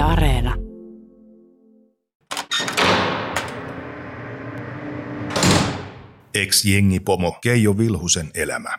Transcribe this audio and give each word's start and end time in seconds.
Areena. 0.00 0.54
Ex-jengipomo 6.34 7.32
Keijo 7.42 7.78
Vilhusen 7.78 8.30
elämä. 8.34 8.78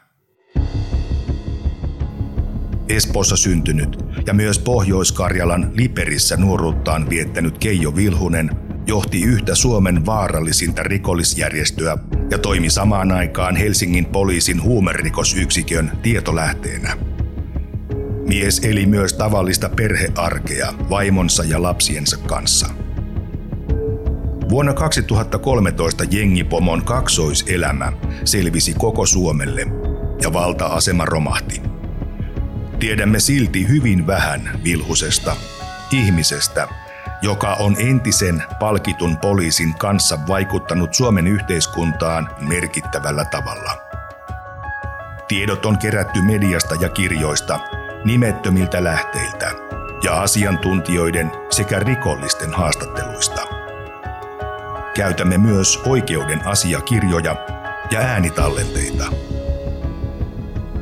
Espoossa 2.89 3.37
syntynyt 3.37 3.97
ja 4.27 4.33
myös 4.33 4.59
Pohjois-Karjalan 4.59 5.71
Liperissä 5.73 6.37
nuoruuttaan 6.37 7.09
viettänyt 7.09 7.57
Keijo 7.57 7.95
Vilhunen 7.95 8.49
johti 8.87 9.21
yhtä 9.21 9.55
Suomen 9.55 10.05
vaarallisinta 10.05 10.83
rikollisjärjestöä 10.83 11.97
ja 12.31 12.37
toimi 12.37 12.69
samaan 12.69 13.11
aikaan 13.11 13.55
Helsingin 13.55 14.05
poliisin 14.05 14.63
huumerikosyksikön 14.63 15.91
tietolähteenä. 16.03 17.10
Mies 18.27 18.59
eli 18.59 18.85
myös 18.85 19.13
tavallista 19.13 19.69
perhearkea 19.69 20.73
vaimonsa 20.89 21.43
ja 21.43 21.61
lapsiensa 21.61 22.17
kanssa. 22.17 22.67
Vuonna 24.49 24.73
2013 24.73 26.03
jengipomon 26.11 26.85
kaksoiselämä 26.85 27.93
selvisi 28.25 28.73
koko 28.73 29.05
Suomelle 29.05 29.65
ja 30.21 30.33
valta-asema 30.33 31.05
romahti. 31.05 31.61
Tiedämme 32.79 33.19
silti 33.19 33.67
hyvin 33.67 34.07
vähän 34.07 34.59
Vilhusesta, 34.63 35.35
ihmisestä, 35.91 36.67
joka 37.21 37.53
on 37.53 37.75
entisen 37.79 38.43
palkitun 38.59 39.17
poliisin 39.17 39.73
kanssa 39.73 40.19
vaikuttanut 40.27 40.93
Suomen 40.93 41.27
yhteiskuntaan 41.27 42.29
merkittävällä 42.39 43.25
tavalla. 43.25 43.77
Tiedot 45.27 45.65
on 45.65 45.77
kerätty 45.77 46.21
mediasta 46.21 46.75
ja 46.75 46.89
kirjoista, 46.89 47.59
nimettömiltä 48.05 48.83
lähteiltä 48.83 49.51
ja 50.03 50.21
asiantuntijoiden 50.21 51.31
sekä 51.49 51.79
rikollisten 51.79 52.53
haastatteluista. 52.53 53.41
Käytämme 54.95 55.37
myös 55.37 55.81
oikeuden 55.85 56.47
asiakirjoja 56.47 57.35
ja 57.91 57.99
äänitallenteita. 57.99 59.03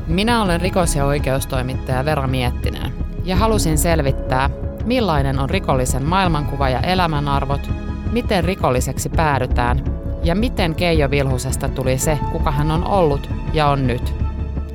Minä 0.08 0.42
olen 0.42 0.62
rikos- 0.62 0.96
ja 0.96 1.06
oikeustoimittaja 1.06 2.06
Vera 2.06 2.28
Miettinen 2.28 2.94
ja 3.24 3.36
halusin 3.36 3.78
selvittää, 3.78 4.50
millainen 4.86 5.40
on 5.40 5.50
rikollisen 5.50 6.04
maailmankuva 6.04 6.70
ja 6.70 6.80
elämänarvot, 6.80 7.70
miten 8.12 8.44
rikolliseksi 8.44 9.10
päädytään 9.10 9.84
ja 10.24 10.36
miten 10.36 10.76
Keijo 10.76 11.12
Vilhusesta 11.12 11.70
tuli 11.70 11.98
se, 11.98 12.20
kuka 12.32 12.52
hän 12.52 12.72
on 12.72 12.86
ollut 12.86 13.30
ja 13.54 13.68
on 13.68 13.88
nyt. 13.88 14.29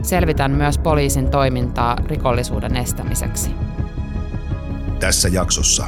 Selvitän 0.04 0.50
myös 0.50 0.78
poliisin 0.78 1.30
toimintaa 1.30 1.96
rikollisuuden 2.06 2.76
estämiseksi. 2.76 3.50
Tässä 5.00 5.28
jaksossa 5.28 5.86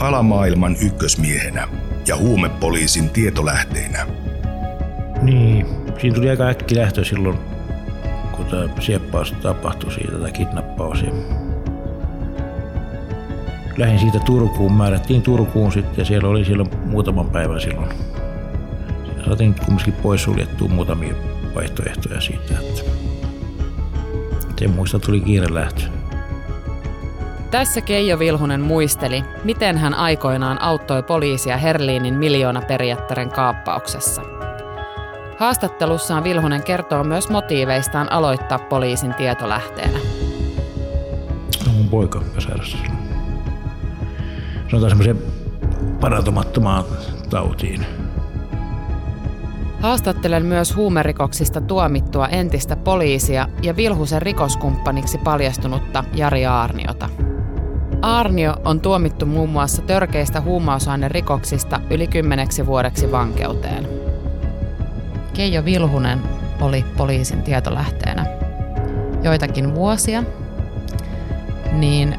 alamaailman 0.00 0.76
ykkösmiehenä 0.82 1.68
ja 2.08 2.16
huumepoliisin 2.16 3.10
tietolähteenä. 3.10 4.06
Niin, 5.22 5.66
siinä 6.00 6.14
tuli 6.14 6.30
aika 6.30 6.46
äkki 6.46 6.76
lähtö 6.76 7.04
silloin, 7.04 7.38
kun 8.32 8.46
tämä 8.46 8.68
sieppaus 8.80 9.32
tapahtui 9.32 9.92
siitä, 9.92 10.12
tämä 10.12 10.30
kidnappaus. 10.30 11.02
Ja 11.02 11.10
lähdin 13.76 13.98
siitä 13.98 14.18
Turkuun, 14.18 14.72
määrättiin 14.72 15.22
Turkuun 15.22 15.72
sitten 15.72 15.94
ja 15.96 16.04
siellä 16.04 16.28
oli 16.28 16.44
silloin 16.44 16.70
muutaman 16.84 17.30
päivän 17.30 17.60
silloin. 17.60 17.90
Saatiin 19.24 19.54
kumminkin 19.64 19.94
poissuljettua 19.94 20.68
muutamia 20.68 21.14
vaihtoehtoja 21.54 22.20
siitä, 22.20 22.54
että 22.60 22.82
sen 24.58 24.70
muista 24.70 24.98
tuli 24.98 25.20
kiire 25.20 25.54
lähtö. 25.54 25.82
Tässä 27.50 27.80
Keijo 27.80 28.18
Vilhunen 28.18 28.60
muisteli, 28.60 29.24
miten 29.44 29.78
hän 29.78 29.94
aikoinaan 29.94 30.62
auttoi 30.62 31.02
poliisia 31.02 31.56
Herliinin 31.56 32.14
miljoonaperiattaren 32.14 33.30
kaappauksessa. 33.30 34.22
Haastattelussaan 35.38 36.24
Vilhunen 36.24 36.62
kertoo 36.62 37.04
myös 37.04 37.28
motiiveistaan 37.28 38.12
aloittaa 38.12 38.58
poliisin 38.58 39.14
tietolähteenä. 39.14 39.98
No 41.66 41.72
mun 41.72 41.88
poika 41.88 42.22
silloin. 42.38 42.96
Sanotaan 44.70 44.90
semmoiseen 44.90 45.18
parantumattomaan 46.00 46.84
tautiin. 47.30 47.86
Haastattelen 49.80 50.46
myös 50.46 50.76
huumerikoksista 50.76 51.60
tuomittua 51.60 52.28
entistä 52.28 52.76
poliisia 52.76 53.48
ja 53.62 53.76
Vilhusen 53.76 54.22
rikoskumppaniksi 54.22 55.18
paljastunutta 55.18 56.04
Jari 56.14 56.46
Aarniota. 56.46 57.08
Aarnio 58.02 58.56
on 58.64 58.80
tuomittu 58.80 59.26
muun 59.26 59.48
muassa 59.48 59.82
törkeistä 59.82 60.40
huumausainerikoksista 60.40 61.80
yli 61.90 62.06
kymmeneksi 62.06 62.66
vuodeksi 62.66 63.12
vankeuteen. 63.12 63.88
Keijo 65.34 65.64
Vilhunen 65.64 66.22
oli 66.60 66.84
poliisin 66.96 67.42
tietolähteenä 67.42 68.26
joitakin 69.22 69.74
vuosia, 69.74 70.22
niin 71.72 72.18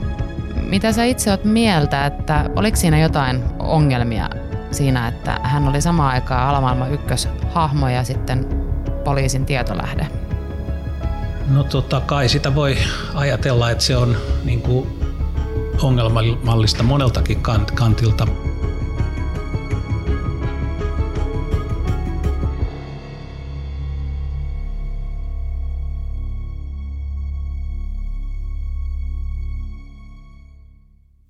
mitä 0.61 0.91
sä 0.91 1.03
itse 1.03 1.31
oot 1.31 1.43
mieltä, 1.43 2.05
että 2.05 2.49
oliko 2.55 2.77
siinä 2.77 2.99
jotain 2.99 3.43
ongelmia 3.59 4.29
siinä, 4.71 5.07
että 5.07 5.39
hän 5.43 5.67
oli 5.67 5.81
samaan 5.81 6.13
aikaan 6.13 6.49
alamaailman 6.49 6.93
ykköshahmo 6.93 7.89
ja 7.89 8.03
sitten 8.03 8.47
poliisin 9.03 9.45
tietolähde? 9.45 10.07
No 11.47 11.63
tota, 11.63 11.99
kai 11.99 12.29
sitä 12.29 12.55
voi 12.55 12.77
ajatella, 13.13 13.71
että 13.71 13.83
se 13.83 13.97
on 13.97 14.17
niin 14.43 14.61
kuin 14.61 14.99
ongelmallista 15.81 16.83
moneltakin 16.83 17.43
kantilta. 17.75 18.27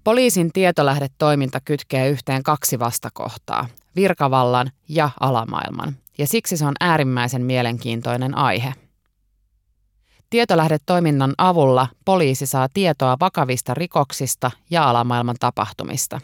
Poliisin 0.08 0.54
tietolähdetoiminta 0.54 1.60
kytkee 1.66 2.10
yhteen 2.10 2.44
kaksi 2.44 2.80
vastakohtaa, 2.80 3.68
virkavallan 3.96 4.72
ja 4.90 5.10
alamaailman, 5.20 5.96
ja 6.18 6.28
siksi 6.28 6.58
se 6.58 6.66
on 6.66 6.74
äärimmäisen 6.80 7.42
mielenkiintoinen 7.42 8.38
aihe. 8.38 8.74
Tietolähdetoiminnan 10.30 11.34
avulla 11.38 11.88
poliisi 12.06 12.46
saa 12.46 12.68
tietoa 12.74 13.18
vakavista 13.20 13.74
rikoksista 13.74 14.52
ja 14.70 14.90
alamaailman 14.90 15.36
tapahtumista. 15.40 16.22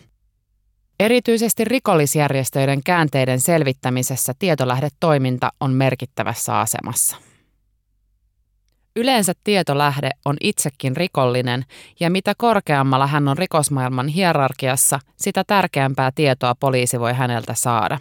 Erityisesti 0.99 1.63
rikollisjärjestöiden 1.63 2.83
käänteiden 2.83 3.39
selvittämisessä 3.39 4.33
tietolähdetoiminta 4.39 5.51
on 5.59 5.73
merkittävässä 5.73 6.59
asemassa. 6.59 7.17
Yleensä 8.95 9.33
tietolähde 9.43 10.09
on 10.25 10.35
itsekin 10.41 10.97
rikollinen, 10.97 11.65
ja 11.99 12.09
mitä 12.09 12.33
korkeammalla 12.37 13.07
hän 13.07 13.27
on 13.27 13.37
rikosmaailman 13.37 14.07
hierarkiassa, 14.07 14.99
sitä 15.17 15.43
tärkeämpää 15.47 16.11
tietoa 16.15 16.55
poliisi 16.55 16.99
voi 16.99 17.13
häneltä 17.13 17.53
saada. 17.53 17.99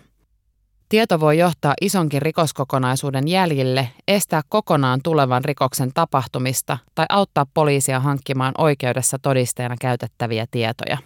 Tieto 0.89 1.21
voi 1.21 1.39
johtaa 1.39 1.75
isonkin 1.81 2.23
rikoskokonaisuuden 2.23 3.29
jäljille, 3.29 3.89
estää 4.09 4.43
kokonaan 4.49 5.01
tulevan 5.05 5.45
rikoksen 5.45 5.91
tapahtumista 5.95 6.79
tai 6.95 7.07
auttaa 7.09 7.47
poliisia 7.55 8.01
hankkimaan 8.01 8.55
oikeudessa 8.59 9.19
todisteena 9.19 9.77
käytettäviä 9.81 10.47
tietoja. 10.51 10.99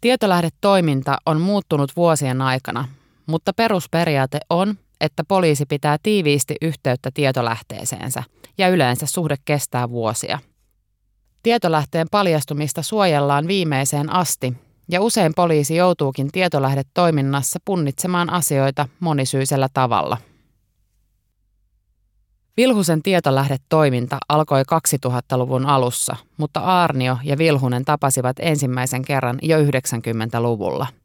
Tietolähdetoiminta 0.00 1.16
on 1.26 1.40
muuttunut 1.40 1.96
vuosien 1.96 2.42
aikana, 2.42 2.88
mutta 3.26 3.52
perusperiaate 3.52 4.40
on, 4.50 4.74
että 5.00 5.24
poliisi 5.28 5.66
pitää 5.66 5.96
tiiviisti 6.02 6.56
yhteyttä 6.62 7.10
tietolähteeseensä 7.14 8.22
ja 8.58 8.68
yleensä 8.68 9.06
suhde 9.06 9.36
kestää 9.44 9.90
vuosia. 9.90 10.38
Tietolähteen 11.42 12.06
paljastumista 12.10 12.82
suojellaan 12.82 13.46
viimeiseen 13.46 14.12
asti 14.12 14.54
ja 14.90 15.00
usein 15.00 15.32
poliisi 15.36 15.76
joutuukin 15.76 16.32
tietolähdetoiminnassa 16.32 17.58
punnitsemaan 17.64 18.30
asioita 18.30 18.88
monisyisellä 19.00 19.68
tavalla. 19.74 20.16
Vilhusen 22.56 23.02
tietolähdetoiminta 23.02 24.18
alkoi 24.28 24.62
2000-luvun 24.62 25.66
alussa, 25.66 26.16
mutta 26.36 26.60
Aarnio 26.60 27.18
ja 27.24 27.38
Vilhunen 27.38 27.84
tapasivat 27.84 28.36
ensimmäisen 28.40 29.04
kerran 29.04 29.38
jo 29.42 29.58
90-luvulla– 29.58 30.86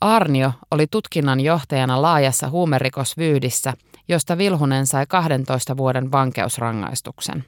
Arnio 0.00 0.52
oli 0.70 0.86
tutkinnan 0.86 1.40
johtajana 1.40 2.02
laajassa 2.02 2.50
huumerikosvyydissä, 2.50 3.74
josta 4.08 4.38
Vilhunen 4.38 4.86
sai 4.86 5.06
12 5.06 5.76
vuoden 5.76 6.12
vankeusrangaistuksen. 6.12 7.44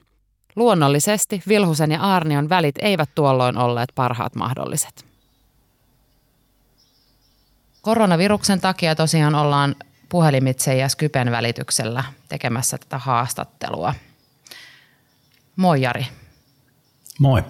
Luonnollisesti 0.55 1.43
Vilhusen 1.47 1.91
ja 1.91 2.01
Arnion 2.01 2.49
välit 2.49 2.75
eivät 2.79 3.09
tuolloin 3.15 3.57
olleet 3.57 3.89
parhaat 3.95 4.35
mahdolliset. 4.35 5.05
Koronaviruksen 7.81 8.61
takia 8.61 8.95
tosiaan 8.95 9.35
ollaan 9.35 9.75
puhelimitse 10.09 10.75
ja 10.75 10.89
Skypen 10.89 11.31
välityksellä 11.31 12.03
tekemässä 12.29 12.77
tätä 12.77 12.97
haastattelua. 12.97 13.93
Moi 15.55 15.81
Jari. 15.81 16.07
Moi. 17.19 17.43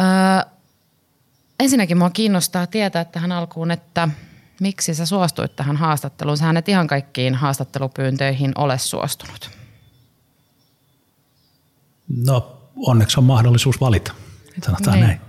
Öö, 0.00 0.50
ensinnäkin 1.60 1.98
mua 1.98 2.10
kiinnostaa 2.10 2.66
tietää 2.66 3.04
tähän 3.04 3.32
alkuun, 3.32 3.70
että 3.70 4.08
miksi 4.60 4.94
sä 4.94 5.06
suostuit 5.06 5.56
tähän 5.56 5.76
haastatteluun. 5.76 6.36
Sähän 6.36 6.56
et 6.56 6.68
ihan 6.68 6.86
kaikkiin 6.86 7.34
haastattelupyyntöihin 7.34 8.52
ole 8.58 8.78
suostunut. 8.78 9.50
No 12.24 12.60
onneksi 12.76 13.20
on 13.20 13.24
mahdollisuus 13.24 13.80
valita, 13.80 14.12
sanotaan 14.62 14.96
niin. 14.96 15.06
näin. 15.06 15.20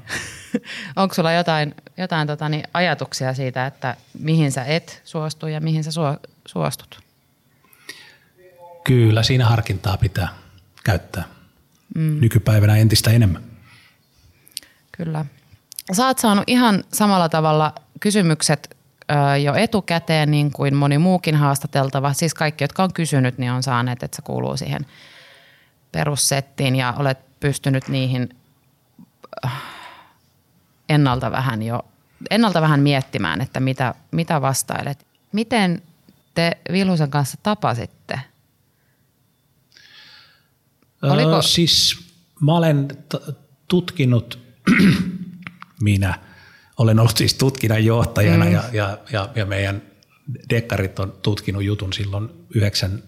Onko 0.95 1.15
sulla 1.15 1.31
jotain, 1.31 1.75
jotain 1.97 2.27
tota, 2.27 2.49
niin, 2.49 2.63
ajatuksia 2.73 3.33
siitä, 3.33 3.65
että 3.65 3.97
mihin 4.19 4.51
sä 4.51 4.65
et 4.65 5.01
suostu 5.05 5.47
ja 5.47 5.61
mihin 5.61 5.83
sä 5.83 5.91
suostut? 6.47 6.99
Kyllä, 8.83 9.23
siinä 9.23 9.45
harkintaa 9.45 9.97
pitää 9.97 10.29
käyttää 10.83 11.23
mm. 11.95 12.17
nykypäivänä 12.21 12.77
entistä 12.77 13.11
enemmän. 13.11 13.43
Kyllä. 14.91 15.25
Sä 15.93 16.07
oot 16.07 16.17
saanut 16.17 16.43
ihan 16.47 16.83
samalla 16.93 17.29
tavalla 17.29 17.73
kysymykset 17.99 18.77
jo 19.43 19.53
etukäteen, 19.53 20.31
niin 20.31 20.51
kuin 20.51 20.75
moni 20.75 20.97
muukin 20.97 21.35
haastateltava. 21.35 22.13
Siis 22.13 22.33
kaikki, 22.33 22.63
jotka 22.63 22.83
on 22.83 22.93
kysynyt, 22.93 23.37
niin 23.37 23.51
on 23.51 23.63
saaneet, 23.63 24.03
että 24.03 24.15
se 24.15 24.21
kuuluu 24.21 24.57
siihen 24.57 24.85
perussettiin 25.91 26.75
ja 26.75 26.93
olet 26.97 27.39
pystynyt 27.39 27.87
niihin 27.87 28.29
ennalta 30.89 31.31
vähän 31.31 31.63
jo 31.63 31.85
ennalta 32.29 32.61
vähän 32.61 32.79
miettimään, 32.79 33.41
että 33.41 33.59
mitä, 33.59 33.95
mitä 34.11 34.41
vastailet. 34.41 35.07
Miten 35.31 35.81
te 36.33 36.57
Vilhusen 36.71 37.11
kanssa 37.11 37.37
tapasitte? 37.43 38.19
Oliko? 41.01 41.35
Öö, 41.35 41.41
siis 41.41 41.99
mä 42.41 42.55
olen 42.55 42.87
t- 43.09 43.35
tutkinut, 43.67 44.39
minä 45.81 46.19
olen 46.77 46.99
ollut 46.99 47.17
siis 47.17 47.33
tutkinnanjohtajana 47.33 48.45
mm. 48.45 48.51
ja, 48.51 48.63
ja, 48.71 48.97
ja, 49.11 49.29
ja 49.35 49.45
meidän 49.45 49.81
dekkarit 50.49 50.99
on 50.99 51.13
tutkinut 51.21 51.63
jutun 51.63 51.93
silloin 51.93 52.29
9, 52.55 53.03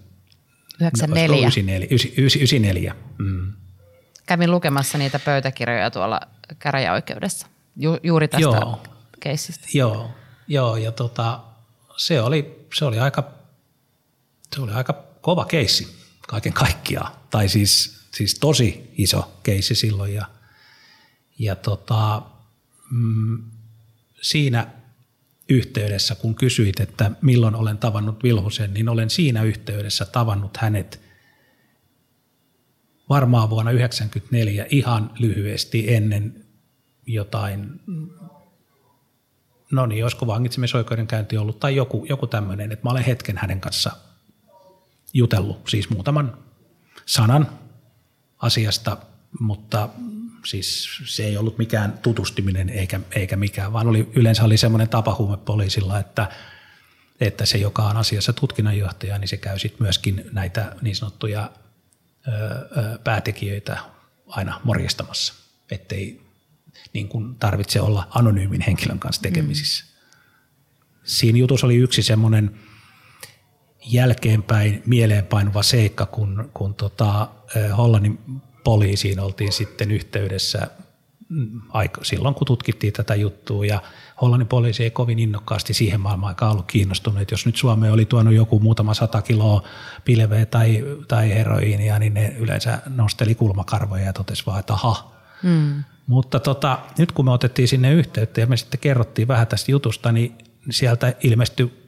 94. 0.80 1.38
94. 1.38 1.88
94. 2.16 2.94
Mm. 3.18 3.52
Kävin 4.26 4.50
lukemassa 4.50 4.98
niitä 4.98 5.18
pöytäkirjoja 5.18 5.90
tuolla 5.90 6.20
käräjäoikeudessa 6.58 7.46
ju, 7.76 7.98
juuri 8.02 8.28
tästä 8.28 8.42
joo, 8.42 8.82
keissistä. 9.20 9.66
Joo, 9.74 10.10
joo 10.48 10.76
ja 10.76 10.92
tota, 10.92 11.40
se, 11.96 12.20
oli, 12.20 12.66
se, 12.74 12.84
oli 12.84 12.98
aika, 12.98 13.30
se 14.54 14.60
oli 14.60 14.72
aika 14.72 15.04
kova 15.20 15.44
keissi 15.44 15.96
kaiken 16.28 16.52
kaikkiaan. 16.52 17.12
Tai 17.30 17.48
siis, 17.48 18.00
siis 18.14 18.34
tosi 18.34 18.90
iso 18.92 19.32
keissi 19.42 19.74
silloin. 19.74 20.14
Ja, 20.14 20.26
ja 21.38 21.56
tota, 21.56 22.22
mm, 22.94 23.42
siinä 24.22 24.66
yhteydessä, 25.48 26.14
kun 26.14 26.34
kysyit, 26.34 26.80
että 26.80 27.10
milloin 27.22 27.54
olen 27.54 27.78
tavannut 27.78 28.22
Vilhusen, 28.22 28.74
niin 28.74 28.88
olen 28.88 29.10
siinä 29.10 29.42
yhteydessä 29.42 30.04
tavannut 30.04 30.56
hänet 30.56 31.00
varmaan 33.08 33.50
vuonna 33.50 33.70
1994 33.70 34.66
ihan 34.70 35.10
lyhyesti 35.18 35.94
ennen 35.94 36.44
jotain, 37.06 37.80
no 39.72 39.86
niin, 39.86 40.04
olisiko 40.04 40.26
vangitsemisoikeudenkäynti 40.26 41.36
ollut 41.36 41.60
tai 41.60 41.76
joku, 41.76 42.06
joku 42.08 42.26
tämmöinen, 42.26 42.72
että 42.72 42.86
mä 42.86 42.90
olen 42.90 43.04
hetken 43.04 43.38
hänen 43.38 43.60
kanssa 43.60 43.90
jutellut, 45.14 45.68
siis 45.68 45.90
muutaman 45.90 46.38
sanan 47.06 47.48
asiasta, 48.38 48.96
mutta 49.40 49.88
siis 50.46 50.88
se 51.04 51.24
ei 51.24 51.36
ollut 51.36 51.58
mikään 51.58 51.98
tutustuminen 52.02 52.68
eikä, 52.68 53.00
eikä 53.12 53.36
mikään, 53.36 53.72
vaan 53.72 53.86
oli, 53.86 54.10
yleensä 54.14 54.44
oli 54.44 54.56
semmoinen 54.56 54.88
tapa 54.88 55.14
huumepoliisilla, 55.14 55.98
että, 55.98 56.28
että 57.20 57.46
se, 57.46 57.58
joka 57.58 57.82
on 57.82 57.96
asiassa 57.96 58.32
tutkinnanjohtaja, 58.32 59.18
niin 59.18 59.28
se 59.28 59.36
käy 59.36 59.58
sitten 59.58 59.82
myöskin 59.82 60.24
näitä 60.32 60.76
niin 60.82 60.96
sanottuja 60.96 61.50
ö, 62.28 62.30
ö, 62.30 62.98
päätekijöitä 63.04 63.78
aina 64.26 64.60
morjistamassa, 64.64 65.34
ettei 65.70 66.20
niin 66.92 67.08
kuin 67.08 67.34
tarvitse 67.34 67.80
olla 67.80 68.08
anonyymin 68.10 68.60
henkilön 68.60 68.98
kanssa 68.98 69.22
tekemisissä. 69.22 69.84
Mm. 69.84 69.90
Siinä 71.04 71.38
jutussa 71.38 71.66
oli 71.66 71.76
yksi 71.76 72.02
semmoinen 72.02 72.58
jälkeenpäin 73.86 74.82
mieleenpainuva 74.86 75.62
seikka, 75.62 76.06
kun, 76.06 76.50
kun 76.54 76.74
tota, 76.74 77.28
Hollannin 77.76 78.18
poliisiin 78.64 79.20
oltiin 79.20 79.52
sitten 79.52 79.90
yhteydessä 79.90 80.68
mm, 81.28 81.60
silloin, 82.02 82.34
kun 82.34 82.46
tutkittiin 82.46 82.92
tätä 82.92 83.14
juttua 83.14 83.66
ja 83.66 83.82
Hollannin 84.20 84.48
poliisi 84.48 84.82
ei 84.82 84.90
kovin 84.90 85.18
innokkaasti 85.18 85.74
siihen 85.74 86.00
maailmaan 86.00 86.30
aikaan 86.30 86.52
ollut 86.52 86.66
kiinnostunut. 86.66 87.20
Että 87.20 87.32
jos 87.32 87.46
nyt 87.46 87.56
Suomeen 87.56 87.92
oli 87.92 88.04
tuonut 88.04 88.34
joku 88.34 88.60
muutama 88.60 88.94
sata 88.94 89.22
kiloa 89.22 89.62
pilveä 90.04 90.46
tai, 90.46 90.84
tai 91.08 91.30
heroiinia, 91.30 91.98
niin 91.98 92.14
ne 92.14 92.34
yleensä 92.38 92.82
nosteli 92.86 93.34
kulmakarvoja 93.34 94.04
ja 94.04 94.12
totesi 94.12 94.46
vaan, 94.46 94.60
että 94.60 94.72
aha. 94.72 95.14
Mm. 95.42 95.84
Mutta 96.06 96.40
tota, 96.40 96.78
nyt 96.98 97.12
kun 97.12 97.24
me 97.24 97.30
otettiin 97.30 97.68
sinne 97.68 97.92
yhteyttä 97.92 98.40
ja 98.40 98.46
me 98.46 98.56
sitten 98.56 98.80
kerrottiin 98.80 99.28
vähän 99.28 99.46
tästä 99.46 99.70
jutusta, 99.70 100.12
niin 100.12 100.38
sieltä 100.70 101.14
ilmestyi 101.22 101.84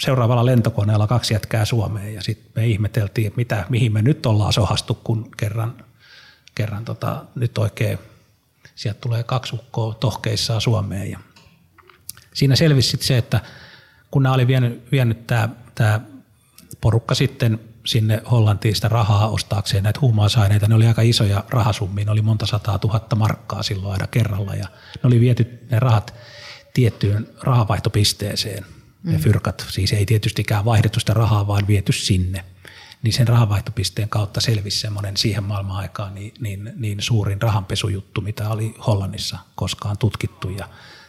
seuraavalla 0.00 0.46
lentokoneella 0.46 1.06
kaksi 1.06 1.34
jätkää 1.34 1.64
Suomeen 1.64 2.14
ja 2.14 2.22
sitten 2.22 2.52
me 2.56 2.66
ihmeteltiin, 2.66 3.26
että 3.26 3.36
mitä, 3.36 3.66
mihin 3.68 3.92
me 3.92 4.02
nyt 4.02 4.26
ollaan 4.26 4.52
sohastu, 4.52 4.94
kun 5.04 5.30
kerran 5.36 5.85
kerran 6.56 6.84
tota, 6.84 7.24
nyt 7.34 7.58
oikein 7.58 7.98
sieltä 8.74 9.00
tulee 9.00 9.22
kaksi 9.22 9.54
ukkoa 9.54 9.94
tohkeissaan 9.94 10.60
Suomeen. 10.60 11.10
Ja 11.10 11.18
siinä 12.34 12.56
selvisi 12.56 12.98
se, 13.00 13.18
että 13.18 13.40
kun 14.10 14.22
nämä 14.22 14.34
oli 14.34 14.46
vienyt, 14.46 14.92
vienyt 14.92 15.26
tämä, 15.26 15.48
tämä 15.74 16.00
porukka 16.80 17.14
sitten 17.14 17.60
sinne 17.86 18.22
Hollantiin 18.30 18.74
sitä 18.74 18.88
rahaa 18.88 19.28
ostaakseen 19.28 19.82
näitä 19.82 20.00
huumausaineita, 20.00 20.68
ne 20.68 20.74
oli 20.74 20.86
aika 20.86 21.02
isoja 21.02 21.44
rahasummia, 21.48 22.04
ne 22.04 22.10
oli 22.10 22.22
monta 22.22 22.46
sataa 22.46 22.78
tuhatta 22.78 23.16
markkaa 23.16 23.62
silloin 23.62 23.92
aina 23.92 24.06
kerralla 24.06 24.54
ja 24.54 24.66
ne 24.94 25.00
oli 25.06 25.20
viety 25.20 25.66
ne 25.70 25.78
rahat 25.78 26.14
tiettyyn 26.74 27.28
rahavaihtopisteeseen. 27.42 28.66
Mm. 29.02 29.12
Ne 29.12 29.18
fyrkat, 29.18 29.66
siis 29.70 29.92
ei 29.92 30.06
tietystikään 30.06 30.64
vaihdettu 30.64 31.00
sitä 31.00 31.14
rahaa, 31.14 31.46
vaan 31.46 31.66
viety 31.66 31.92
sinne– 31.92 32.44
niin 33.06 33.12
sen 33.12 33.28
rahanvaihtopisteen 33.28 34.08
kautta 34.08 34.40
selvisi 34.40 34.78
semmoinen 34.78 35.16
siihen 35.16 35.44
maailman 35.44 35.76
aikaan 35.76 36.14
niin, 36.14 36.34
niin, 36.40 36.72
niin 36.76 37.02
suurin 37.02 37.42
rahanpesujuttu, 37.42 38.20
mitä 38.20 38.48
oli 38.48 38.74
Hollannissa 38.86 39.38
koskaan 39.54 39.98
tutkittu. 39.98 40.50
Ja 40.50 40.68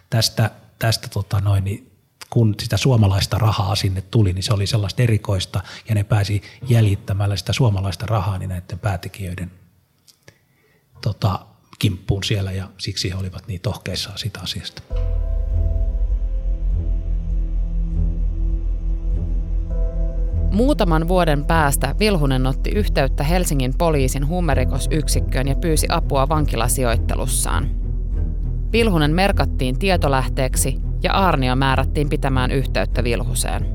tästä, 0.10 0.52
tästä 0.80 1.08
tota 1.08 1.40
noin, 1.40 1.64
niin 1.64 1.92
kun 2.30 2.56
sitä 2.60 2.78
suomalaista 2.78 3.38
rahaa 3.38 3.76
sinne 3.76 4.02
tuli, 4.02 4.34
niin 4.34 4.44
se 4.44 4.54
oli 4.54 4.68
sellaista 4.68 5.02
erikoista 5.02 5.62
ja 5.90 5.96
ne 5.96 6.04
pääsi 6.04 6.42
jäljittämällä 6.68 7.36
sitä 7.36 7.54
suomalaista 7.54 8.06
rahaa 8.06 8.38
niin 8.38 8.50
näiden 8.50 8.80
päätekijöiden 8.80 9.52
tota, 11.02 11.46
kimppuun 11.80 12.24
siellä 12.24 12.52
ja 12.52 12.70
siksi 12.78 13.10
he 13.10 13.16
olivat 13.16 13.48
niin 13.48 13.62
tohkeissaan 13.62 14.18
sitä 14.18 14.40
asiasta. 14.40 14.82
Muutaman 20.52 21.08
vuoden 21.08 21.46
päästä 21.46 21.96
Vilhunen 22.00 22.48
otti 22.48 22.70
yhteyttä 22.70 23.24
Helsingin 23.24 23.74
poliisin 23.78 24.28
huumerikosyksikköön 24.28 25.48
ja 25.48 25.56
pyysi 25.56 25.88
apua 25.90 26.30
vankilasijoittelussaan. 26.30 27.70
Vilhunen 28.72 29.12
merkattiin 29.12 29.80
tietolähteeksi 29.80 30.78
ja 31.04 31.14
Arnio 31.14 31.56
määrättiin 31.56 32.10
pitämään 32.10 32.52
yhteyttä 32.52 33.04
Vilhuseen. 33.04 33.66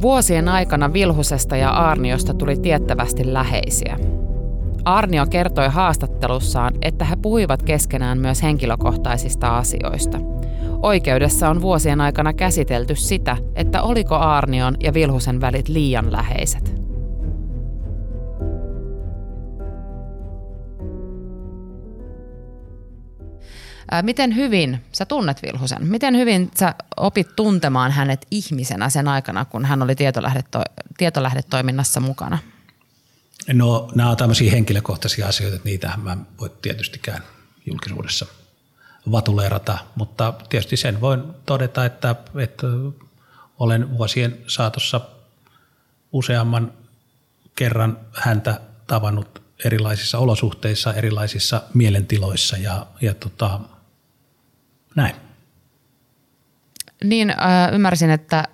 Vuosien 0.00 0.48
aikana 0.48 0.92
Vilhusesta 0.92 1.56
ja 1.56 1.70
Arniosta 1.70 2.34
tuli 2.34 2.56
tiettävästi 2.56 3.32
läheisiä. 3.32 3.96
Arnio 4.84 5.26
kertoi 5.26 5.68
haastattelussaan, 5.68 6.74
että 6.82 7.04
he 7.04 7.16
puhuivat 7.16 7.62
keskenään 7.62 8.18
myös 8.18 8.42
henkilökohtaisista 8.42 9.58
asioista– 9.58 10.18
Oikeudessa 10.86 11.50
on 11.50 11.62
vuosien 11.62 12.00
aikana 12.00 12.32
käsitelty 12.32 12.94
sitä, 12.94 13.36
että 13.54 13.82
oliko 13.82 14.14
Aarnion 14.14 14.76
ja 14.80 14.94
Vilhusen 14.94 15.40
välit 15.40 15.68
liian 15.68 16.12
läheiset. 16.12 16.74
Miten 24.02 24.36
hyvin 24.36 24.78
sä 24.92 25.06
tunnet 25.06 25.42
Vilhusen? 25.42 25.86
Miten 25.86 26.16
hyvin 26.16 26.50
sä 26.58 26.74
opit 26.96 27.36
tuntemaan 27.36 27.90
hänet 27.92 28.26
ihmisenä 28.30 28.90
sen 28.90 29.08
aikana, 29.08 29.44
kun 29.44 29.64
hän 29.64 29.82
oli 29.82 29.94
tietolähdeto- 29.94 30.84
tietolähdetoiminnassa 30.98 32.00
mukana? 32.00 32.38
No 33.52 33.90
nämä 33.94 34.10
on 34.10 34.16
tämmöisiä 34.16 34.50
henkilökohtaisia 34.50 35.26
asioita, 35.26 35.56
että 35.56 35.68
niitä 35.68 35.98
mä 36.02 36.16
voi 36.40 36.50
tietystikään 36.62 37.22
julkisuudessa– 37.66 38.26
vatuleerata, 39.12 39.78
mutta 39.94 40.34
tietysti 40.48 40.76
sen 40.76 41.00
voin 41.00 41.22
todeta, 41.46 41.84
että, 41.84 42.16
että 42.38 42.66
olen 43.58 43.98
vuosien 43.98 44.38
saatossa 44.46 45.00
useamman 46.12 46.72
kerran 47.54 47.98
häntä 48.12 48.60
tavannut 48.86 49.42
erilaisissa 49.64 50.18
olosuhteissa, 50.18 50.94
erilaisissa 50.94 51.62
mielentiloissa 51.74 52.56
ja, 52.56 52.86
ja 53.00 53.14
tota, 53.14 53.60
näin. 54.94 55.14
Niin, 57.04 57.30
äh, 57.30 57.72
ymmärsin, 57.72 58.10
että 58.10 58.44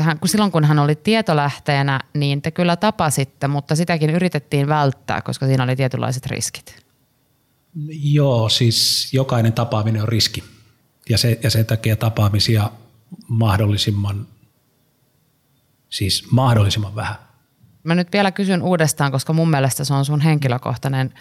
hän, 0.00 0.18
kun 0.18 0.28
silloin 0.28 0.52
kun 0.52 0.64
hän 0.64 0.78
oli 0.78 0.94
tietolähteenä, 0.94 2.00
niin 2.14 2.42
te 2.42 2.50
kyllä 2.50 2.76
tapasitte, 2.76 3.48
mutta 3.48 3.76
sitäkin 3.76 4.10
yritettiin 4.10 4.68
välttää, 4.68 5.22
koska 5.22 5.46
siinä 5.46 5.64
oli 5.64 5.76
tietynlaiset 5.76 6.26
riskit. 6.26 6.82
Joo, 7.88 8.48
siis 8.48 9.08
jokainen 9.12 9.52
tapaaminen 9.52 10.02
on 10.02 10.08
riski. 10.08 10.44
Ja, 11.08 11.18
se, 11.18 11.38
ja 11.42 11.50
sen 11.50 11.66
takia 11.66 11.96
tapaamisia 11.96 12.70
mahdollisimman, 13.28 14.26
siis 15.90 16.30
mahdollisimman 16.30 16.94
vähän. 16.94 17.16
Mä 17.84 17.94
nyt 17.94 18.12
vielä 18.12 18.30
kysyn 18.32 18.62
uudestaan, 18.62 19.12
koska 19.12 19.32
mun 19.32 19.50
mielestä 19.50 19.84
se 19.84 19.94
on 19.94 20.04
sun 20.04 20.20
henkilökohtainen 20.20 21.14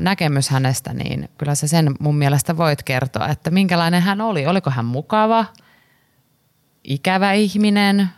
näkemys 0.00 0.48
hänestä, 0.48 0.94
niin 0.94 1.28
kyllä 1.38 1.54
sä 1.54 1.66
sen 1.66 1.94
mun 2.00 2.16
mielestä 2.16 2.56
voit 2.56 2.82
kertoa, 2.82 3.28
että 3.28 3.50
minkälainen 3.50 4.02
hän 4.02 4.20
oli. 4.20 4.46
Oliko 4.46 4.70
hän 4.70 4.84
mukava, 4.84 5.46
ikävä 6.84 7.32
ihminen? 7.32 8.08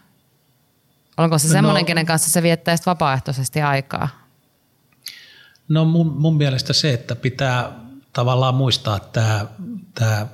Onko 1.16 1.38
se 1.38 1.48
semmoinen, 1.48 1.82
no, 1.82 1.86
kenen 1.86 2.06
kanssa 2.06 2.30
se 2.30 2.42
viettää 2.42 2.76
vapaaehtoisesti 2.86 3.62
aikaa? 3.62 4.25
No 5.68 5.84
mun, 5.84 6.06
mun 6.06 6.36
mielestä 6.36 6.72
se, 6.72 6.92
että 6.92 7.16
pitää 7.16 7.72
tavallaan 8.12 8.54
muistaa 8.54 9.00
tämä, 9.00 9.46
tämä 9.94 10.26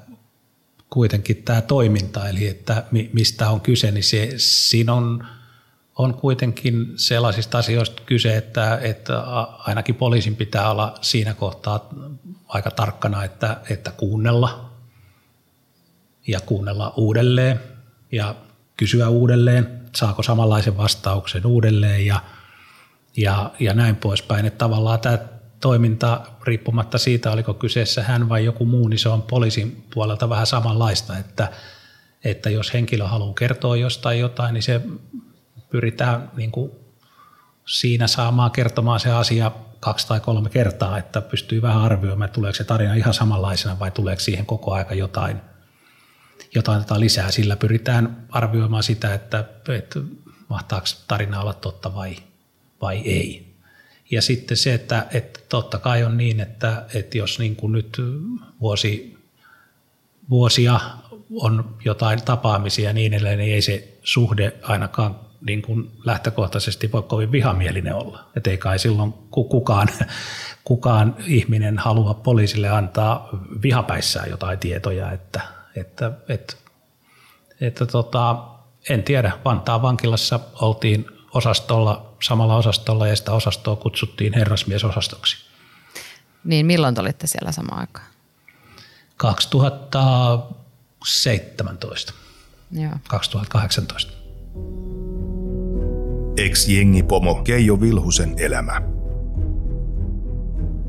kuitenkin 0.91 1.43
tämä 1.43 1.61
toiminta, 1.61 2.29
eli 2.29 2.47
että 2.47 2.85
mistä 3.13 3.51
on 3.51 3.61
kyse, 3.61 3.91
niin 3.91 4.05
se, 4.05 4.33
siinä 4.37 4.93
on, 4.93 5.27
on 5.97 6.15
kuitenkin 6.15 6.93
sellaisista 6.97 7.59
asioista 7.59 8.03
kyse, 8.07 8.37
että, 8.37 8.79
että 8.83 9.21
ainakin 9.59 9.95
poliisin 9.95 10.37
pitää 10.37 10.71
olla 10.71 10.95
siinä 11.01 11.35
kohtaa 11.35 11.89
aika 12.49 12.71
tarkkana, 12.71 13.25
että, 13.25 13.61
että 13.71 13.91
kuunnella 13.91 14.71
ja 16.27 16.41
kuunnella 16.41 16.95
uudelleen 16.97 17.61
ja 18.13 18.35
kysyä 18.77 19.09
uudelleen, 19.09 19.81
saako 19.97 20.23
samanlaisen 20.23 20.77
vastauksen 20.77 21.47
uudelleen 21.47 22.07
ja, 22.07 22.21
ja, 23.17 23.51
ja 23.61 23.75
näin 23.75 23.97
poispäin. 23.97 24.47
Että 24.47 24.59
tavallaan 24.59 25.01
tämä 25.01 25.19
toiminta, 25.61 26.21
riippumatta 26.45 26.99
siitä, 26.99 27.33
oliko 27.33 27.55
kyseessä 27.55 28.03
hän 28.03 28.29
vai 28.29 28.45
joku 28.45 28.65
muu, 28.65 28.89
niin 28.89 28.99
se 28.99 29.09
on 29.09 29.23
poliisin 29.23 29.87
puolelta 29.95 30.29
vähän 30.29 30.47
samanlaista, 30.47 31.19
että, 31.19 31.49
että 32.25 32.51
jos 32.51 32.75
henkilö 32.75 33.07
haluaa 33.07 33.35
kertoa 33.35 33.77
jostain 33.77 34.21
jotain, 34.21 34.55
niin 34.55 34.63
se 34.63 34.81
pyritään 35.71 36.31
niin 36.37 36.51
kuin 36.51 36.71
siinä 37.67 38.07
saamaan 38.07 38.51
kertomaan 38.51 39.01
se 39.01 39.11
asia 39.11 39.53
kaksi 39.81 40.09
tai 40.09 40.21
kolme 40.21 40.51
kertaa, 40.51 40.99
että 40.99 41.21
pystyy 41.21 41.63
vähän 41.63 41.83
arvioimaan, 41.83 42.27
että 42.27 42.35
tuleeko 42.35 42.55
se 42.55 42.65
tarina 42.65 42.95
ihan 42.95 43.15
samanlaisena 43.15 43.79
vai 43.79 43.91
tuleeko 43.91 44.21
siihen 44.21 44.47
koko 44.47 44.73
aika 44.73 44.95
jotain, 44.95 45.41
jotain 46.55 46.85
lisää. 46.97 47.31
Sillä 47.31 47.57
pyritään 47.57 48.27
arvioimaan 48.31 48.83
sitä, 48.83 49.15
että, 49.15 49.45
että 49.69 50.01
mahtaako 50.49 50.87
tarina 51.09 51.41
olla 51.41 51.55
totta 51.55 51.95
vai, 51.95 52.17
vai 52.83 52.99
ei. 52.99 53.53
Ja 54.11 54.23
sitten 54.23 54.57
se, 54.57 54.75
että, 54.75 55.07
että 55.13 55.41
totta 55.49 55.79
kai 55.79 56.05
on 56.05 56.17
niin, 56.17 56.41
että, 56.41 56.85
että 56.95 57.19
jos 57.19 57.39
niin 57.39 57.57
kuin 57.57 57.73
nyt 57.73 58.01
vuosi, 58.61 59.17
vuosia 60.31 60.81
on 61.41 61.77
jotain 61.85 62.23
tapaamisia 62.23 62.89
ja 62.89 62.93
niin 62.93 63.13
edelleen, 63.13 63.39
niin 63.39 63.55
ei 63.55 63.63
se 63.63 63.99
suhde 64.03 64.53
ainakaan 64.63 65.17
niin 65.47 65.63
kuin 65.63 65.91
lähtökohtaisesti 66.05 66.93
voi 66.93 67.03
kovin 67.03 67.33
vihamielinen 67.33 67.95
olla. 67.95 68.25
Että 68.37 68.51
ei 68.51 68.59
kai 68.59 68.79
silloin 68.79 69.13
kukaan, 69.31 69.89
kukaan 70.65 71.17
ihminen 71.27 71.79
halua 71.79 72.15
poliisille 72.15 72.69
antaa 72.69 73.29
vihapäissään 73.63 74.31
jotain 74.31 74.59
tietoja, 74.59 75.13
että, 75.13 75.41
että, 75.77 76.13
että, 76.29 76.55
että 77.61 77.87
tota, 77.87 78.45
en 78.89 79.03
tiedä, 79.03 79.33
Vantaan 79.45 79.83
vankilassa 79.83 80.41
oltiin 80.61 81.07
osastolla, 81.35 82.15
samalla 82.23 82.57
osastolla 82.57 83.07
ja 83.07 83.17
sitä 83.17 83.33
osastoa 83.33 83.77
kutsuttiin 83.77 84.35
herrasmiesosastoksi. 84.35 85.37
Niin 86.45 86.67
milloin 86.67 86.95
te 86.95 87.01
olitte 87.01 87.27
siellä 87.27 87.53
samaan 87.53 87.81
aikaan? 87.81 88.07
2017. 89.17 92.13
Joo. 92.73 92.93
2018. 93.09 94.13
Ex-jengipomo 96.37 97.35
Keijo 97.35 97.81
Vilhusen 97.81 98.35
elämä. 98.39 98.83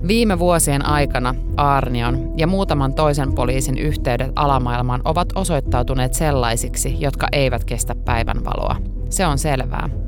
Viime 0.07 0.39
vuosien 0.39 0.85
aikana 0.85 1.35
Arnion 1.57 2.33
ja 2.37 2.47
muutaman 2.47 2.93
toisen 2.93 3.33
poliisin 3.33 3.77
yhteydet 3.77 4.31
alamaailmaan 4.35 5.01
ovat 5.05 5.27
osoittautuneet 5.35 6.13
sellaisiksi, 6.13 7.01
jotka 7.01 7.27
eivät 7.31 7.63
kestä 7.63 7.95
päivänvaloa. 7.95 8.75
Se 9.09 9.25
on 9.25 9.37
selvää. 9.37 10.02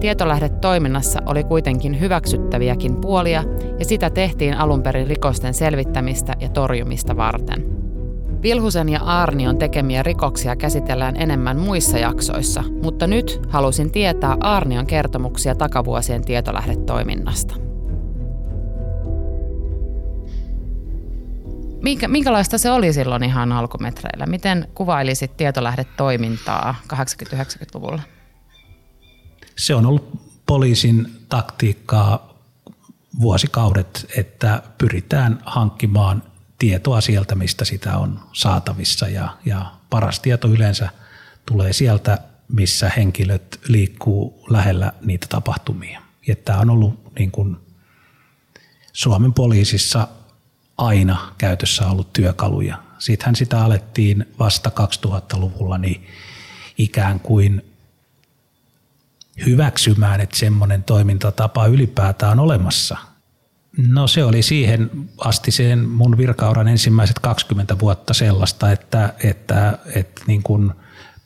Tietolähdetoiminnassa 0.00 1.20
oli 1.26 1.44
kuitenkin 1.44 2.00
hyväksyttäviäkin 2.00 2.96
puolia 2.96 3.44
ja 3.78 3.84
sitä 3.84 4.10
tehtiin 4.10 4.54
alun 4.54 4.82
perin 4.82 5.06
rikosten 5.06 5.54
selvittämistä 5.54 6.34
ja 6.40 6.48
torjumista 6.48 7.16
varten. 7.16 7.82
Vilhusen 8.42 8.88
ja 8.88 9.00
Arnion 9.00 9.58
tekemiä 9.58 10.02
rikoksia 10.02 10.56
käsitellään 10.56 11.16
enemmän 11.16 11.58
muissa 11.58 11.98
jaksoissa, 11.98 12.64
mutta 12.82 13.06
nyt 13.06 13.40
halusin 13.48 13.90
tietää 13.90 14.36
Arnion 14.40 14.86
kertomuksia 14.86 15.54
takavuosien 15.54 16.24
tietolähdetoiminnasta. 16.24 17.54
Minkä, 21.82 22.08
minkälaista 22.08 22.58
se 22.58 22.70
oli 22.70 22.92
silloin 22.92 23.24
ihan 23.24 23.52
alkumetreillä? 23.52 24.26
Miten 24.26 24.68
kuvailisit 24.74 25.36
tietolähdetoimintaa 25.36 26.74
80-90-luvulla? 26.94 28.02
Se 29.56 29.74
on 29.74 29.86
ollut 29.86 30.22
poliisin 30.46 31.12
taktiikkaa 31.28 32.38
vuosikaudet, 33.20 34.06
että 34.16 34.62
pyritään 34.78 35.42
hankkimaan 35.46 36.22
tietoa 36.58 37.00
sieltä, 37.00 37.34
mistä 37.34 37.64
sitä 37.64 37.98
on 37.98 38.20
saatavissa 38.32 39.08
ja, 39.08 39.36
ja 39.44 39.72
paras 39.90 40.20
tieto 40.20 40.48
yleensä 40.48 40.88
tulee 41.46 41.72
sieltä, 41.72 42.18
missä 42.48 42.90
henkilöt 42.96 43.60
liikkuu 43.68 44.44
lähellä 44.50 44.92
niitä 45.00 45.26
tapahtumia. 45.30 46.02
Ja 46.26 46.36
tämä 46.36 46.58
on 46.58 46.70
ollut 46.70 47.14
niin 47.18 47.30
kuin 47.30 47.56
Suomen 48.92 49.34
poliisissa 49.34 50.08
aina 50.78 51.34
käytössä 51.38 51.86
ollut 51.86 52.12
työkaluja. 52.12 52.82
Sittenhän 52.98 53.36
sitä 53.36 53.64
alettiin 53.64 54.26
vasta 54.38 54.70
2000-luvulla 55.06 55.78
niin 55.78 56.06
ikään 56.78 57.20
kuin 57.20 57.71
hyväksymään, 59.46 60.20
että 60.20 60.38
semmoinen 60.38 60.82
toimintatapa 60.82 61.66
ylipäätään 61.66 62.32
on 62.32 62.44
olemassa? 62.44 62.96
No 63.76 64.06
se 64.06 64.24
oli 64.24 64.42
siihen 64.42 64.90
asti 65.18 65.50
sen 65.50 65.88
mun 65.88 66.18
virkauran 66.18 66.68
ensimmäiset 66.68 67.18
20 67.18 67.78
vuotta 67.78 68.14
sellaista, 68.14 68.72
että, 68.72 69.14
että, 69.24 69.78
että 69.94 70.22
niin 70.26 70.42
kuin 70.42 70.72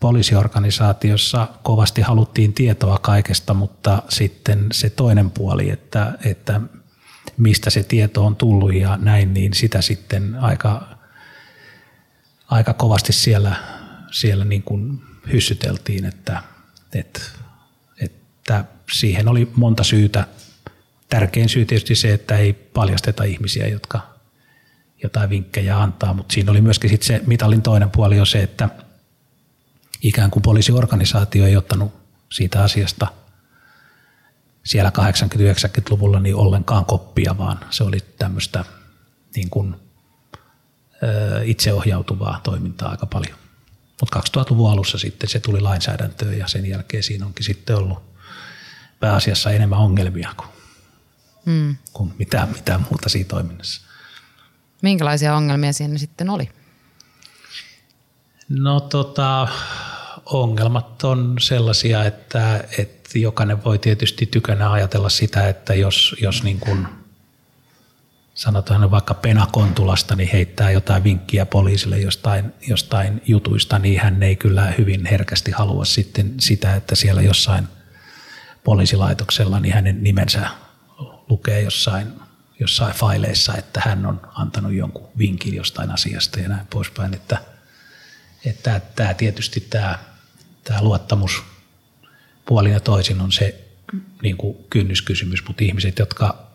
poliisiorganisaatiossa 0.00 1.48
kovasti 1.62 2.02
haluttiin 2.02 2.52
tietoa 2.52 2.98
kaikesta, 2.98 3.54
mutta 3.54 4.02
sitten 4.08 4.66
se 4.72 4.90
toinen 4.90 5.30
puoli, 5.30 5.70
että, 5.70 6.18
että 6.24 6.60
mistä 7.36 7.70
se 7.70 7.82
tieto 7.82 8.26
on 8.26 8.36
tullut 8.36 8.74
ja 8.74 8.96
näin, 8.96 9.34
niin 9.34 9.54
sitä 9.54 9.80
sitten 9.80 10.36
aika, 10.40 10.88
aika 12.48 12.72
kovasti 12.74 13.12
siellä, 13.12 13.56
siellä 14.10 14.44
niin 14.44 14.62
kuin 14.62 15.02
hyssyteltiin, 15.32 16.04
että, 16.04 16.42
että 16.94 17.20
että 18.46 18.64
siihen 18.92 19.28
oli 19.28 19.50
monta 19.56 19.84
syytä. 19.84 20.26
Tärkein 21.08 21.48
syy 21.48 21.64
tietysti 21.64 21.94
se, 21.94 22.12
että 22.12 22.36
ei 22.36 22.52
paljasteta 22.52 23.24
ihmisiä, 23.24 23.68
jotka 23.68 24.14
jotain 25.02 25.30
vinkkejä 25.30 25.78
antaa, 25.82 26.14
mutta 26.14 26.32
siinä 26.32 26.50
oli 26.50 26.60
myöskin 26.60 26.90
sit 26.90 27.02
se 27.02 27.22
mitalin 27.26 27.62
toinen 27.62 27.90
puoli 27.90 28.20
on 28.20 28.26
se, 28.26 28.42
että 28.42 28.68
ikään 30.02 30.30
kuin 30.30 30.42
poliisiorganisaatio 30.42 31.46
ei 31.46 31.56
ottanut 31.56 31.92
siitä 32.32 32.62
asiasta 32.62 33.06
siellä 34.64 34.92
80-90-luvulla 34.98 36.20
niin 36.20 36.36
ollenkaan 36.36 36.84
koppia, 36.84 37.38
vaan 37.38 37.60
se 37.70 37.84
oli 37.84 37.98
tämmöistä 38.18 38.64
niin 39.36 39.50
kuin, 39.50 39.76
itseohjautuvaa 41.44 42.40
toimintaa 42.42 42.90
aika 42.90 43.06
paljon. 43.06 43.38
Mutta 44.00 44.20
2000-luvun 44.20 44.70
alussa 44.70 44.98
sitten 44.98 45.28
se 45.28 45.40
tuli 45.40 45.60
lainsäädäntöön 45.60 46.38
ja 46.38 46.48
sen 46.48 46.66
jälkeen 46.66 47.02
siinä 47.02 47.26
onkin 47.26 47.44
sitten 47.44 47.76
ollut 47.76 48.15
pääasiassa 49.00 49.50
enemmän 49.50 49.78
ongelmia 49.78 50.30
kuin, 50.36 50.48
mm. 51.44 51.76
kuin 51.92 52.14
mitään, 52.18 52.48
mitään 52.48 52.86
muuta 52.90 53.08
siinä 53.08 53.28
toiminnassa. 53.28 53.80
Minkälaisia 54.82 55.36
ongelmia 55.36 55.72
siinä 55.72 55.98
sitten 55.98 56.30
oli? 56.30 56.50
No 58.48 58.80
tota, 58.80 59.48
ongelmat 60.24 61.04
on 61.04 61.36
sellaisia, 61.40 62.04
että, 62.04 62.64
että 62.78 62.96
et 63.06 63.14
jokainen 63.14 63.64
voi 63.64 63.78
tietysti 63.78 64.26
tykönä 64.26 64.72
ajatella 64.72 65.08
sitä, 65.08 65.48
että 65.48 65.74
jos, 65.74 66.16
jos 66.20 66.42
niin 66.42 66.60
kuin 66.60 66.86
sanotaan 68.34 68.90
vaikka 68.90 69.14
Penakontulasta, 69.14 70.16
niin 70.16 70.28
heittää 70.32 70.70
jotain 70.70 71.04
vinkkiä 71.04 71.46
poliisille 71.46 71.98
jostain, 71.98 72.52
jostain 72.68 73.22
jutuista, 73.26 73.78
niin 73.78 74.00
hän 74.00 74.22
ei 74.22 74.36
kyllä 74.36 74.72
hyvin 74.78 75.06
herkästi 75.06 75.50
halua 75.50 75.84
sitten 75.84 76.34
sitä, 76.40 76.76
että 76.76 76.94
siellä 76.94 77.22
jossain 77.22 77.68
poliisilaitoksella 78.66 79.60
niin 79.60 79.74
hänen 79.74 80.02
nimensä 80.02 80.50
lukee 81.28 81.62
jossain, 81.62 82.12
jossain 82.60 82.94
faileissa, 82.94 83.54
että 83.54 83.82
hän 83.84 84.06
on 84.06 84.20
antanut 84.34 84.72
jonkun 84.72 85.08
vinkin 85.18 85.54
jostain 85.54 85.90
asiasta 85.90 86.40
ja 86.40 86.48
näin 86.48 86.66
poispäin. 86.66 87.14
Että, 87.14 87.38
että 88.44 88.80
tämä 88.96 89.14
tietysti 89.14 89.60
tämä, 89.60 89.98
tämä 90.64 90.82
luottamus 90.82 91.42
puolin 92.46 92.72
ja 92.72 92.80
toisin 92.80 93.20
on 93.20 93.32
se 93.32 93.64
niin 94.22 94.36
kuin 94.36 94.56
kynnyskysymys, 94.70 95.46
mutta 95.48 95.64
ihmiset, 95.64 95.98
jotka 95.98 96.46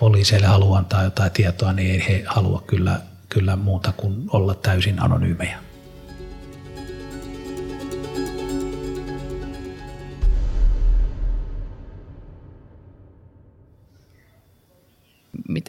poliiseille 0.00 0.46
haluaa 0.46 0.78
antaa 0.78 1.04
jotain 1.04 1.32
tietoa, 1.32 1.72
niin 1.72 1.90
ei 1.90 2.08
he 2.08 2.24
halua 2.26 2.64
kyllä, 2.66 3.00
kyllä 3.28 3.56
muuta 3.56 3.92
kuin 3.92 4.24
olla 4.32 4.54
täysin 4.54 5.02
anonyymejä. 5.02 5.67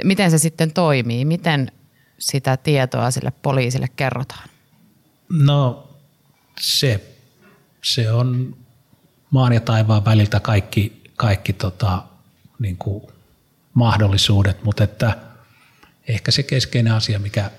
Miten 0.03 0.31
se 0.31 0.37
sitten 0.37 0.73
toimii? 0.73 1.25
Miten 1.25 1.71
sitä 2.19 2.57
tietoa 2.57 3.11
sille 3.11 3.33
poliisille 3.41 3.87
kerrotaan? 3.95 4.49
No 5.29 5.89
se, 6.59 7.03
se 7.83 8.11
on 8.11 8.57
maan 9.31 9.53
ja 9.53 9.59
taivaan 9.59 10.05
väliltä 10.05 10.39
kaikki, 10.39 11.03
kaikki 11.15 11.53
tota, 11.53 12.03
niin 12.59 12.77
kuin 12.77 13.03
mahdollisuudet, 13.73 14.63
mutta 14.63 14.83
että 14.83 15.17
ehkä 16.07 16.31
se 16.31 16.43
keskeinen 16.43 16.93
asia, 16.93 17.19
mikä 17.19 17.51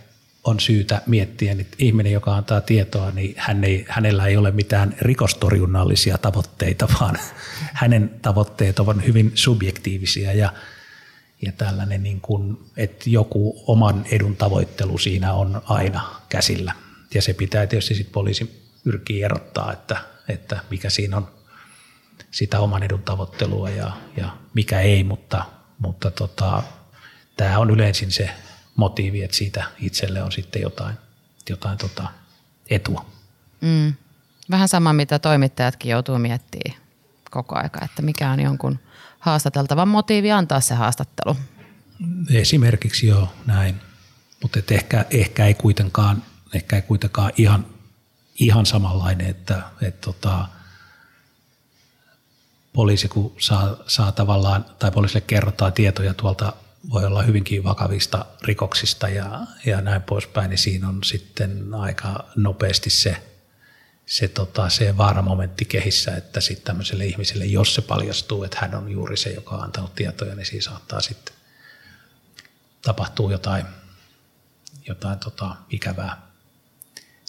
on 0.45 0.61
syytä 0.61 1.03
miettiä, 1.07 1.53
että 1.53 1.77
ihminen, 1.79 2.13
joka 2.13 2.37
antaa 2.37 2.61
tietoa, 2.61 3.11
niin 3.11 3.35
hän 3.37 3.65
ei, 3.65 3.85
hänellä 3.89 4.27
ei 4.27 4.37
ole 4.37 4.51
mitään 4.51 4.97
rikostorjunnallisia 5.01 6.19
tavoitteita, 6.19 6.89
vaan 7.01 7.17
hänen 7.81 8.11
tavoitteet 8.23 8.79
ovat 8.79 9.07
hyvin 9.07 9.33
subjektiivisia 9.35 10.33
ja, 10.33 10.53
ja 11.43 11.53
tällainen, 11.53 12.03
niin 12.03 12.21
kuin, 12.21 12.59
että 12.77 13.11
joku 13.11 13.65
oman 13.67 14.05
edun 14.11 14.37
tavoittelu 14.37 14.99
siinä 14.99 15.33
on 15.33 15.63
aina 15.65 16.21
käsillä. 16.29 16.73
Ja 17.15 17.23
se 17.23 17.35
pitää 17.35 17.67
tietysti 17.67 17.95
sitten 17.95 18.13
poliisi 18.13 18.71
pyrkiä 18.85 19.25
erottaa, 19.25 19.73
että, 19.73 20.01
että 20.29 20.61
mikä 20.71 20.91
siinä 20.91 21.17
on 21.17 21.29
sitä 22.31 22.61
oman 22.61 22.83
edun 22.83 23.03
tavoittelua 23.03 23.71
ja, 23.71 23.93
ja 24.17 24.37
mikä 24.55 24.81
ei, 24.81 25.05
mutta 25.05 25.45
mutta 25.81 26.11
tota, 26.11 26.63
tämä 27.37 27.59
on 27.59 27.71
yleisin 27.71 28.11
se 28.11 28.31
motiivi, 28.77 29.23
että 29.23 29.37
siitä 29.37 29.65
itselle 29.79 30.23
on 30.23 30.33
sitten 30.33 30.63
jotain, 30.63 30.95
jotain 31.49 31.79
tota 31.79 32.09
etua. 32.71 33.07
Mm. 33.61 33.95
Vähän 34.51 34.69
sama, 34.69 34.93
mitä 34.93 35.19
toimittajatkin 35.19 35.91
joutuu 35.91 36.19
miettimään 36.19 36.81
koko 37.31 37.57
aika, 37.57 37.85
että 37.85 38.03
mikä 38.03 38.31
on 38.31 38.41
jonkun 38.41 38.79
haastateltavan 39.21 39.89
motiivi 39.89 40.33
antaa 40.33 40.61
se 40.61 40.75
haastattelu. 40.75 41.37
Esimerkiksi 42.31 43.07
joo, 43.07 43.33
näin. 43.47 43.81
Mutta 44.43 44.61
ehkä, 44.71 45.05
ehkä, 45.11 45.47
ei 45.47 45.55
kuitenkaan, 45.55 46.23
ehkä 46.55 46.77
ei 46.77 46.83
kuitenkaan 46.83 47.33
ihan, 47.37 47.67
ihan 48.35 48.67
samanlainen, 48.67 49.27
että, 49.27 49.63
että 49.83 50.01
tota, 50.01 50.49
poliisi, 52.73 53.09
kun 53.09 53.35
saa, 53.39 53.77
saa 53.87 54.13
tavallaan, 54.13 54.65
tai 54.79 54.91
poliisille 54.91 55.25
kerrotaan 55.27 55.73
tietoja 55.73 56.15
tuolta, 56.15 56.53
voi 56.91 57.05
olla 57.05 57.23
hyvinkin 57.23 57.65
vakavista 57.65 58.27
rikoksista 58.43 59.09
ja, 59.09 59.47
ja 59.67 59.81
näin 59.81 60.03
poispäin, 60.03 60.51
niin 60.51 60.59
siinä 60.59 60.89
on 60.89 61.05
sitten 61.05 61.75
aika 61.75 62.25
nopeasti 62.37 62.91
se, 62.91 63.23
se, 64.11 64.29
tota, 64.29 64.69
se 64.69 64.97
vaaramomentti 64.97 65.65
kehissä, 65.65 66.17
että 66.17 66.41
sitten 66.41 66.65
tämmöiselle 66.65 67.07
ihmiselle, 67.07 67.47
jos 67.47 67.75
se 67.75 67.83
paljastuu, 67.83 68.45
että 68.45 68.59
hän 68.61 68.75
on 68.75 68.91
juuri 68.91 69.17
se, 69.17 69.31
joka 69.31 69.55
on 69.55 69.63
antanut 69.63 69.95
tietoja, 69.95 70.35
niin 70.35 70.47
siinä 70.47 70.63
saattaa 70.63 71.01
sitten 71.01 71.35
tapahtua 72.83 73.33
jotain, 73.33 73.67
jotain 74.89 75.19
tota, 75.19 75.57
ikävää 75.71 76.23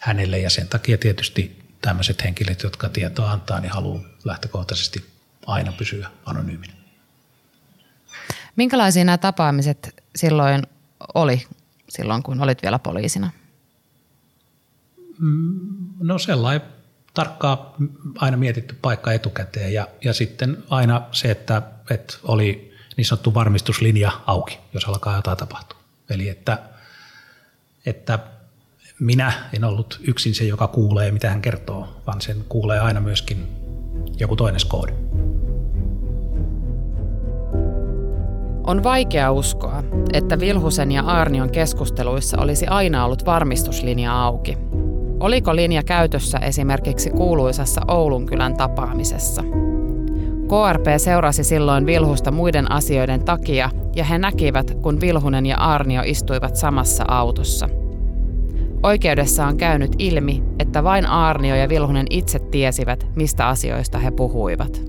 hänelle 0.02 0.39
ja 0.39 0.50
sen 0.50 0.67
takia 0.67 0.98
tietysti 0.98 1.63
tämmöiset 1.82 2.24
henkilöt, 2.24 2.63
jotka 2.63 2.89
tietoa 2.89 3.32
antaa, 3.32 3.60
niin 3.60 3.72
haluaa 3.72 4.04
lähtökohtaisesti 4.24 5.06
aina 5.46 5.72
pysyä 5.72 6.10
anonyyminä. 6.26 6.74
Minkälaisia 8.56 9.06
nämä 9.06 9.17
tapaamiset 9.17 9.96
silloin 10.15 10.63
oli, 11.13 11.48
silloin 11.89 12.24
kun 12.24 12.41
olit 12.41 12.62
vielä 12.62 12.80
poliisina? 12.80 13.32
Mm, 15.22 15.60
no 16.00 16.18
sellainen 16.18 16.68
tarkkaa 17.14 17.76
aina 18.16 18.38
mietitty 18.38 18.76
paikka 18.82 19.14
etukäteen 19.14 19.74
ja, 19.74 19.88
ja 20.04 20.14
sitten 20.14 20.58
aina 20.70 21.02
se, 21.12 21.32
että, 21.32 21.62
että 21.90 22.14
oli 22.24 22.74
niin 22.98 23.06
sanottu 23.06 23.34
varmistuslinja 23.34 24.12
auki, 24.26 24.60
jos 24.74 24.86
alkaa 24.86 25.16
jotain 25.16 25.38
tapahtua. 25.38 25.80
Eli 26.10 26.30
että, 26.30 26.60
että 27.86 28.20
minä 29.00 29.34
en 29.54 29.64
ollut 29.64 30.00
yksin 30.08 30.36
se, 30.36 30.44
joka 30.44 30.68
kuulee, 30.68 31.12
mitä 31.12 31.30
hän 31.30 31.42
kertoo, 31.42 32.02
vaan 32.08 32.22
sen 32.22 32.38
kuulee 32.50 32.80
aina 32.80 33.00
myöskin 33.00 33.48
joku 34.20 34.36
toinen 34.36 34.60
skoodi. 34.60 34.94
On 38.64 38.84
vaikea 38.84 39.32
uskoa, 39.32 39.84
että 40.14 40.40
Vilhusen 40.40 40.92
ja 40.92 41.02
Arnion 41.04 41.52
keskusteluissa 41.52 42.42
olisi 42.42 42.68
aina 42.68 43.06
ollut 43.06 43.26
varmistuslinja 43.26 44.24
auki. 44.24 44.58
Oliko 45.22 45.56
linja 45.56 45.84
käytössä 45.84 46.38
esimerkiksi 46.38 47.10
kuuluisassa 47.10 47.82
Oulun 47.88 48.26
kylän 48.26 48.58
tapaamisessa? 48.58 49.44
KRP 50.48 50.86
seurasi 50.98 51.44
silloin 51.44 51.86
Vilhusta 51.86 52.32
muiden 52.32 52.72
asioiden 52.72 53.26
takia 53.26 53.70
ja 53.96 54.04
he 54.04 54.18
näkivät, 54.18 54.78
kun 54.82 55.02
Vilhunen 55.02 55.46
ja 55.46 55.58
Arnio 55.58 56.02
istuivat 56.06 56.56
samassa 56.56 57.04
autossa. 57.08 57.70
Oikeudessa 58.84 59.48
on 59.48 59.58
käynyt 59.58 59.96
ilmi, 60.00 60.44
että 60.60 60.84
vain 60.84 61.06
Arnio 61.06 61.56
ja 61.56 61.70
Vilhunen 61.70 62.08
itse 62.10 62.40
tiesivät, 62.40 63.08
mistä 63.16 63.48
asioista 63.48 64.00
he 64.00 64.12
puhuivat. 64.12 64.82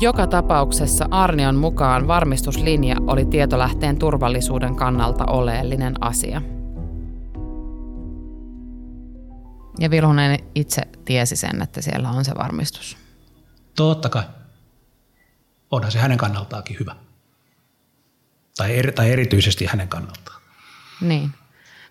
Joka 0.00 0.26
tapauksessa 0.26 1.06
Arnion 1.10 1.56
mukaan 1.56 2.08
varmistuslinja 2.08 2.96
oli 3.06 3.24
tietolähteen 3.24 3.98
turvallisuuden 3.98 4.76
kannalta 4.76 5.24
oleellinen 5.24 5.94
asia. 6.00 6.42
Ja 9.78 9.90
Vilhunen 9.90 10.38
itse 10.54 10.82
tiesi 11.04 11.36
sen, 11.36 11.62
että 11.62 11.82
siellä 11.82 12.10
on 12.10 12.24
se 12.24 12.32
varmistus. 12.34 12.96
Totta 13.76 14.08
kai. 14.08 14.24
Onhan 15.70 15.92
se 15.92 15.98
hänen 15.98 16.18
kannaltaakin 16.18 16.76
hyvä. 16.80 16.96
Tai, 18.56 18.78
eri, 18.78 18.92
tai 18.92 19.10
erityisesti 19.10 19.66
hänen 19.66 19.88
kannaltaan. 19.88 20.42
Niin. 21.00 21.30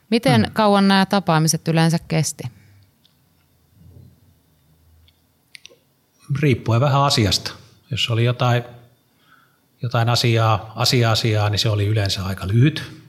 Miten 0.10 0.43
hmm. 0.43 0.54
kauan 0.54 0.88
nämä 0.88 1.06
tapaamiset 1.06 1.67
yleensä 1.67 1.98
kesti? 2.08 2.43
Riippuen 6.41 6.82
vähän 6.82 7.02
asiasta. 7.02 7.52
Jos 7.91 8.10
oli 8.10 8.26
jotain, 8.26 8.63
jotain 9.82 10.10
asiaa, 10.10 10.74
asia-asiaa, 10.76 11.50
niin 11.50 11.60
se 11.60 11.69
oli 11.69 11.88
yleensä 11.88 12.26
aika 12.26 12.48
lyhyt. 12.48 13.04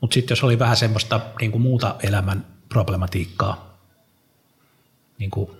Mutta 0.00 0.14
sitten 0.14 0.32
jos 0.32 0.44
oli 0.44 0.58
vähän 0.58 0.76
semmoista 0.76 1.20
niin 1.40 1.52
kuin 1.52 1.62
muuta 1.62 1.96
elämän 2.02 2.46
problematiikkaa, 2.68 3.69
niin 5.20 5.30
kuin 5.30 5.50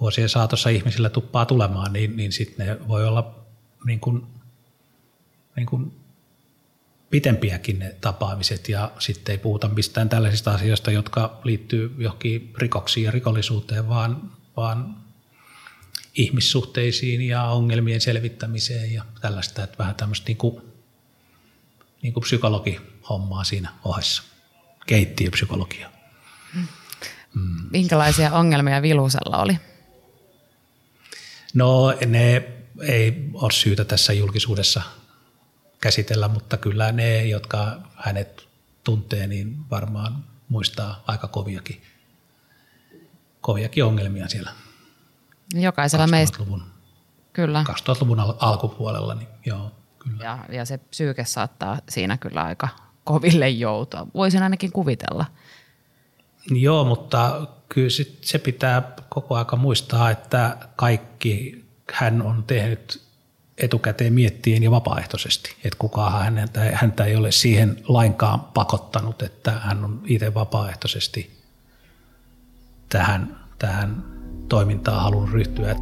vuosien 0.00 0.28
saatossa 0.28 0.68
ihmisillä 0.68 1.10
tuppaa 1.10 1.46
tulemaan, 1.46 1.92
niin, 1.92 2.16
niin 2.16 2.32
sitten 2.32 2.66
ne 2.66 2.88
voi 2.88 3.06
olla 3.06 3.34
niin 3.86 4.00
kuin, 4.00 4.26
niin 5.56 5.66
kuin 5.66 5.92
pitempiäkin 7.10 7.78
ne 7.78 7.96
tapaamiset. 8.00 8.68
Ja 8.68 8.92
sitten 8.98 9.32
ei 9.32 9.38
puhuta 9.38 9.68
mistään 9.68 10.08
tällaisista 10.08 10.50
asioista, 10.50 10.90
jotka 10.90 11.40
liittyy 11.44 11.94
johonkin 11.98 12.52
rikoksiin 12.58 13.04
ja 13.04 13.10
rikollisuuteen, 13.10 13.88
vaan, 13.88 14.32
vaan 14.56 14.96
ihmissuhteisiin 16.14 17.22
ja 17.22 17.44
ongelmien 17.44 18.00
selvittämiseen 18.00 18.92
ja 18.92 19.04
tällaista, 19.20 19.64
että 19.64 19.78
vähän 19.78 19.94
tämmöistä 19.94 20.26
niin 20.26 20.36
kuin, 20.36 20.62
niin 22.02 22.12
kuin 22.12 22.22
psykologihommaa 22.24 23.44
siinä 23.44 23.72
ohessa, 23.84 24.22
keittiöpsykologia. 24.86 26.01
Mm. 27.34 27.56
Minkälaisia 27.70 28.32
ongelmia 28.32 28.82
Vilusella 28.82 29.38
oli? 29.38 29.58
No 31.54 31.94
ne 32.06 32.48
ei 32.82 33.30
ole 33.34 33.52
syytä 33.52 33.84
tässä 33.84 34.12
julkisuudessa 34.12 34.82
käsitellä, 35.80 36.28
mutta 36.28 36.56
kyllä 36.56 36.92
ne, 36.92 37.26
jotka 37.26 37.78
hänet 37.94 38.48
tuntee, 38.84 39.26
niin 39.26 39.70
varmaan 39.70 40.24
muistaa 40.48 41.02
aika 41.06 41.28
koviakin, 41.28 41.82
koviakin 43.40 43.84
ongelmia 43.84 44.28
siellä 44.28 44.52
Jokaisella 45.54 46.06
meistä, 46.06 46.38
2000-luvun, 46.38 46.62
kyllä. 47.32 47.64
2000-luvun 47.68 48.20
al- 48.20 48.34
alkupuolella, 48.38 49.14
niin 49.14 49.28
joo, 49.46 49.70
kyllä. 49.98 50.24
Ja, 50.24 50.38
ja 50.48 50.64
se 50.64 50.78
psyyke 50.78 51.24
saattaa 51.24 51.78
siinä 51.88 52.16
kyllä 52.16 52.42
aika 52.42 52.68
koville 53.04 53.48
joutua. 53.48 54.06
Voisin 54.14 54.42
ainakin 54.42 54.72
kuvitella. 54.72 55.24
Joo, 56.50 56.84
mutta 56.84 57.46
kyllä 57.68 57.90
sit 57.90 58.18
se 58.20 58.38
pitää 58.38 58.92
koko 59.08 59.36
aika 59.36 59.56
muistaa, 59.56 60.10
että 60.10 60.56
kaikki 60.76 61.64
hän 61.92 62.22
on 62.22 62.44
tehnyt 62.46 63.02
etukäteen 63.58 64.12
miettien 64.12 64.62
ja 64.62 64.70
vapaaehtoisesti. 64.70 65.56
Että 65.64 65.78
kukaan 65.78 66.34
häntä, 66.34 66.60
häntä 66.74 67.04
ei 67.04 67.16
ole 67.16 67.32
siihen 67.32 67.76
lainkaan 67.88 68.40
pakottanut, 68.40 69.22
että 69.22 69.50
hän 69.50 69.84
on 69.84 70.02
itse 70.06 70.34
vapaaehtoisesti 70.34 71.30
tähän, 72.88 73.36
tähän 73.58 74.04
toimintaan 74.48 75.02
halunnut 75.02 75.32
ryhtyä. 75.32 75.76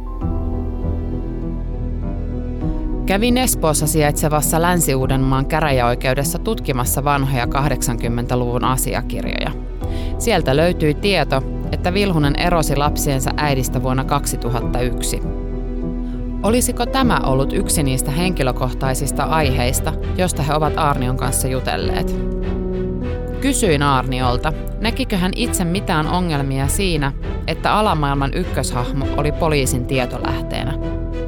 Kävin 3.05 3.37
Espoossa 3.37 3.87
sijaitsevassa 3.87 4.61
Länsi-Uudenmaan 4.61 5.45
käräjäoikeudessa 5.45 6.39
tutkimassa 6.39 7.03
vanhoja 7.03 7.45
80-luvun 7.45 8.63
asiakirjoja. 8.63 9.70
Sieltä 10.17 10.55
löytyi 10.57 10.93
tieto, 10.93 11.43
että 11.71 11.93
Vilhunen 11.93 12.39
erosi 12.39 12.75
lapsiensa 12.75 13.31
äidistä 13.37 13.83
vuonna 13.83 14.03
2001. 14.03 15.21
Olisiko 16.43 16.85
tämä 16.85 17.19
ollut 17.25 17.53
yksi 17.53 17.83
niistä 17.83 18.11
henkilökohtaisista 18.11 19.23
aiheista, 19.23 19.93
josta 20.17 20.43
he 20.43 20.53
ovat 20.53 20.73
Arnion 20.77 21.17
kanssa 21.17 21.47
jutelleet? 21.47 22.15
Kysyin 23.41 23.83
Arniolta, 23.83 24.53
näkikö 24.79 25.17
hän 25.17 25.31
itse 25.35 25.63
mitään 25.65 26.07
ongelmia 26.07 26.67
siinä, 26.67 27.11
että 27.47 27.73
alamaailman 27.73 28.33
ykköshahmo 28.33 29.05
oli 29.17 29.31
poliisin 29.31 29.85
tietolähteenä. 29.85 30.73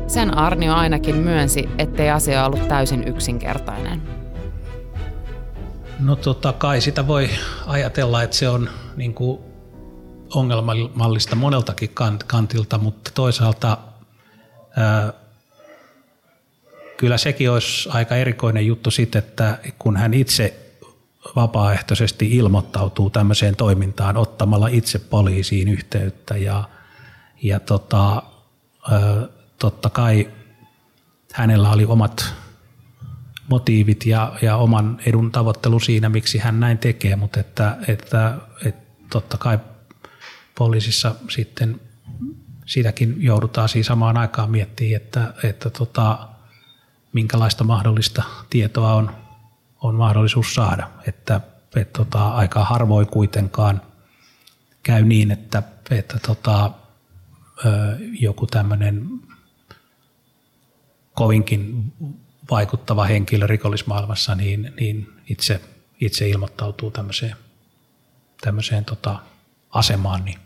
Sen 0.07 0.37
Arnio 0.37 0.73
ainakin 0.73 1.15
myönsi, 1.15 1.69
ettei 1.77 2.09
asia 2.09 2.45
ollut 2.45 2.67
täysin 2.67 3.07
yksinkertainen. 3.07 4.22
No 6.03 6.15
tota, 6.15 6.53
kai 6.53 6.81
sitä 6.81 7.07
voi 7.07 7.29
ajatella, 7.65 8.23
että 8.23 8.35
se 8.35 8.49
on 8.49 8.69
niin 8.95 9.13
kuin 9.13 9.39
ongelmallista 10.33 11.35
moneltakin 11.35 11.89
kantilta, 12.27 12.77
mutta 12.77 13.11
toisaalta 13.13 13.77
ää, 14.77 15.13
kyllä 16.97 17.17
sekin 17.17 17.51
olisi 17.51 17.89
aika 17.89 18.15
erikoinen 18.15 18.65
juttu 18.65 18.91
sitten, 18.91 19.19
että 19.19 19.57
kun 19.79 19.97
hän 19.97 20.13
itse 20.13 20.59
vapaaehtoisesti 21.35 22.31
ilmoittautuu 22.31 23.09
tämmöiseen 23.09 23.55
toimintaan 23.55 24.17
ottamalla 24.17 24.67
itse 24.67 24.99
poliisiin 24.99 25.67
yhteyttä 25.67 26.37
ja, 26.37 26.63
ja 27.41 27.59
tota, 27.59 28.23
ää, 28.91 29.27
totta 29.59 29.89
kai 29.89 30.29
hänellä 31.33 31.71
oli 31.71 31.85
omat 31.85 32.42
motiivit 33.53 34.05
ja, 34.05 34.33
ja 34.41 34.55
oman 34.55 34.99
edun 35.05 35.31
tavoittelu 35.31 35.79
siinä, 35.79 36.09
miksi 36.09 36.37
hän 36.37 36.59
näin 36.59 36.77
tekee, 36.77 37.15
mutta 37.15 37.39
että, 37.39 37.77
että, 37.87 38.37
että 38.65 38.81
totta 39.09 39.37
kai 39.37 39.59
poliisissa 40.57 41.15
sitten 41.29 41.81
sitäkin 42.65 43.15
joudutaan 43.17 43.69
siis 43.69 43.87
samaan 43.87 44.17
aikaan 44.17 44.51
miettimään, 44.51 44.95
että, 44.95 45.33
että 45.43 45.69
tota, 45.69 46.29
minkälaista 47.13 47.63
mahdollista 47.63 48.23
tietoa 48.49 48.93
on, 48.93 49.11
on 49.81 49.95
mahdollisuus 49.95 50.53
saada. 50.55 50.89
Että, 51.07 51.41
että 51.75 51.97
tota, 51.97 52.27
aika 52.27 52.65
harvoin 52.65 53.07
kuitenkaan 53.07 53.81
käy 54.83 55.03
niin, 55.03 55.31
että, 55.31 55.63
että 55.91 56.19
tota, 56.27 56.71
joku 58.19 58.47
tämmöinen 58.47 59.09
kovinkin 61.13 61.93
vaikuttava 62.51 63.03
henkilö 63.03 63.47
rikollismaailmassa, 63.47 64.35
niin, 64.35 64.73
niin 64.79 65.13
itse, 65.29 65.61
itse 66.01 66.29
ilmoittautuu 66.29 66.91
tämmöiseen, 66.91 67.35
tämmöiseen 68.41 68.85
tota, 68.85 69.19
asemaan. 69.69 70.25
Niin, 70.25 70.39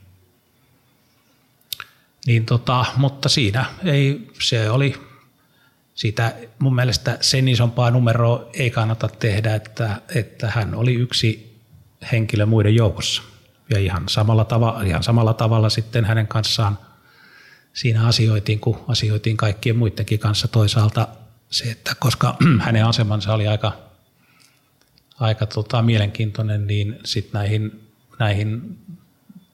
niin 2.26 2.46
tota, 2.46 2.86
mutta 2.98 3.30
siinä 3.30 3.66
ei, 3.84 4.28
se 4.42 4.70
oli 4.70 4.96
sitä 5.96 6.36
mun 6.60 6.76
mielestä 6.76 7.18
sen 7.22 7.48
isompaa 7.48 7.92
numeroa 7.92 8.50
ei 8.54 8.70
kannata 8.70 9.08
tehdä, 9.08 9.56
että, 9.56 10.02
että 10.16 10.52
hän 10.56 10.76
oli 10.76 10.94
yksi 10.94 11.58
henkilö 12.12 12.46
muiden 12.46 12.76
joukossa. 12.76 13.22
Ja 13.70 13.80
ihan 13.80 14.10
samalla, 14.10 14.46
tavalla, 14.46 14.82
ihan 14.82 15.04
samalla 15.04 15.34
tavalla 15.34 15.70
sitten 15.70 16.06
hänen 16.06 16.28
kanssaan 16.28 16.80
siinä 17.74 18.08
asioitiin, 18.08 18.60
kun 18.60 18.84
asioitiin 18.88 19.38
kaikkien 19.38 19.78
muidenkin 19.78 20.20
kanssa 20.20 20.48
toisaalta 20.48 21.08
se, 21.50 21.72
että 21.72 21.96
koska 22.00 22.38
hänen 22.66 22.86
asemansa 22.86 23.34
oli 23.34 23.48
aika, 23.48 23.78
aika 25.20 25.46
tota, 25.46 25.82
mielenkiintoinen, 25.82 26.68
niin 26.68 27.00
sitten 27.06 27.34
näihin, 27.34 27.90
näihin 28.20 28.78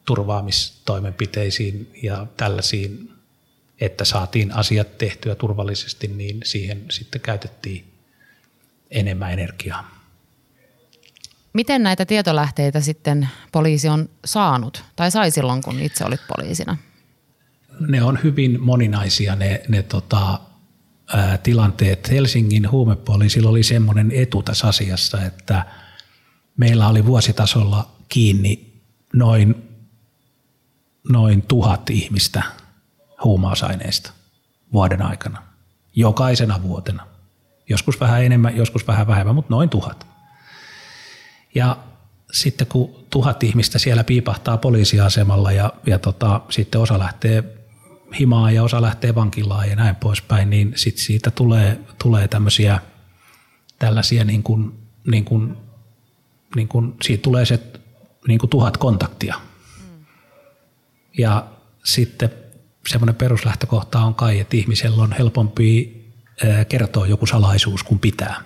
turvaamistoimenpiteisiin 0.05 1.91
ja 2.03 2.27
tällaisiin, 2.37 3.11
että 3.81 4.05
saatiin 4.05 4.51
asiat 4.55 4.97
tehtyä 4.97 5.35
turvallisesti, 5.35 6.07
niin 6.07 6.41
siihen 6.43 6.85
sitten 6.89 7.21
käytettiin 7.21 7.93
enemmän 8.91 9.33
energiaa. 9.33 9.93
Miten 11.53 11.83
näitä 11.83 12.05
tietolähteitä 12.05 12.81
sitten 12.81 13.29
poliisi 13.51 13.89
on 13.89 14.09
saanut 14.25 14.83
tai 14.95 15.11
sai 15.11 15.31
silloin, 15.31 15.61
kun 15.61 15.79
itse 15.79 16.05
olit 16.05 16.21
poliisina? 16.27 16.77
Ne 17.79 18.03
on 18.03 18.19
hyvin 18.23 18.61
moninaisia 18.61 19.35
ne, 19.35 19.61
ne 19.67 19.83
tota, 19.83 20.39
tilanteet. 21.43 22.11
Helsingin 22.11 22.71
huumepoliisilla 22.71 23.49
oli 23.49 23.63
semmoinen 23.63 24.11
etu 24.11 24.43
tässä 24.43 24.67
asiassa, 24.67 25.21
että 25.21 25.65
meillä 26.57 26.87
oli 26.87 27.05
vuositasolla 27.05 27.91
kiinni 28.09 28.73
noin, 29.13 29.69
noin 31.09 31.41
tuhat 31.41 31.89
ihmistä 31.89 32.43
huumausaineista 33.23 34.11
vuoden 34.73 35.01
aikana, 35.01 35.43
jokaisena 35.95 36.61
vuotena. 36.61 37.07
Joskus 37.69 37.99
vähän 37.99 38.23
enemmän, 38.23 38.57
joskus 38.57 38.87
vähän 38.87 39.07
vähemmän, 39.07 39.35
mutta 39.35 39.53
noin 39.53 39.69
tuhat. 39.69 40.07
Ja 41.55 41.77
sitten 42.31 42.67
kun 42.67 43.05
tuhat 43.09 43.43
ihmistä 43.43 43.79
siellä 43.79 44.03
piipahtaa 44.03 44.57
poliisiasemalla 44.57 45.51
ja, 45.51 45.73
ja 45.85 45.99
tota, 45.99 46.41
sitten 46.49 46.81
osa 46.81 46.99
lähtee 46.99 47.62
himaa 48.19 48.51
ja 48.51 48.63
osa 48.63 48.81
lähtee 48.81 49.15
vankilaan 49.15 49.69
ja 49.69 49.75
näin 49.75 49.95
poispäin, 49.95 50.49
niin 50.49 50.73
sit 50.75 50.97
siitä 50.97 51.31
tulee, 51.31 51.79
tulee 52.03 52.27
tämmöisiä 52.27 52.79
tällaisia 53.79 54.23
niin 54.23 54.43
kuin, 54.43 54.73
niin 55.11 55.25
kuin, 55.25 55.57
niin 56.55 56.67
kuin, 56.67 56.93
siitä 57.01 57.21
tulee 57.21 57.45
se 57.45 57.59
niin 58.27 58.39
kuin 58.39 58.49
tuhat 58.49 58.77
kontaktia. 58.77 59.35
Mm. 59.79 60.05
Ja 61.17 61.47
sitten 61.83 62.29
semmoinen 62.87 63.15
peruslähtökohta 63.15 63.99
on 63.99 64.15
kai, 64.15 64.39
että 64.39 64.57
ihmisellä 64.57 65.03
on 65.03 65.11
helpompi 65.11 66.03
kertoa 66.69 67.07
joku 67.07 67.25
salaisuus 67.25 67.83
kuin 67.83 67.99
pitää. 67.99 68.41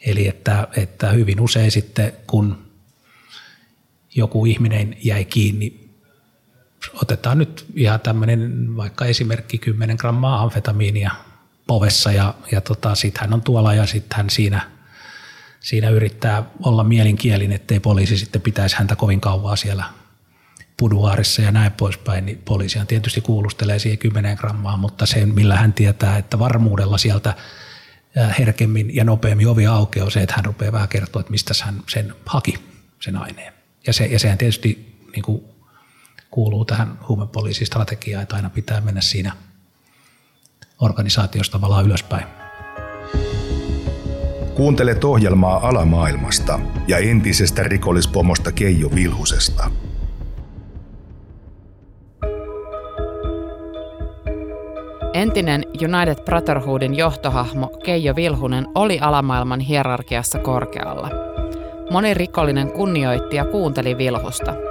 Eli 0.00 0.28
että, 0.28 0.68
että 0.76 1.10
hyvin 1.10 1.40
usein 1.40 1.70
sitten, 1.70 2.12
kun 2.26 2.58
joku 4.14 4.46
ihminen 4.46 4.96
jäi 5.02 5.24
kiinni 5.24 5.79
otetaan 6.94 7.38
nyt 7.38 7.66
ihan 7.74 8.00
tämmöinen 8.00 8.66
vaikka 8.76 9.04
esimerkki 9.04 9.58
10 9.58 9.96
grammaa 9.96 10.42
amfetamiinia 10.42 11.10
povessa 11.66 12.12
ja, 12.12 12.34
ja 12.52 12.60
tota, 12.60 12.94
sitten 12.94 13.20
hän 13.20 13.34
on 13.34 13.42
tuolla 13.42 13.74
ja 13.74 13.86
sitten 13.86 14.16
hän 14.16 14.30
siinä, 14.30 14.70
siinä 15.60 15.90
yrittää 15.90 16.42
olla 16.62 16.84
mielinkielin, 16.84 17.52
ettei 17.52 17.80
poliisi 17.80 18.16
sitten 18.16 18.42
pitäisi 18.42 18.76
häntä 18.76 18.96
kovin 18.96 19.20
kauaa 19.20 19.56
siellä 19.56 19.84
puduaarissa 20.76 21.42
ja 21.42 21.52
näin 21.52 21.72
poispäin, 21.72 22.26
niin 22.26 22.42
poliisihan 22.44 22.86
tietysti 22.86 23.20
kuulustelee 23.20 23.78
siihen 23.78 23.98
10 23.98 24.36
grammaa, 24.36 24.76
mutta 24.76 25.06
sen 25.06 25.34
millä 25.34 25.56
hän 25.56 25.72
tietää, 25.72 26.18
että 26.18 26.38
varmuudella 26.38 26.98
sieltä 26.98 27.34
herkemmin 28.38 28.96
ja 28.96 29.04
nopeammin 29.04 29.48
ovi 29.48 29.66
aukeaa 29.66 30.10
se, 30.10 30.20
että 30.20 30.34
hän 30.36 30.44
rupeaa 30.44 30.72
vähän 30.72 30.88
kertoa, 30.88 31.20
että 31.20 31.30
mistä 31.30 31.54
hän 31.64 31.82
sen 31.88 32.14
haki, 32.26 32.54
sen 33.00 33.16
aineen. 33.16 33.52
Ja, 33.86 33.92
se, 33.92 34.06
ja 34.06 34.18
sehän 34.18 34.38
tietysti 34.38 34.96
niin 35.12 35.22
kuin 35.22 35.44
kuuluu 36.30 36.64
tähän 36.64 36.98
huumepoliisistrategiaan, 37.08 38.22
että 38.22 38.36
aina 38.36 38.50
pitää 38.50 38.80
mennä 38.80 39.00
siinä 39.00 39.32
organisaatiosta 40.80 41.52
tavallaan 41.52 41.86
ylöspäin. 41.86 42.24
Kuuntelet 44.54 45.04
ohjelmaa 45.04 45.68
alamaailmasta 45.68 46.60
ja 46.88 46.98
entisestä 46.98 47.62
rikollispomosta 47.62 48.52
Keijo 48.52 48.90
Vilhusesta. 48.94 49.70
Entinen 55.14 55.64
United 55.66 56.24
Brotherhoodin 56.24 56.94
johtohahmo 56.94 57.70
Keijo 57.84 58.16
Vilhunen 58.16 58.66
oli 58.74 58.98
alamaailman 59.00 59.60
hierarkiassa 59.60 60.38
korkealla. 60.38 61.10
Moni 61.90 62.14
rikollinen 62.14 62.72
kunnioitti 62.72 63.36
ja 63.36 63.44
kuunteli 63.44 63.98
Vilhusta– 63.98 64.54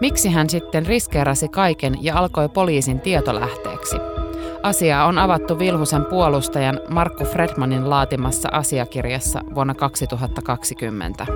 Miksi 0.00 0.28
hän 0.28 0.50
sitten 0.50 0.86
riskeerasi 0.86 1.48
kaiken 1.48 1.94
ja 2.00 2.18
alkoi 2.18 2.48
poliisin 2.48 3.00
tietolähteeksi? 3.00 3.96
Asiaa 4.62 5.06
on 5.06 5.18
avattu 5.18 5.58
Vilhusen 5.58 6.04
puolustajan 6.04 6.80
Markku 6.88 7.24
Fredmanin 7.24 7.90
laatimassa 7.90 8.48
asiakirjassa 8.52 9.40
vuonna 9.54 9.74
2020. 9.74 11.26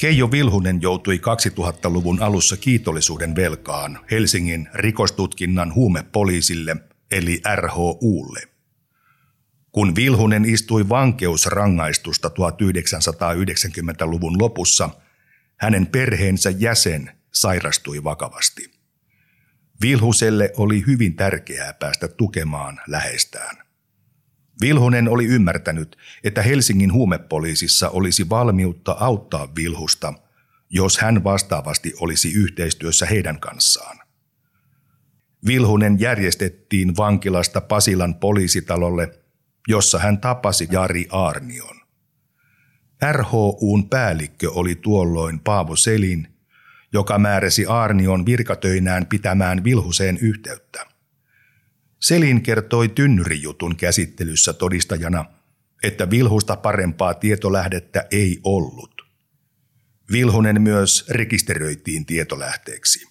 Keijo 0.00 0.30
Vilhunen 0.30 0.82
joutui 0.82 1.16
2000-luvun 1.16 2.22
alussa 2.22 2.56
kiitollisuuden 2.56 3.36
velkaan 3.36 3.98
Helsingin 4.10 4.68
rikostutkinnan 4.74 5.74
huumepoliisille 5.74 6.76
eli 7.10 7.40
RHUlle. 7.56 8.59
Kun 9.72 9.96
Vilhunen 9.96 10.44
istui 10.44 10.88
vankeusrangaistusta 10.88 12.28
1990-luvun 12.28 14.40
lopussa, 14.40 14.90
hänen 15.56 15.86
perheensä 15.86 16.50
jäsen 16.50 17.10
sairastui 17.32 18.04
vakavasti. 18.04 18.70
Vilhuselle 19.82 20.52
oli 20.56 20.84
hyvin 20.86 21.16
tärkeää 21.16 21.74
päästä 21.74 22.08
tukemaan 22.08 22.80
läheistään. 22.86 23.56
Vilhunen 24.60 25.08
oli 25.08 25.26
ymmärtänyt, 25.26 25.96
että 26.24 26.42
Helsingin 26.42 26.92
huumepoliisissa 26.92 27.88
olisi 27.88 28.28
valmiutta 28.28 28.96
auttaa 29.00 29.54
Vilhusta, 29.56 30.14
jos 30.70 30.98
hän 30.98 31.24
vastaavasti 31.24 31.94
olisi 32.00 32.32
yhteistyössä 32.32 33.06
heidän 33.06 33.40
kanssaan. 33.40 33.98
Vilhunen 35.46 36.00
järjestettiin 36.00 36.96
vankilasta 36.96 37.60
Pasilan 37.60 38.14
poliisitalolle, 38.14 39.19
jossa 39.68 39.98
hän 39.98 40.18
tapasi 40.18 40.68
Jari 40.70 41.06
Arnion. 41.10 41.80
RHUn 43.12 43.88
päällikkö 43.90 44.50
oli 44.50 44.74
tuolloin 44.74 45.40
Paavo 45.40 45.76
Selin, 45.76 46.28
joka 46.92 47.18
määräsi 47.18 47.66
Arnion 47.66 48.26
virkatöinään 48.26 49.06
pitämään 49.06 49.64
Vilhuseen 49.64 50.18
yhteyttä. 50.18 50.86
Selin 52.00 52.42
kertoi 52.42 52.88
tynnyrijutun 52.88 53.76
käsittelyssä 53.76 54.52
todistajana, 54.52 55.24
että 55.82 56.10
Vilhusta 56.10 56.56
parempaa 56.56 57.14
tietolähdettä 57.14 58.06
ei 58.10 58.40
ollut. 58.42 59.02
Vilhunen 60.12 60.62
myös 60.62 61.08
rekisteröitiin 61.08 62.06
tietolähteeksi. 62.06 63.06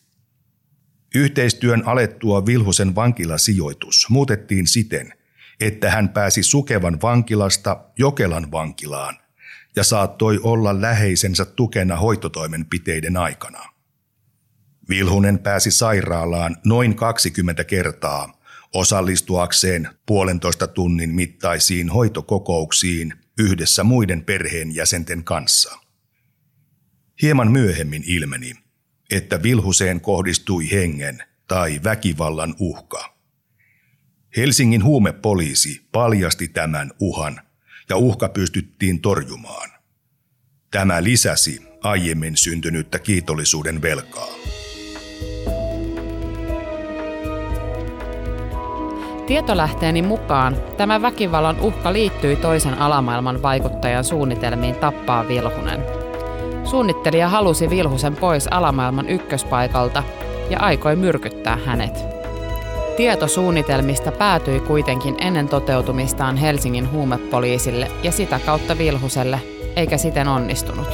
Yhteistyön 1.15 1.87
alettua 1.87 2.45
Vilhusen 2.45 2.95
vankilasijoitus 2.95 4.05
muutettiin 4.09 4.67
siten, 4.67 5.13
että 5.59 5.91
hän 5.91 6.09
pääsi 6.09 6.43
Sukevan 6.43 7.01
vankilasta 7.01 7.83
Jokelan 7.97 8.51
vankilaan 8.51 9.17
ja 9.75 9.83
saattoi 9.83 10.39
olla 10.43 10.81
läheisensä 10.81 11.45
tukena 11.45 11.95
hoitotoimenpiteiden 11.95 13.17
aikana. 13.17 13.65
Vilhunen 14.89 15.39
pääsi 15.39 15.71
sairaalaan 15.71 16.57
noin 16.65 16.95
20 16.95 17.63
kertaa 17.63 18.39
osallistuakseen 18.73 19.89
puolentoista 20.05 20.67
tunnin 20.67 21.09
mittaisiin 21.09 21.89
hoitokokouksiin 21.89 23.13
yhdessä 23.39 23.83
muiden 23.83 24.23
perheenjäsenten 24.23 25.23
kanssa. 25.23 25.79
Hieman 27.21 27.51
myöhemmin 27.51 28.03
ilmeni, 28.05 28.53
että 29.11 29.43
Vilhuseen 29.43 30.01
kohdistui 30.01 30.71
hengen 30.71 31.23
tai 31.47 31.79
väkivallan 31.83 32.55
uhka. 32.59 33.18
Helsingin 34.37 34.83
huumepoliisi 34.83 35.87
paljasti 35.91 36.47
tämän 36.47 36.91
uhan 36.99 37.41
ja 37.89 37.97
uhka 37.97 38.29
pystyttiin 38.29 39.01
torjumaan. 39.01 39.69
Tämä 40.71 41.03
lisäsi 41.03 41.61
aiemmin 41.83 42.37
syntynyttä 42.37 42.99
kiitollisuuden 42.99 43.81
velkaa. 43.81 44.27
Tietolähteeni 49.27 50.01
mukaan 50.01 50.57
tämä 50.77 51.01
väkivallan 51.01 51.59
uhka 51.59 51.93
liittyi 51.93 52.35
toisen 52.35 52.73
alamaailman 52.73 53.41
vaikuttajan 53.41 54.03
suunnitelmiin 54.03 54.75
tappaa 54.75 55.27
Vilhunen. 55.27 55.83
Suunnittelija 56.63 57.29
halusi 57.29 57.69
Vilhusen 57.69 58.15
pois 58.15 58.47
alamaailman 58.47 59.09
ykköspaikalta 59.09 60.03
ja 60.49 60.59
aikoi 60.59 60.95
myrkyttää 60.95 61.55
hänet. 61.65 62.18
Tieto 62.99 63.27
suunnitelmista 63.27 64.11
päätyi 64.11 64.59
kuitenkin 64.59 65.15
ennen 65.21 65.47
toteutumistaan 65.47 66.37
Helsingin 66.37 66.91
huumepoliisille 66.91 67.91
ja 68.03 68.11
sitä 68.11 68.39
kautta 68.45 68.77
Vilhuselle, 68.77 69.41
eikä 69.75 69.97
siten 69.97 70.27
onnistunut. 70.27 70.87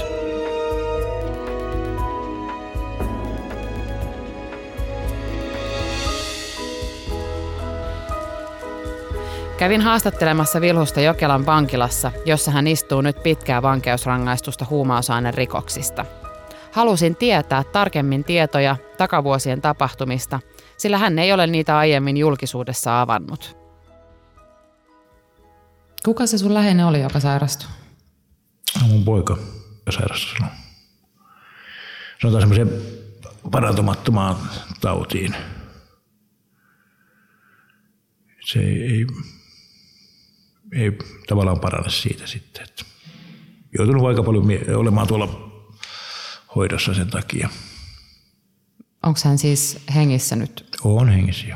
Kävin 9.57 9.81
haastattelemassa 9.81 10.61
Vilhusta 10.61 11.01
Jokelan 11.01 11.45
vankilassa, 11.45 12.11
jossa 12.25 12.51
hän 12.51 12.67
istuu 12.67 13.01
nyt 13.01 13.23
pitkää 13.23 13.61
vankeusrangaistusta 13.61 14.65
huumausaineen 14.69 15.33
rikoksista. 15.33 16.05
Halusin 16.71 17.15
tietää 17.15 17.63
tarkemmin 17.63 18.23
tietoja 18.23 18.75
takavuosien 18.97 19.61
tapahtumista, 19.61 20.39
sillä 20.77 20.97
hän 20.97 21.19
ei 21.19 21.33
ole 21.33 21.47
niitä 21.47 21.77
aiemmin 21.77 22.17
julkisuudessa 22.17 23.01
avannut. 23.01 23.57
Kuka 26.05 26.27
se 26.27 26.37
sun 26.37 26.53
läheinen 26.53 26.85
oli, 26.85 27.01
joka 27.01 27.19
sairastui? 27.19 27.69
No, 28.81 28.87
mun 28.87 29.05
poika 29.05 29.37
sairastui 29.89 30.31
silloin. 30.33 30.51
Sanotaan 32.21 32.41
semmoiseen 32.41 32.81
parantumattomaan 33.51 34.35
tautiin. 34.81 35.35
Se 38.45 38.59
ei, 38.59 38.81
ei 38.81 39.05
ei 40.75 40.97
tavallaan 41.27 41.59
parane 41.59 41.89
siitä 41.89 42.27
sitten. 42.27 42.63
Että 42.63 42.85
joutunut 43.77 44.07
aika 44.07 44.23
paljon 44.23 44.45
olemaan 44.75 45.07
tuolla 45.07 45.51
hoidossa 46.55 46.93
sen 46.93 47.09
takia. 47.09 47.49
Onko 49.03 49.19
hän 49.25 49.37
siis 49.37 49.79
hengissä 49.95 50.35
nyt? 50.35 50.64
On 50.85 51.09
hengissä 51.09 51.47
jo. 51.47 51.55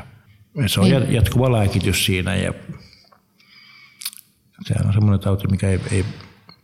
Se 0.66 0.80
on 0.80 0.90
niin. 0.90 1.12
jatkuva 1.12 1.52
lääkitys 1.52 2.06
siinä 2.06 2.36
ja 2.36 2.54
sehän 4.62 4.86
on 4.86 4.92
semmoinen 4.92 5.20
tauti, 5.20 5.48
mikä 5.48 5.68
ei, 5.68 5.80
ei 5.90 6.04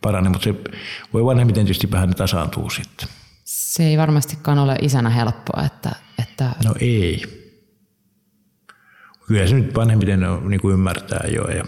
parane, 0.01 0.29
mutta 0.29 0.43
se 0.43 0.55
voi 1.13 1.25
vanhemmiten 1.25 1.65
tietysti 1.65 1.91
vähän 1.91 2.15
tasaantuu 2.15 2.69
sitten. 2.69 3.07
Se 3.43 3.83
ei 3.83 3.97
varmastikaan 3.97 4.59
ole 4.59 4.75
isänä 4.81 5.09
helppoa, 5.09 5.63
että... 5.65 5.91
että... 6.19 6.49
No 6.65 6.73
ei. 6.79 7.23
Kyllä 9.27 9.47
se 9.47 9.55
nyt 9.55 9.75
vanhemmiten 9.75 10.19
niin 10.49 10.61
kuin 10.61 10.73
ymmärtää 10.73 11.23
jo 11.27 11.43
ja 11.43 11.63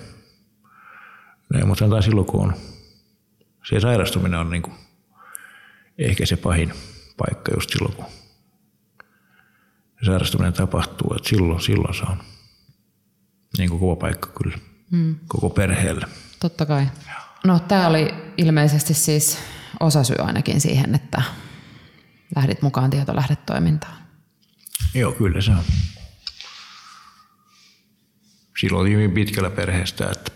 No, 1.53 1.65
mutta 1.65 1.79
sanotaan 1.79 2.03
silloin, 2.03 2.27
kun 2.27 2.41
on, 2.41 2.53
se 3.69 3.79
sairastuminen 3.79 4.39
on 4.39 4.49
niin 4.49 4.61
kuin 4.61 4.75
ehkä 5.97 6.25
se 6.25 6.37
pahin 6.37 6.73
paikka 7.17 7.51
just 7.55 7.69
silloin, 7.69 7.95
kun 7.95 8.05
sairastuminen 10.05 10.53
tapahtuu. 10.53 11.13
Että 11.15 11.29
silloin, 11.29 11.61
silloin 11.61 11.93
se 11.93 12.03
on 12.03 12.17
niin 13.57 13.69
kuin 13.69 13.79
kova 13.79 13.95
paikka 13.95 14.29
kyllä 14.43 14.57
mm. 14.91 15.15
koko 15.27 15.49
perheelle. 15.49 16.05
Totta 16.39 16.65
kai. 16.65 16.87
No 17.45 17.59
tämä 17.59 17.87
oli 17.87 18.13
ilmeisesti 18.37 18.93
siis 18.93 19.37
osasyy 19.79 20.15
ainakin 20.19 20.61
siihen, 20.61 20.95
että 20.95 21.21
lähdit 22.35 22.61
mukaan 22.61 22.89
tietolähdetoimintaan. 22.89 23.99
Joo, 24.93 25.11
kyllä 25.11 25.41
se 25.41 25.51
on. 25.51 25.63
Silloin 28.59 28.81
oli 28.81 28.91
hyvin 28.91 29.11
pitkällä 29.11 29.49
perheestä, 29.49 30.09
että 30.11 30.31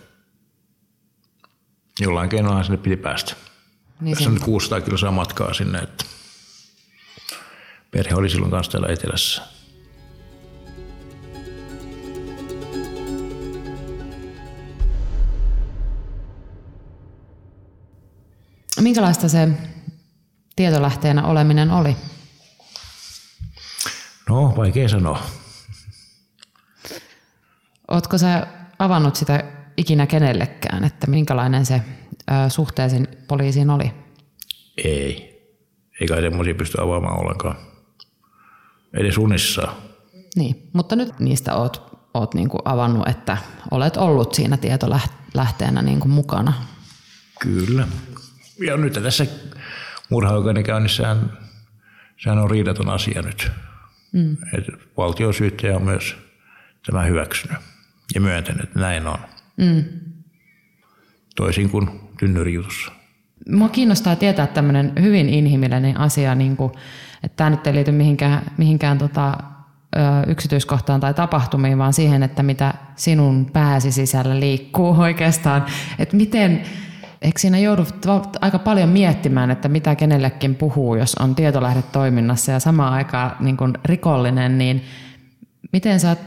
jollain 1.99 2.29
keinoin 2.29 2.63
sinne 2.63 2.77
piti 2.77 2.97
päästä. 2.97 3.35
Niin 3.99 4.15
Tässä 4.17 4.29
on 4.29 4.33
nyt 4.33 4.43
600 4.43 4.81
kiloa 4.81 5.11
matkaa 5.11 5.53
sinne, 5.53 5.79
että 5.79 6.05
perhe 7.93 8.15
oli 8.15 8.29
silloin 8.29 8.51
kanssa 8.51 8.71
täällä 8.71 8.93
etelässä. 8.93 9.41
Minkälaista 18.81 19.29
se 19.29 19.47
tietolähteenä 20.55 21.27
oleminen 21.27 21.71
oli? 21.71 21.95
No, 24.29 24.53
vaikea 24.57 24.89
sanoa. 24.89 25.23
Oletko 27.87 28.17
sä 28.17 28.47
avannut 28.79 29.15
sitä 29.15 29.43
ikinä 29.77 30.07
kenellekään, 30.07 30.83
että 30.83 31.07
minkälainen 31.07 31.65
se 31.65 31.81
suhteesi 32.49 33.03
poliisiin 33.27 33.69
oli? 33.69 33.91
Ei. 34.83 35.33
Eikä 36.01 36.15
semmoisia 36.15 36.55
pysty 36.55 36.81
avaamaan 36.81 37.19
ollenkaan. 37.19 37.72
Edes 38.93 39.17
unissaan. 39.17 39.75
Niin, 40.35 40.69
mutta 40.73 40.95
nyt 40.95 41.19
niistä 41.19 41.55
oot, 41.55 41.99
oot 42.13 42.33
niin 42.33 42.49
kuin 42.49 42.61
avannut, 42.65 43.07
että 43.07 43.37
olet 43.71 43.97
ollut 43.97 44.33
siinä 44.33 44.57
tietolähteenä 44.57 45.81
niin 45.81 45.99
kuin 45.99 46.11
mukana. 46.11 46.53
Kyllä, 47.39 47.87
Ja 48.65 48.77
nyt 48.77 48.93
tässä 48.93 49.25
murhaoikeuden 50.09 50.63
käynnissähän 50.63 51.37
sehän 52.23 52.39
on 52.39 52.51
riidaton 52.51 52.89
asia 52.89 53.21
nyt. 53.21 53.51
Mm. 54.11 54.37
Et 54.53 54.65
valtiosyyttäjä 54.97 55.75
on 55.75 55.83
myös 55.83 56.15
tämä 56.85 57.03
hyväksynyt 57.03 57.57
ja 58.15 58.21
myöntänyt, 58.21 58.63
että 58.63 58.79
näin 58.79 59.07
on. 59.07 59.19
Mm. 59.57 59.83
Toisin 61.35 61.69
kuin 61.69 61.89
tynnyrijutussa. 62.19 62.91
Mua 63.49 63.69
kiinnostaa 63.69 64.15
tietää 64.15 64.47
tämmöinen 64.47 64.93
hyvin 65.01 65.29
inhimillinen 65.29 65.99
asia, 65.99 66.35
niin 66.35 66.57
kuin, 66.57 66.71
että 67.23 67.35
tämä 67.35 67.49
nyt 67.49 67.67
ei 67.67 67.73
liity 67.73 67.91
mihinkään, 67.91 68.41
mihinkään 68.57 68.97
tota, 68.97 69.37
yksityiskohtaan 70.27 70.99
tai 70.99 71.13
tapahtumiin, 71.13 71.77
vaan 71.77 71.93
siihen, 71.93 72.23
että 72.23 72.43
mitä 72.43 72.73
sinun 72.95 73.49
pääsi 73.53 73.91
sisällä 73.91 74.39
liikkuu 74.39 74.95
oikeastaan. 75.01 75.65
Että 75.99 76.15
miten, 76.15 76.61
eikö 77.21 77.39
siinä 77.39 77.59
joudu 77.59 77.85
aika 78.41 78.59
paljon 78.59 78.89
miettimään, 78.89 79.51
että 79.51 79.69
mitä 79.69 79.95
kenellekin 79.95 80.55
puhuu, 80.55 80.95
jos 80.95 81.15
on 81.15 81.35
tietolähde 81.35 81.81
toiminnassa 81.81 82.51
ja 82.51 82.59
samaan 82.59 82.93
aikaan 82.93 83.35
niin 83.39 83.57
kuin 83.57 83.73
rikollinen, 83.85 84.57
niin 84.57 84.83
miten, 85.73 85.99
sä, 85.99 86.17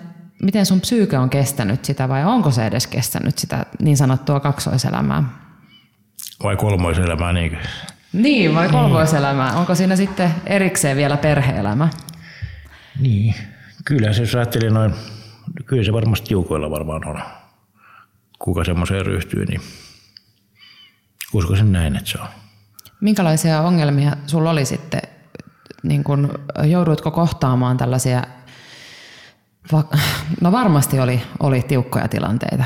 miten 0.42 0.66
sun 0.66 0.80
psyyke 0.80 1.18
on 1.18 1.30
kestänyt 1.30 1.84
sitä 1.84 2.08
vai 2.08 2.24
onko 2.24 2.50
se 2.50 2.66
edes 2.66 2.86
kestänyt 2.86 3.38
sitä 3.38 3.66
niin 3.82 3.96
sanottua 3.96 4.40
kaksoiselämää? 4.40 5.22
Vai 6.44 6.56
kolmoiselämää, 6.56 7.32
niin 7.32 7.58
Niin, 8.16 8.54
vai 8.54 8.68
kolmoiselämää. 8.68 9.52
Onko 9.52 9.74
siinä 9.74 9.96
sitten 9.96 10.34
erikseen 10.46 10.96
vielä 10.96 11.16
perheelämä? 11.16 11.88
Niin, 13.00 13.34
kyllä 13.84 14.12
se 14.12 14.22
jos 14.22 14.34
ajattelee 14.34 14.70
noin, 14.70 14.94
kyllä 15.66 15.84
se 15.84 15.92
varmasti 15.92 16.26
tiukoilla 16.28 16.70
varmaan 16.70 17.08
on. 17.08 17.20
Kuka 18.38 18.64
semmoiseen 18.64 19.06
ryhtyy, 19.06 19.44
niin 19.44 19.60
uskoisin 21.32 21.72
näin, 21.72 21.96
että 21.96 22.10
se 22.10 22.18
on. 22.18 22.28
Minkälaisia 23.00 23.60
ongelmia 23.60 24.16
sulla 24.26 24.50
oli 24.50 24.64
sitten? 24.64 25.02
Niin 25.82 26.04
kun, 26.04 26.38
jouduitko 26.64 27.10
kohtaamaan 27.10 27.76
tällaisia, 27.76 28.22
no 30.40 30.52
varmasti 30.52 31.00
oli, 31.00 31.22
oli 31.40 31.62
tiukkoja 31.62 32.08
tilanteita 32.08 32.64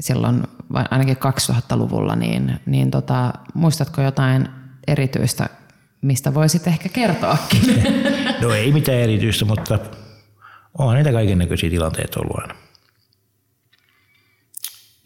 silloin 0.00 0.42
ainakin 0.90 1.16
2000-luvulla, 1.16 2.16
niin, 2.16 2.60
niin 2.66 2.90
tota, 2.90 3.32
muistatko 3.54 4.02
jotain 4.02 4.57
erityistä, 4.88 5.48
mistä 6.02 6.34
voisit 6.34 6.66
ehkä 6.66 6.88
kertoakin? 6.88 7.60
No 8.42 8.54
ei 8.54 8.72
mitään 8.72 8.98
erityistä, 8.98 9.44
mutta 9.44 9.78
on 10.78 10.94
niitä 10.94 11.12
kaiken 11.12 11.38
näköisiä 11.38 11.70
tilanteita 11.70 12.20
ollut 12.20 12.38
aina. 12.38 12.54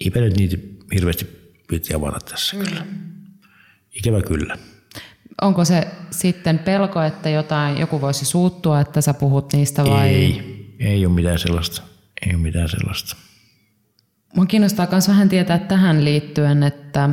Eipä 0.01 0.21
nyt 0.21 0.37
niitä 0.37 0.57
hirveästi 0.95 1.27
piti 1.69 1.95
avata 1.95 2.19
tässä 2.31 2.57
mm. 2.57 2.65
kyllä. 2.65 2.87
Ikävä 3.93 4.23
kyllä. 4.23 4.59
Onko 5.43 5.65
se 5.65 5.89
sitten 6.11 6.59
pelko, 6.59 7.03
että 7.03 7.29
jotain, 7.29 7.79
joku 7.79 8.01
voisi 8.01 8.25
suuttua, 8.25 8.81
että 8.81 9.01
sä 9.01 9.15
puhut 9.15 9.53
niistä 9.53 9.85
vai? 9.85 10.09
Ei, 10.09 10.77
ei 10.79 11.07
ole 11.07 11.15
mitään 11.15 11.39
sellaista. 11.39 11.83
Ei 12.27 12.35
ole 12.35 12.43
mitään 12.43 12.69
sellaista. 12.69 13.17
Mua 14.37 14.47
kiinnostaa 14.47 14.89
myös 14.91 15.09
vähän 15.09 15.29
tietää 15.29 15.59
tähän 15.59 16.05
liittyen, 16.05 16.63
että 16.63 17.11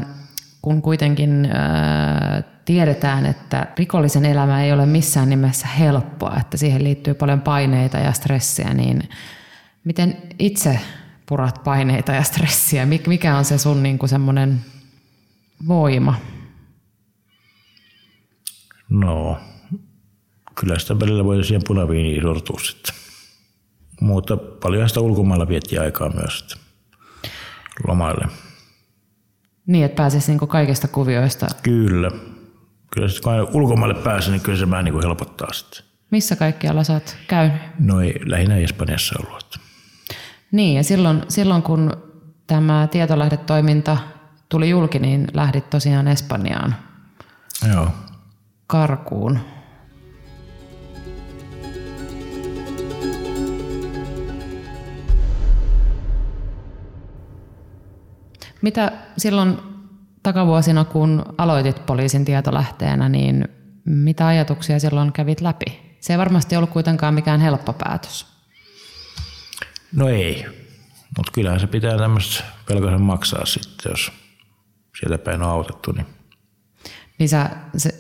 kun 0.62 0.82
kuitenkin 0.82 1.46
ää, 1.46 2.44
tiedetään, 2.66 3.26
että 3.26 3.68
rikollisen 3.78 4.26
elämä 4.26 4.64
ei 4.64 4.74
ole 4.74 4.86
missään 4.86 5.30
nimessä 5.30 5.68
helppoa, 5.68 6.38
että 6.40 6.58
siihen 6.58 6.84
liittyy 6.84 7.14
paljon 7.14 7.42
paineita 7.42 7.98
ja 7.98 8.12
stressiä, 8.12 8.74
niin 8.74 9.10
miten 9.84 10.18
itse 10.40 10.80
purat 11.26 11.64
paineita 11.64 12.12
ja 12.12 12.24
stressiä? 12.24 12.86
Mikä 13.08 13.38
on 13.38 13.46
se 13.46 13.58
sun 13.58 13.84
niin 13.84 14.00
kuin 14.00 14.10
semmoinen 14.10 14.60
voima? 15.68 16.16
No, 18.90 19.40
kyllä 20.56 20.80
sitä 20.80 21.00
välillä 21.00 21.24
voi 21.24 21.44
siihen 21.44 21.62
punaviiniin 21.68 22.22
sortua 22.22 22.60
sitten. 22.60 22.96
Mutta 24.02 24.38
paljon 24.38 24.90
sitä 24.90 25.02
ulkomailla 25.02 25.48
vietti 25.48 25.78
aikaa 25.78 26.10
myös 26.10 26.58
lomaille. 27.88 28.28
Niin, 29.70 29.86
että 29.86 29.96
pääsisi 29.96 30.32
niin 30.32 30.48
kaikista 30.48 30.88
kuvioista. 30.88 31.48
Kyllä. 31.64 32.12
Kyllä 32.92 33.08
sitten 33.08 33.46
kun 33.46 33.62
ulkomaille 33.62 34.04
pääsee, 34.04 34.32
niin 34.32 34.42
kyllä 34.42 34.58
se 34.58 34.70
vähän 34.70 34.86
niin 34.86 34.94
kuin 34.94 35.04
helpottaa 35.04 35.54
sitten. 35.54 35.84
Missä 36.12 36.36
kaikkialla 36.36 36.84
sä 36.84 36.94
oot 36.94 37.18
käynyt? 37.28 37.62
No 37.80 38.02
ei, 38.02 38.20
lähinnä 38.26 38.58
Espanjassa 38.58 39.16
ollut. 39.20 39.60
Niin, 40.52 40.76
ja 40.76 40.84
silloin, 40.84 41.22
silloin 41.28 41.64
kun 41.64 41.98
tämä 42.48 42.88
tietolähdetoiminta 42.92 43.98
tuli 44.50 44.70
julki, 44.70 45.00
niin 45.00 45.28
lähdit 45.34 45.70
tosiaan 45.70 46.08
Espanjaan. 46.08 46.76
Joo. 47.74 47.88
Karkuun. 48.68 49.40
Mitä 58.62 58.92
silloin 59.18 59.58
takavuosina, 60.24 60.86
kun 60.86 61.26
aloitit 61.38 61.86
poliisin 61.86 62.26
tietolähteenä, 62.26 63.10
niin 63.10 63.48
mitä 63.86 64.28
ajatuksia 64.28 64.80
silloin 64.80 65.12
kävit 65.14 65.42
läpi? 65.42 65.98
Se 66.00 66.14
ei 66.14 66.18
varmasti 66.18 66.56
ollut 66.56 66.70
kuitenkaan 66.70 67.14
mikään 67.14 67.40
helppo 67.40 67.74
päätös. 67.74 68.26
No 69.96 70.10
ei, 70.10 70.46
mutta 71.18 71.32
kyllähän 71.32 71.60
se 71.60 71.68
pitää 71.68 71.98
tämmöistä 71.98 72.44
velkaisen 72.70 73.02
maksaa 73.02 73.46
sitten, 73.46 73.90
jos 73.90 74.12
sieltä 75.00 75.18
päin 75.18 75.42
on 75.42 75.50
autettu. 75.50 75.92
Niin, 75.92 76.06
niin 77.20 77.30
sä, 77.30 77.50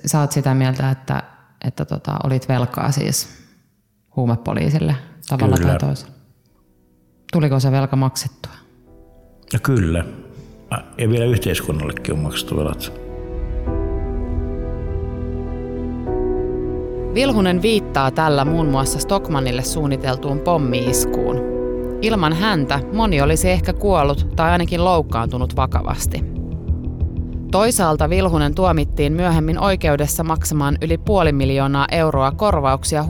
sä 0.06 0.20
oot 0.20 0.32
sitä 0.32 0.54
mieltä, 0.54 0.92
että, 0.92 1.24
että 1.68 1.86
tota, 1.86 2.18
olit 2.24 2.50
velkaa 2.50 2.92
siis 2.92 3.40
huumepoliisille 4.16 4.96
tavalla 5.28 5.58
kyllä. 5.58 5.70
tai 5.70 5.80
toisella. 5.80 6.14
Tuliko 7.32 7.60
se 7.60 7.72
velka 7.72 7.96
maksettua? 7.96 8.52
Ja 9.54 9.60
kyllä. 9.60 10.06
Ja 10.98 11.10
vielä 11.10 11.26
yhteiskunnallekin 11.26 12.14
on 12.14 12.20
maksettu 12.20 12.58
velat. 12.58 12.94
Vilhunen 17.14 17.62
viittaa 17.62 18.12
tällä 18.12 18.46
muun 18.46 18.68
muassa 18.68 19.00
Stockmanille 19.00 19.64
suunniteltuun 19.64 20.40
pommiiskuun. 20.40 21.38
Ilman 22.02 22.34
häntä 22.34 22.80
moni 22.94 23.22
olisi 23.22 23.50
ehkä 23.50 23.74
kuollut 23.74 24.28
tai 24.36 24.52
ainakin 24.52 24.86
loukkaantunut 24.86 25.56
vakavasti. 25.56 26.24
Toisaalta 27.52 28.10
Vilhunen 28.10 28.56
tuomittiin 28.56 29.14
myöhemmin 29.14 29.60
oikeudessa 29.60 30.24
maksamaan 30.24 30.78
yli 30.82 30.98
puoli 30.98 31.32
miljoonaa 31.32 31.88
euroa 31.92 32.32
korvauksia 32.32 33.04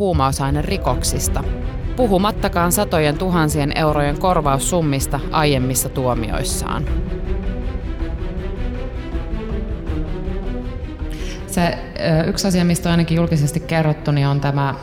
rikoksista, 0.65 1.43
puhumattakaan 1.95 2.71
satojen 2.71 3.17
tuhansien 3.17 3.77
eurojen 3.77 4.19
korvaussummista 4.19 5.19
aiemmissa 5.31 5.89
tuomioissaan. 5.89 6.85
Se 11.59 11.77
yksi 12.27 12.47
asia, 12.47 12.65
mistä 12.65 12.89
on 12.89 12.91
ainakin 12.91 13.15
julkisesti 13.15 13.59
kerrottu, 13.59 14.11
niin 14.11 14.27
on 14.27 14.41
tämä, 14.41 14.75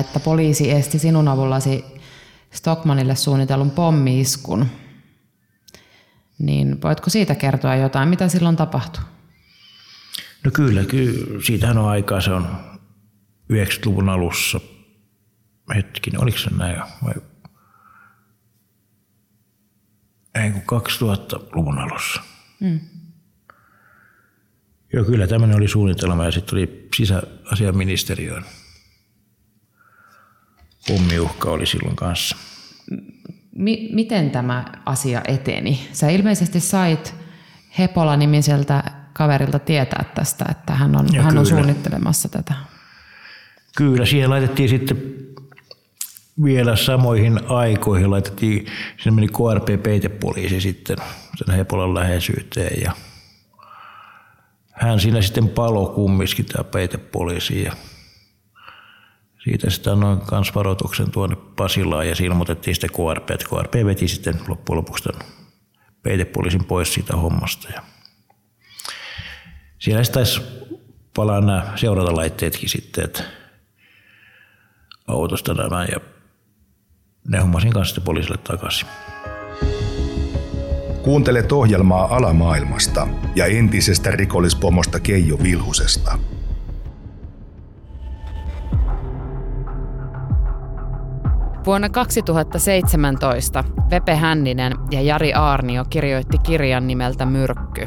että 0.00 0.20
poliisi 0.20 0.70
esti 0.70 0.98
sinun 0.98 1.28
avullasi 1.28 1.84
Stockmanille 2.50 3.16
suunnitellun 3.16 3.70
pommiiskun. 3.70 4.66
Niin 6.38 6.82
voitko 6.82 7.10
siitä 7.10 7.34
kertoa 7.34 7.76
jotain? 7.76 8.08
Mitä 8.08 8.28
silloin 8.28 8.56
tapahtui? 8.56 9.04
No 10.44 10.50
kyllä, 10.50 10.84
kyllä. 10.84 11.42
Siitähän 11.44 11.78
on 11.78 11.88
aikaa. 11.88 12.20
Se 12.20 12.30
on 12.30 12.46
90-luvun 13.52 14.08
alussa. 14.08 14.60
Hetkin, 15.74 16.22
oliko 16.22 16.38
se 16.38 16.50
näin? 16.50 16.76
Vai... 17.04 17.14
Ei, 20.34 20.50
2000-luvun 20.50 21.78
alussa. 21.78 22.22
Mm. 22.60 22.80
Joo, 24.96 25.04
kyllä 25.04 25.26
tämmöinen 25.26 25.56
oli 25.56 25.68
suunnitelma 25.68 26.24
ja 26.24 26.30
sitten 26.30 26.50
tuli 26.50 26.88
sisäasiaministeriöön. 26.96 28.44
Pommiuhka 30.88 31.50
oli 31.50 31.66
silloin 31.66 31.96
kanssa. 31.96 32.36
M- 33.56 33.94
miten 33.94 34.30
tämä 34.30 34.64
asia 34.86 35.22
eteni? 35.28 35.88
Sä 35.92 36.08
ilmeisesti 36.08 36.60
sait 36.60 37.14
Hepola-nimiseltä 37.78 38.84
kaverilta 39.12 39.58
tietää 39.58 40.04
tästä, 40.14 40.44
että 40.50 40.74
hän 40.74 40.96
on, 40.96 41.06
hän 41.16 41.38
on 41.38 41.46
suunnittelemassa 41.46 42.28
tätä. 42.28 42.54
Kyllä, 43.76 44.06
siihen 44.06 44.30
laitettiin 44.30 44.68
sitten 44.68 45.02
vielä 46.44 46.76
samoihin 46.76 47.40
aikoihin 47.48 48.10
laitettiin, 48.10 48.66
sinne 48.96 49.14
meni 49.14 49.28
KRP-peitepoliisi 49.28 50.60
sitten 50.60 50.96
sen 51.36 51.54
Hepolan 51.54 51.94
läheisyyteen 51.94 52.82
ja 52.82 52.92
hän 54.76 55.00
siinä 55.00 55.22
sitten 55.22 55.48
palo 55.48 55.86
kumminkin 55.86 56.46
tämä 56.46 56.64
peitepoliisi 56.64 57.62
ja 57.62 57.72
siitä 59.44 59.70
sitä 59.70 59.94
noin 59.94 60.20
kans 60.20 60.54
varoituksen 60.54 61.10
tuonne 61.10 61.36
Pasilaan 61.56 62.08
ja 62.08 62.14
siinä 62.14 62.32
ilmoitettiin 62.32 62.74
sitten 62.74 62.90
KRP, 62.90 63.30
että 63.30 63.46
KRP 63.46 63.74
veti 63.74 64.08
sitten 64.08 64.40
loppujen 64.48 64.76
lopuksi 64.76 65.04
tämän 65.04 65.26
peitepoliisin 66.02 66.64
pois 66.64 66.94
siitä 66.94 67.16
hommasta. 67.16 67.68
Ja 67.74 67.82
Siellä 69.78 70.02
taisi 70.04 70.40
palaa 71.16 71.40
nämä 71.40 71.72
seuratalaitteetkin 71.76 72.68
sitten, 72.68 73.04
että 73.04 73.22
autosta 75.06 75.54
nämä 75.54 75.84
ja 75.84 76.00
ne 77.28 77.38
hommasin 77.38 77.72
kanssa 77.72 77.94
sitten 77.94 78.04
poliisille 78.04 78.38
takaisin. 78.38 78.88
Kuuntelet 81.06 81.52
ohjelmaa 81.52 82.16
alamaailmasta 82.16 83.08
ja 83.36 83.46
entisestä 83.46 84.10
rikollispomosta 84.10 85.00
Keijo 85.00 85.38
Vilhusesta. 85.42 86.18
Vuonna 91.66 91.88
2017 91.88 93.64
Vepe 93.90 94.14
Hänninen 94.14 94.72
ja 94.90 95.00
Jari 95.00 95.32
Aarnio 95.34 95.84
kirjoitti 95.90 96.38
kirjan 96.38 96.86
nimeltä 96.86 97.26
Myrkky. 97.26 97.86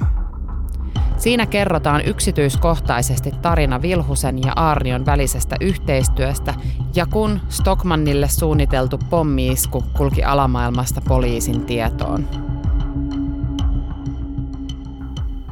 Siinä 1.18 1.46
kerrotaan 1.46 2.06
yksityiskohtaisesti 2.06 3.32
tarina 3.42 3.82
Vilhusen 3.82 4.40
ja 4.44 4.54
Aarnion 4.56 5.06
välisestä 5.06 5.56
yhteistyöstä 5.62 6.54
ja 6.96 7.06
kun 7.06 7.40
Stockmannille 7.50 8.28
suunniteltu 8.28 9.00
pommiisku 9.10 9.84
kulki 9.98 10.24
alamaailmasta 10.24 11.02
poliisin 11.08 11.66
tietoon. 11.66 12.28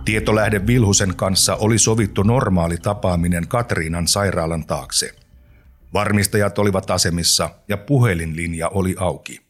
Tietolähde 0.07 0.67
Vilhusen 0.67 1.15
kanssa 1.15 1.55
oli 1.55 1.79
sovittu 1.79 2.23
normaali 2.23 2.77
tapaaminen 2.77 3.47
Katriinan 3.47 4.07
sairaalan 4.07 4.65
taakse. 4.65 5.15
Varmistajat 5.93 6.59
olivat 6.59 6.91
asemissa 6.91 7.49
ja 7.67 7.77
puhelinlinja 7.77 8.67
oli 8.67 8.95
auki. 8.99 9.41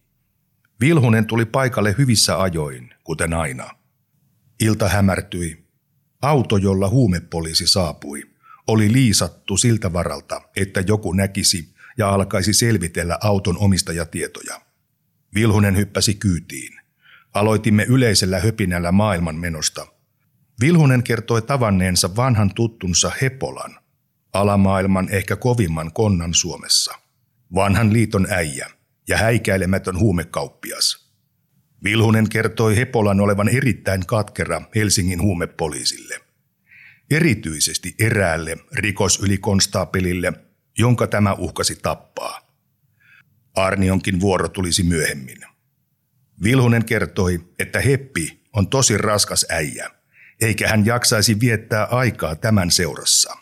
Vilhunen 0.81 1.25
tuli 1.25 1.45
paikalle 1.45 1.95
hyvissä 1.97 2.41
ajoin, 2.41 2.89
kuten 3.03 3.33
aina. 3.33 3.69
Ilta 4.59 4.89
hämärtyi 4.89 5.65
Auto, 6.21 6.57
jolla 6.57 6.89
huumepoliisi 6.89 7.67
saapui, 7.67 8.23
oli 8.67 8.93
liisattu 8.93 9.57
siltä 9.57 9.93
varalta, 9.93 10.41
että 10.55 10.83
joku 10.87 11.13
näkisi 11.13 11.73
ja 11.97 12.09
alkaisi 12.09 12.53
selvitellä 12.53 13.17
auton 13.21 13.57
omistajatietoja. 13.57 14.61
Vilhunen 15.33 15.77
hyppäsi 15.77 16.15
kyytiin. 16.15 16.79
Aloitimme 17.33 17.83
yleisellä 17.83 18.39
höpinällä 18.39 18.91
maailman 18.91 19.35
menosta. 19.35 19.96
Vilhunen 20.61 21.03
kertoi 21.03 21.41
tavanneensa 21.41 22.15
vanhan 22.15 22.53
tuttunsa 22.53 23.11
Hepolan, 23.21 23.79
alamaailman 24.33 25.09
ehkä 25.09 25.35
kovimman 25.35 25.93
konnan 25.93 26.33
Suomessa. 26.33 26.93
Vanhan 27.55 27.93
liiton 27.93 28.27
äijä 28.29 28.69
ja 29.07 29.17
häikäilemätön 29.17 29.99
huumekauppias– 29.99 31.07
Vilhunen 31.83 32.29
kertoi 32.29 32.75
Hepolan 32.75 33.19
olevan 33.19 33.49
erittäin 33.49 34.05
katkera 34.05 34.61
Helsingin 34.75 35.21
huumepoliisille. 35.21 36.19
Erityisesti 37.11 37.95
eräälle 37.99 38.57
rikosylikonstaapelille, 38.73 40.33
jonka 40.77 41.07
tämä 41.07 41.33
uhkasi 41.33 41.75
tappaa. 41.75 42.39
Arnionkin 43.55 44.19
vuoro 44.19 44.49
tulisi 44.49 44.83
myöhemmin. 44.83 45.37
Vilhunen 46.43 46.85
kertoi, 46.85 47.39
että 47.59 47.79
Heppi 47.79 48.43
on 48.53 48.69
tosi 48.69 48.97
raskas 48.97 49.45
äijä, 49.49 49.89
eikä 50.41 50.67
hän 50.67 50.85
jaksaisi 50.85 51.39
viettää 51.39 51.85
aikaa 51.85 52.35
tämän 52.35 52.71
seurassa. 52.71 53.37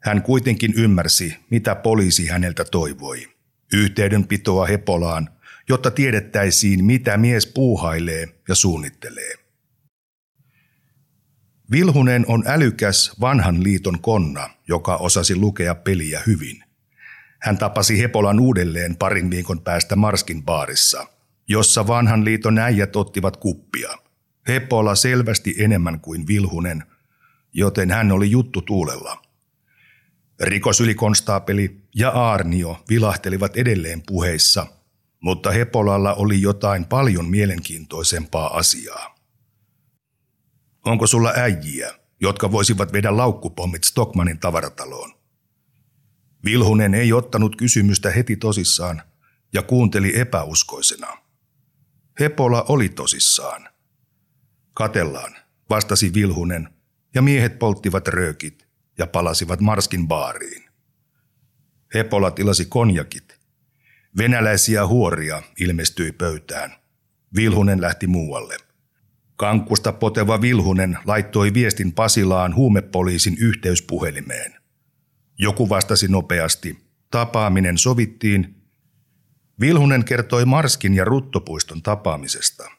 Hän 0.00 0.22
kuitenkin 0.22 0.74
ymmärsi, 0.76 1.36
mitä 1.50 1.74
poliisi 1.74 2.26
häneltä 2.26 2.64
toivoi. 2.64 3.28
Yhteydenpitoa 3.72 4.66
Hepolaan 4.66 5.28
jotta 5.68 5.90
tiedettäisiin, 5.90 6.84
mitä 6.84 7.16
mies 7.16 7.46
puuhailee 7.46 8.28
ja 8.48 8.54
suunnittelee. 8.54 9.34
Vilhunen 11.70 12.24
on 12.28 12.44
älykäs 12.46 13.12
vanhan 13.20 13.62
liiton 13.62 14.00
konna, 14.00 14.50
joka 14.68 14.96
osasi 14.96 15.36
lukea 15.36 15.74
peliä 15.74 16.22
hyvin. 16.26 16.64
Hän 17.40 17.58
tapasi 17.58 18.00
Hepolan 18.00 18.40
uudelleen 18.40 18.96
parin 18.96 19.30
viikon 19.30 19.60
päästä 19.60 19.96
Marskin 19.96 20.42
baarissa, 20.42 21.06
jossa 21.48 21.86
vanhan 21.86 22.24
liiton 22.24 22.58
äijät 22.58 22.96
ottivat 22.96 23.36
kuppia. 23.36 23.98
Hepola 24.48 24.94
selvästi 24.94 25.54
enemmän 25.58 26.00
kuin 26.00 26.26
Vilhunen, 26.26 26.84
joten 27.52 27.90
hän 27.90 28.12
oli 28.12 28.30
juttu 28.30 28.62
tuulella. 28.62 29.22
Rikosylikonstaapeli 30.40 31.80
ja 31.94 32.10
Aarnio 32.10 32.84
vilahtelivat 32.88 33.56
edelleen 33.56 34.02
puheissa– 34.06 34.66
mutta 35.24 35.50
Hepolalla 35.50 36.14
oli 36.14 36.42
jotain 36.42 36.84
paljon 36.84 37.28
mielenkiintoisempaa 37.28 38.56
asiaa. 38.56 39.14
Onko 40.84 41.06
sulla 41.06 41.32
äijiä, 41.36 41.94
jotka 42.20 42.52
voisivat 42.52 42.92
vedä 42.92 43.16
laukkupommit 43.16 43.84
Stockmanin 43.84 44.38
tavarataloon? 44.38 45.12
Vilhunen 46.44 46.94
ei 46.94 47.12
ottanut 47.12 47.56
kysymystä 47.56 48.10
heti 48.10 48.36
tosissaan 48.36 49.02
ja 49.52 49.62
kuunteli 49.62 50.20
epäuskoisena. 50.20 51.18
Hepola 52.20 52.64
oli 52.68 52.88
tosissaan. 52.88 53.68
Katellaan, 54.74 55.36
vastasi 55.70 56.14
Vilhunen, 56.14 56.68
ja 57.14 57.22
miehet 57.22 57.58
polttivat 57.58 58.08
röökit 58.08 58.66
ja 58.98 59.06
palasivat 59.06 59.60
Marskin 59.60 60.08
baariin. 60.08 60.64
Hepola 61.94 62.30
tilasi 62.30 62.64
konjakit 62.64 63.44
Venäläisiä 64.18 64.86
huoria 64.86 65.42
ilmestyi 65.60 66.12
pöytään. 66.12 66.72
Vilhunen 67.36 67.80
lähti 67.80 68.06
muualle. 68.06 68.56
Kankkusta 69.36 69.92
poteva 69.92 70.40
Vilhunen 70.40 70.98
laittoi 71.04 71.54
viestin 71.54 71.92
Pasilaan 71.92 72.54
huumepoliisin 72.54 73.36
yhteyspuhelimeen. 73.38 74.54
Joku 75.38 75.68
vastasi 75.68 76.08
nopeasti. 76.08 76.78
Tapaaminen 77.10 77.78
sovittiin. 77.78 78.54
Vilhunen 79.60 80.04
kertoi 80.04 80.44
Marskin 80.44 80.94
ja 80.94 81.04
Ruttopuiston 81.04 81.82
tapaamisesta. 81.82 82.70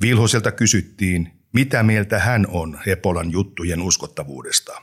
Vilhuselta 0.00 0.52
kysyttiin, 0.52 1.32
mitä 1.52 1.82
mieltä 1.82 2.18
hän 2.18 2.46
on 2.48 2.78
Hepolan 2.86 3.30
juttujen 3.30 3.82
uskottavuudesta. 3.82 4.82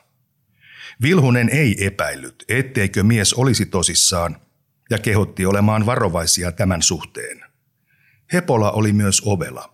Vilhunen 1.02 1.50
ei 1.50 1.86
epäillyt, 1.86 2.46
etteikö 2.50 3.04
mies 3.04 3.34
olisi 3.34 3.66
tosissaan– 3.66 4.38
ja 4.90 4.98
kehotti 4.98 5.46
olemaan 5.46 5.86
varovaisia 5.86 6.52
tämän 6.52 6.82
suhteen. 6.82 7.44
Hepola 8.34 8.72
oli 8.72 8.94
myös 8.94 9.22
ovela. 9.26 9.72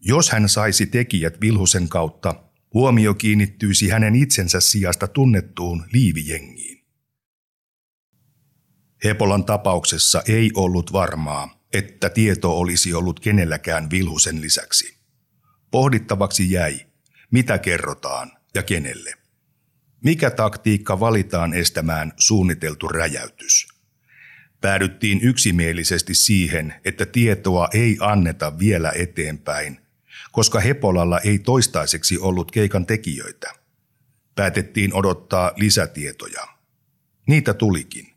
Jos 0.00 0.30
hän 0.30 0.48
saisi 0.48 0.86
tekijät 0.86 1.40
Vilhusen 1.40 1.88
kautta, 1.88 2.34
huomio 2.74 3.14
kiinnittyisi 3.14 3.88
hänen 3.88 4.14
itsensä 4.14 4.60
sijasta 4.60 5.08
tunnettuun 5.08 5.84
liivijengiin. 5.92 6.84
Hepolan 9.04 9.44
tapauksessa 9.44 10.22
ei 10.28 10.50
ollut 10.54 10.92
varmaa, 10.92 11.63
että 11.74 12.10
tieto 12.10 12.58
olisi 12.58 12.94
ollut 12.94 13.20
kenelläkään 13.20 13.90
Vilhusen 13.90 14.40
lisäksi. 14.40 14.96
Pohdittavaksi 15.70 16.50
jäi, 16.50 16.80
mitä 17.30 17.58
kerrotaan 17.58 18.32
ja 18.54 18.62
kenelle. 18.62 19.14
Mikä 20.04 20.30
taktiikka 20.30 21.00
valitaan 21.00 21.54
estämään 21.54 22.12
suunniteltu 22.16 22.88
räjäytys– 22.88 23.66
päädyttiin 24.64 25.20
yksimielisesti 25.22 26.14
siihen, 26.14 26.74
että 26.84 27.06
tietoa 27.06 27.68
ei 27.72 27.96
anneta 28.00 28.58
vielä 28.58 28.92
eteenpäin, 28.96 29.80
koska 30.32 30.60
Hepolalla 30.60 31.20
ei 31.20 31.38
toistaiseksi 31.38 32.18
ollut 32.18 32.50
keikan 32.50 32.86
tekijöitä. 32.86 33.54
Päätettiin 34.34 34.94
odottaa 34.94 35.52
lisätietoja. 35.56 36.42
Niitä 37.26 37.54
tulikin. 37.54 38.14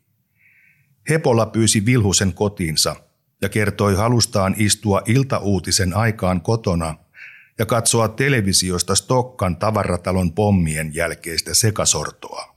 Hepola 1.08 1.46
pyysi 1.46 1.86
Vilhusen 1.86 2.32
kotiinsa 2.32 2.96
ja 3.42 3.48
kertoi 3.48 3.94
halustaan 3.94 4.54
istua 4.58 5.02
iltauutisen 5.06 5.96
aikaan 5.96 6.40
kotona 6.40 6.94
ja 7.58 7.66
katsoa 7.66 8.08
televisiosta 8.08 8.94
Stokkan 8.94 9.56
tavaratalon 9.56 10.32
pommien 10.32 10.94
jälkeistä 10.94 11.54
sekasortoa. 11.54 12.56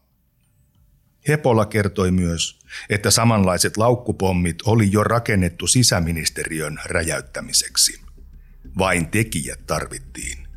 Hepola 1.27 1.65
kertoi 1.65 2.11
myös, 2.11 2.59
että 2.89 3.11
samanlaiset 3.11 3.77
laukkupommit 3.77 4.57
oli 4.65 4.91
jo 4.91 5.03
rakennettu 5.03 5.67
sisäministeriön 5.67 6.79
räjäyttämiseksi. 6.86 8.01
Vain 8.77 9.07
tekijät 9.07 9.59
tarvittiin. 9.67 10.47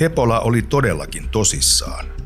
Hepola 0.00 0.40
oli 0.40 0.62
todellakin 0.62 1.28
tosissaan. 1.28 2.25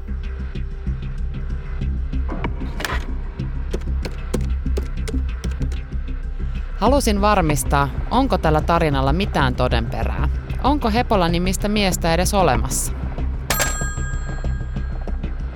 Halusin 6.81 7.21
varmistaa, 7.21 7.89
onko 8.11 8.39
tällä 8.39 8.61
tarinalla 8.61 9.13
mitään 9.13 9.55
todenperää. 9.55 10.29
Onko 10.65 10.91
Hepola 10.91 11.29
nimistä 11.29 11.69
miestä 11.69 12.15
edes 12.15 12.35
olemassa? 12.35 12.93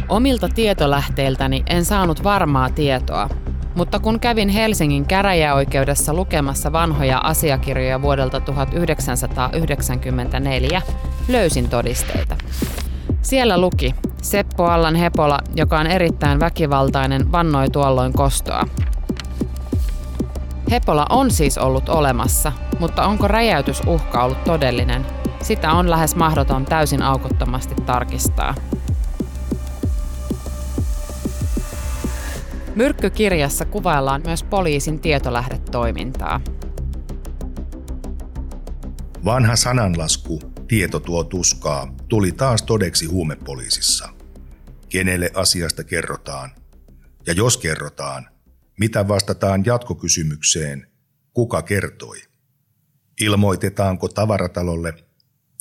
Omilta 0.08 0.48
tietolähteiltäni 0.48 1.62
en 1.66 1.84
saanut 1.84 2.24
varmaa 2.24 2.70
tietoa, 2.70 3.28
mutta 3.74 3.98
kun 3.98 4.20
kävin 4.20 4.48
Helsingin 4.48 5.06
käräjäoikeudessa 5.06 6.14
lukemassa 6.14 6.72
vanhoja 6.72 7.18
asiakirjoja 7.18 8.02
vuodelta 8.02 8.40
1994, 8.40 10.82
löysin 11.28 11.68
todisteita. 11.68 12.36
Siellä 13.22 13.58
luki, 13.58 13.94
Seppo 14.22 14.64
Allan 14.64 14.94
Hepola, 14.94 15.38
joka 15.54 15.78
on 15.78 15.86
erittäin 15.86 16.40
väkivaltainen, 16.40 17.32
vannoi 17.32 17.70
tuolloin 17.70 18.12
kostoa. 18.12 18.62
Hepola 20.70 21.06
on 21.10 21.30
siis 21.30 21.58
ollut 21.58 21.88
olemassa, 21.88 22.52
mutta 22.78 23.06
onko 23.06 23.28
räjäytysuhka 23.28 24.24
ollut 24.24 24.44
todellinen? 24.44 25.06
Sitä 25.42 25.72
on 25.72 25.90
lähes 25.90 26.16
mahdoton 26.16 26.64
täysin 26.64 27.02
aukottomasti 27.02 27.74
tarkistaa. 27.74 28.54
Myrkkykirjassa 32.74 33.64
kuvaillaan 33.64 34.22
myös 34.26 34.42
poliisin 34.42 35.00
tietolähdetoimintaa. 35.00 36.40
Vanha 39.24 39.56
sananlasku, 39.56 40.40
tieto 40.68 41.00
tuo 41.00 41.24
tuskaa, 41.24 41.94
tuli 42.08 42.32
taas 42.32 42.62
todeksi 42.62 43.06
huumepoliisissa. 43.06 44.08
Kenelle 44.88 45.30
asiasta 45.34 45.84
kerrotaan? 45.84 46.50
Ja 47.26 47.32
jos 47.32 47.58
kerrotaan, 47.58 48.28
mitä 48.78 49.08
vastataan 49.08 49.64
jatkokysymykseen, 49.64 50.90
kuka 51.32 51.62
kertoi? 51.62 52.22
Ilmoitetaanko 53.20 54.08
tavaratalolle? 54.08 54.94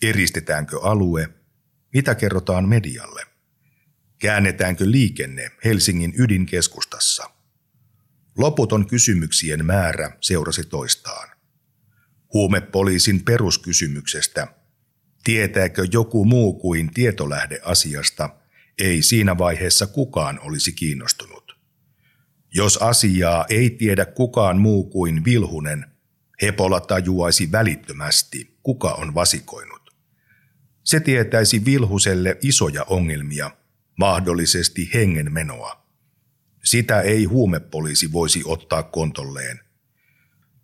Eristetäänkö 0.02 0.80
alue? 0.82 1.30
Mitä 1.94 2.16
kerrotaan 2.16 2.70
medialle? 2.70 3.26
Käännetäänkö 4.20 4.92
liikenne 4.92 5.52
Helsingin 5.66 6.14
ydinkeskustassa? 6.18 7.30
Loputon 8.38 8.88
kysymyksien 8.88 9.66
määrä 9.66 10.18
seurasi 10.22 10.64
toistaan. 10.64 11.30
Huumepoliisin 12.34 13.24
peruskysymyksestä, 13.24 14.48
tietääkö 15.24 15.88
joku 15.92 16.26
muu 16.26 16.54
kuin 16.54 16.94
tietolähde 16.94 17.60
asiasta, 17.64 18.30
ei 18.78 19.02
siinä 19.02 19.38
vaiheessa 19.38 19.88
kukaan 19.88 20.40
olisi 20.40 20.72
kiinnostunut. 20.72 21.43
Jos 22.56 22.78
asiaa 22.78 23.46
ei 23.50 23.70
tiedä 23.70 24.06
kukaan 24.06 24.58
muu 24.58 24.84
kuin 24.84 25.26
Vilhunen, 25.26 25.86
Hepola 26.42 26.80
tajuaisi 26.80 27.52
välittömästi, 27.52 28.58
kuka 28.64 28.94
on 28.94 29.16
vasikoinut. 29.16 29.94
Se 30.84 31.00
tietäisi 31.00 31.66
Vilhuselle 31.66 32.38
isoja 32.42 32.84
ongelmia, 32.84 33.52
mahdollisesti 34.00 34.90
hengenmenoa. 34.94 35.86
Sitä 36.64 37.02
ei 37.02 37.26
huumepoliisi 37.26 38.12
voisi 38.12 38.42
ottaa 38.46 38.84
kontolleen. 38.84 39.60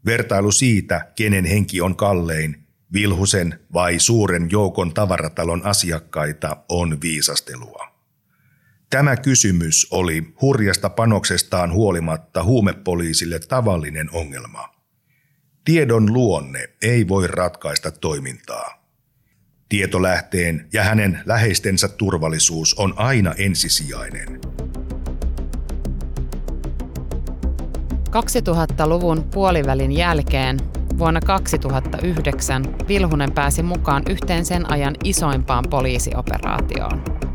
Vertailu 0.06 0.52
siitä, 0.52 1.12
kenen 1.16 1.46
henki 1.46 1.82
on 1.82 1.96
kallein, 1.96 2.68
Vilhusen 2.94 3.60
vai 3.74 4.00
suuren 4.00 4.48
joukon 4.52 4.94
tavaratalon 4.94 5.66
asiakkaita, 5.66 6.58
on 6.70 7.02
viisastelua. 7.02 7.89
Tämä 8.90 9.18
kysymys 9.18 9.88
oli 9.92 10.34
hurjasta 10.42 10.90
panoksestaan 10.90 11.74
huolimatta 11.74 12.44
huumepoliisille 12.44 13.40
tavallinen 13.40 14.10
ongelma. 14.14 14.70
Tiedon 15.66 16.14
luonne 16.14 16.70
ei 16.82 17.08
voi 17.08 17.28
ratkaista 17.28 17.92
toimintaa. 17.92 18.84
Tietolähteen 19.70 20.68
ja 20.74 20.84
hänen 20.84 21.20
läheistensä 21.26 21.88
turvallisuus 21.88 22.74
on 22.74 22.94
aina 22.98 23.34
ensisijainen. 23.38 24.40
2000-luvun 28.10 29.24
puolivälin 29.34 29.92
jälkeen 29.92 30.58
vuonna 30.98 31.22
2009 31.22 32.64
Vilhunen 32.88 33.32
pääsi 33.32 33.64
mukaan 33.64 34.04
yhteen 34.10 34.46
sen 34.46 34.72
ajan 34.72 34.96
isoimpaan 35.04 35.66
poliisioperaatioon. 35.70 37.29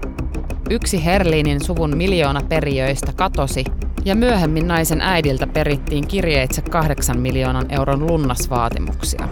Yksi 0.71 1.05
Herliinin 1.05 1.65
suvun 1.65 1.97
miljoona 1.97 2.41
perijöistä 2.49 3.13
katosi 3.17 3.65
ja 4.05 4.15
myöhemmin 4.15 4.69
naisen 4.69 5.01
äidiltä 5.01 5.47
perittiin 5.47 6.09
kirjeitse 6.09 6.63
kahdeksan 6.63 7.21
miljoonan 7.21 7.71
euron 7.71 8.07
lunnasvaatimuksia. 8.07 9.29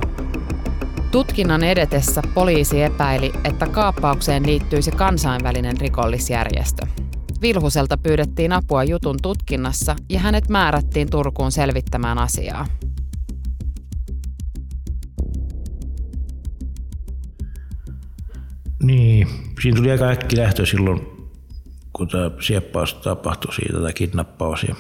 Tutkinnan 1.11 1.65
edetessä 1.65 2.23
poliisi 2.35 2.83
epäili, 2.83 3.33
että 3.45 3.67
kaappaukseen 3.67 4.47
liittyisi 4.47 4.91
kansainvälinen 4.91 5.81
rikollisjärjestö. 5.81 6.87
Vilhuselta 7.43 7.97
pyydettiin 7.97 8.53
apua 8.53 8.85
jutun 8.85 9.17
tutkinnassa 9.23 9.97
ja 10.09 10.21
hänet 10.21 10.49
määrättiin 10.49 11.11
Turkuun 11.11 11.53
selvittämään 11.53 12.19
asiaa. 12.19 12.67
Niin, 18.83 19.29
siinä 19.63 19.77
tuli 19.77 19.91
aika 19.91 20.09
äkki 20.09 20.37
lähtö 20.37 20.67
silloin, 20.67 21.12
kun 21.93 22.09
tämä 22.09 22.31
sieppaus 22.41 22.95
tapahtui 22.95 23.55
siitä, 23.55 23.73
tämä 23.73 23.93
kidnappaus. 23.93 24.63
Ja 24.63 24.75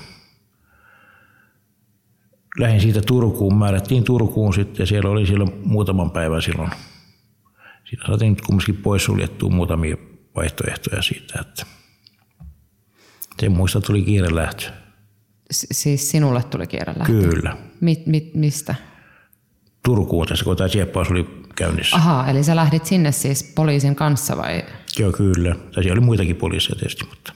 lähdin 2.58 2.80
siitä 2.80 3.00
Turkuun, 3.00 3.58
määrättiin 3.58 4.04
Turkuun 4.04 4.54
sitten 4.54 4.82
ja 4.82 4.86
siellä 4.86 5.10
oli 5.10 5.26
silloin 5.26 5.52
muutaman 5.64 6.10
päivän 6.10 6.42
silloin. 6.42 6.70
Siinä 7.84 8.06
saatiin 8.06 8.32
nyt 8.32 8.40
kumminkin 8.40 8.76
poissuljettua 8.76 9.50
muutamia 9.50 9.96
vaihtoehtoja 10.36 11.02
siitä, 11.02 11.40
että 11.40 11.66
sen 13.40 13.52
muista 13.52 13.80
tuli 13.80 14.02
kiire 14.02 14.34
lähtö. 14.34 14.70
Siis 15.50 16.10
sinulle 16.10 16.42
tuli 16.42 16.66
kiire 16.66 16.94
lähtö? 16.96 17.12
Kyllä. 17.12 17.56
Mi- 17.80 18.02
mi- 18.06 18.30
mistä? 18.34 18.74
Turkuun 19.84 20.26
tässä, 20.26 20.44
kun 20.44 20.56
tämä 20.56 20.68
sieppaus 20.68 21.10
oli 21.10 21.42
käynnissä. 21.54 21.96
Aha, 21.96 22.26
eli 22.28 22.44
sä 22.44 22.56
lähdit 22.56 22.86
sinne 22.86 23.12
siis 23.12 23.52
poliisin 23.54 23.94
kanssa 23.94 24.36
vai? 24.36 24.62
Joo, 24.99 25.12
kyllä. 25.12 25.55
Tai 25.74 25.82
siellä 25.82 25.99
oli 25.99 26.07
muitakin 26.07 26.36
poliiseja 26.36 26.76
tietysti, 26.76 27.05
mutta 27.05 27.32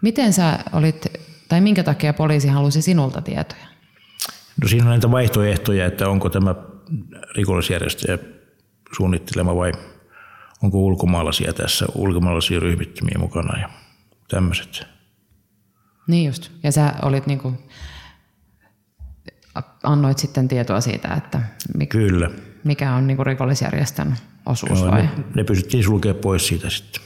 Miten 0.00 0.32
sä 0.32 0.58
olit, 0.72 1.06
tai 1.48 1.60
minkä 1.60 1.82
takia 1.82 2.12
poliisi 2.12 2.48
halusi 2.48 2.82
sinulta 2.82 3.22
tietoja? 3.22 3.66
No 4.62 4.68
siinä 4.68 4.84
on 4.84 4.90
näitä 4.90 5.10
vaihtoehtoja, 5.10 5.86
että 5.86 6.08
onko 6.08 6.28
tämä 6.30 6.54
rikollisjärjestöjä 7.36 8.18
suunnittelema 8.96 9.56
vai 9.56 9.72
onko 10.62 10.78
ulkomaalaisia 10.78 11.52
tässä, 11.52 11.86
ulkomaalaisia 11.94 12.60
ryhmittymiä 12.60 13.18
mukana 13.18 13.60
ja 13.60 13.68
tämmöiset. 14.28 14.86
Niin 16.06 16.26
just. 16.26 16.50
Ja 16.62 16.72
sä 16.72 16.94
olit 17.02 17.26
niinku, 17.26 17.52
annoit 19.82 20.18
sitten 20.18 20.48
tietoa 20.48 20.80
siitä, 20.80 21.14
että 21.14 21.40
mikä, 21.74 21.98
Kyllä. 21.98 22.30
mikä 22.64 22.94
on 22.94 23.06
niinku 23.06 23.24
rikollisjärjestön 23.24 24.16
osuus 24.46 24.80
Joo, 24.80 24.90
vai? 24.90 25.02
ne, 25.02 25.08
ne 25.34 25.44
pystyttiin 25.44 25.84
sulkea 25.84 26.14
pois 26.14 26.46
siitä 26.46 26.70
sitten. 26.70 27.02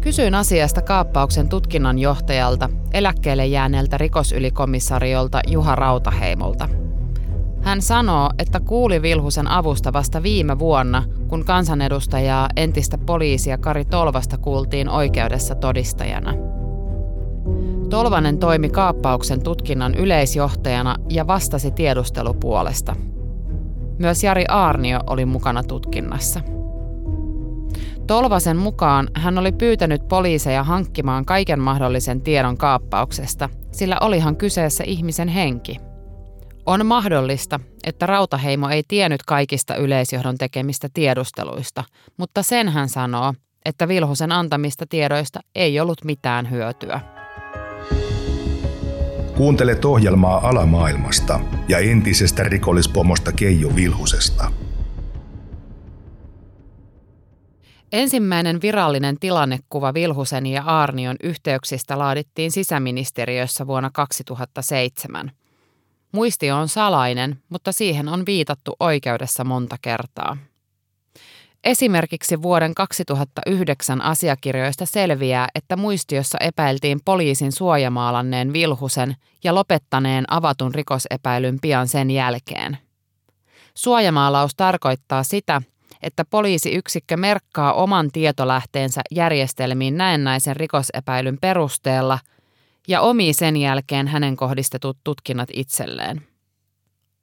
Kysyin 0.00 0.34
asiasta 0.34 0.82
kaappauksen 0.82 1.48
tutkinnan 1.48 1.98
johtajalta, 1.98 2.70
eläkkeelle 2.92 3.46
jääneeltä 3.46 3.98
rikosylikomissariolta 3.98 5.40
Juha 5.46 5.74
Rautaheimolta. 5.74 6.68
Hän 7.62 7.82
sanoo, 7.82 8.30
että 8.38 8.60
kuuli 8.60 9.02
Vilhusen 9.02 9.48
avusta 9.48 9.92
vasta 9.92 10.22
viime 10.22 10.58
vuonna, 10.58 11.02
kun 11.28 11.44
kansanedustajaa 11.44 12.48
entistä 12.56 12.98
poliisia 12.98 13.58
Kari 13.58 13.84
Tolvasta 13.84 14.38
kuultiin 14.38 14.88
oikeudessa 14.88 15.54
todistajana. 15.54 16.53
Tolvanen 17.94 18.38
toimi 18.38 18.68
kaappauksen 18.68 19.42
tutkinnan 19.42 19.94
yleisjohtajana 19.94 20.96
ja 21.10 21.26
vastasi 21.26 21.70
tiedustelupuolesta. 21.70 22.96
Myös 23.98 24.24
Jari 24.24 24.44
Aarnio 24.48 25.00
oli 25.06 25.24
mukana 25.24 25.62
tutkinnassa. 25.62 26.40
Tolvasen 28.06 28.56
mukaan 28.56 29.08
hän 29.16 29.38
oli 29.38 29.52
pyytänyt 29.52 30.08
poliiseja 30.08 30.62
hankkimaan 30.62 31.24
kaiken 31.24 31.60
mahdollisen 31.60 32.20
tiedon 32.20 32.56
kaappauksesta, 32.56 33.48
sillä 33.72 33.96
olihan 34.00 34.36
kyseessä 34.36 34.84
ihmisen 34.86 35.28
henki. 35.28 35.76
On 36.66 36.86
mahdollista, 36.86 37.60
että 37.84 38.06
Rautaheimo 38.06 38.68
ei 38.68 38.82
tiennyt 38.88 39.22
kaikista 39.22 39.76
yleisjohdon 39.76 40.38
tekemistä 40.38 40.88
tiedusteluista, 40.94 41.84
mutta 42.16 42.42
sen 42.42 42.68
hän 42.68 42.88
sanoo, 42.88 43.34
että 43.64 43.88
Vilhusen 43.88 44.32
antamista 44.32 44.84
tiedoista 44.88 45.40
ei 45.54 45.80
ollut 45.80 46.04
mitään 46.04 46.50
hyötyä. 46.50 47.13
Kuuntelet 49.36 49.84
ohjelmaa 49.84 50.48
alamaailmasta 50.48 51.40
ja 51.68 51.78
entisestä 51.78 52.42
rikollispomosta 52.42 53.32
Keijo 53.32 53.76
Vilhusesta. 53.76 54.52
Ensimmäinen 57.92 58.60
virallinen 58.62 59.16
tilannekuva 59.20 59.94
Vilhusen 59.94 60.46
ja 60.46 60.62
Aarnion 60.62 61.16
yhteyksistä 61.22 61.98
laadittiin 61.98 62.50
sisäministeriössä 62.50 63.66
vuonna 63.66 63.90
2007. 63.90 65.30
Muistio 66.12 66.56
on 66.56 66.68
salainen, 66.68 67.42
mutta 67.48 67.72
siihen 67.72 68.08
on 68.08 68.26
viitattu 68.26 68.76
oikeudessa 68.80 69.44
monta 69.44 69.76
kertaa. 69.82 70.36
Esimerkiksi 71.64 72.42
vuoden 72.42 72.74
2009 72.74 74.02
asiakirjoista 74.02 74.86
selviää, 74.86 75.48
että 75.54 75.76
muistiossa 75.76 76.38
epäiltiin 76.40 77.00
poliisin 77.04 77.52
suojamaalanneen 77.52 78.52
Vilhusen 78.52 79.16
ja 79.44 79.54
lopettaneen 79.54 80.24
avatun 80.28 80.74
rikosepäilyn 80.74 81.58
pian 81.60 81.88
sen 81.88 82.10
jälkeen. 82.10 82.78
Suojamaalaus 83.74 84.54
tarkoittaa 84.54 85.22
sitä, 85.22 85.62
että 86.02 86.24
poliisiyksikkö 86.24 87.16
merkkaa 87.16 87.72
oman 87.72 88.10
tietolähteensä 88.12 89.00
järjestelmiin 89.10 89.96
näennäisen 89.96 90.56
rikosepäilyn 90.56 91.38
perusteella 91.40 92.18
ja 92.88 93.00
omii 93.00 93.32
sen 93.32 93.56
jälkeen 93.56 94.08
hänen 94.08 94.36
kohdistetut 94.36 94.98
tutkinnat 95.04 95.48
itselleen. 95.52 96.22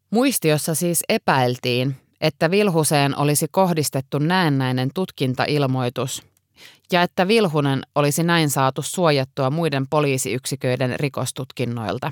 Muistiossa 0.10 0.76
siis 0.76 1.04
epäiltiin, 1.10 1.96
että 2.22 2.52
Vilhuseen 2.52 3.18
olisi 3.18 3.48
kohdistettu 3.52 4.20
näennäinen 4.20 4.90
tutkintailmoitus 4.94 6.24
ja 6.92 7.02
että 7.02 7.28
Vilhunen 7.28 7.82
olisi 7.96 8.24
näin 8.24 8.50
saatu 8.50 8.82
suojattua 8.82 9.50
muiden 9.50 9.88
poliisiyksiköiden 9.90 11.00
rikostutkinnoilta. 11.00 12.12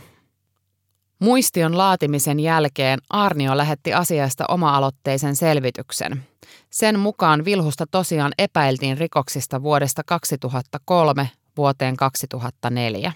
Muistion 1.20 1.78
laatimisen 1.78 2.40
jälkeen 2.40 3.00
Arnio 3.10 3.58
lähetti 3.58 3.94
asiasta 3.94 4.46
oma-aloitteisen 4.48 5.36
selvityksen. 5.36 6.24
Sen 6.70 7.00
mukaan 7.00 7.46
Vilhusta 7.46 7.86
tosiaan 7.92 8.32
epäiltiin 8.38 8.98
rikoksista 8.98 9.64
vuodesta 9.64 10.02
2003 10.06 11.30
vuoteen 11.58 11.98
2004. 11.98 13.12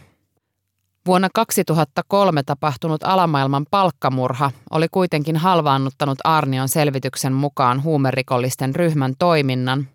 Vuonna 1.06 1.30
2003 1.34 2.44
tapahtunut 2.44 3.04
alamaailman 3.04 3.66
palkkamurha 3.72 4.52
oli 4.72 4.88
kuitenkin 4.92 5.38
halvaannuttanut 5.38 6.18
Arnion 6.24 6.70
selvityksen 6.70 7.34
mukaan 7.34 7.84
huumerikollisten 7.84 8.76
ryhmän 8.76 9.14
toiminnan, 9.20 9.88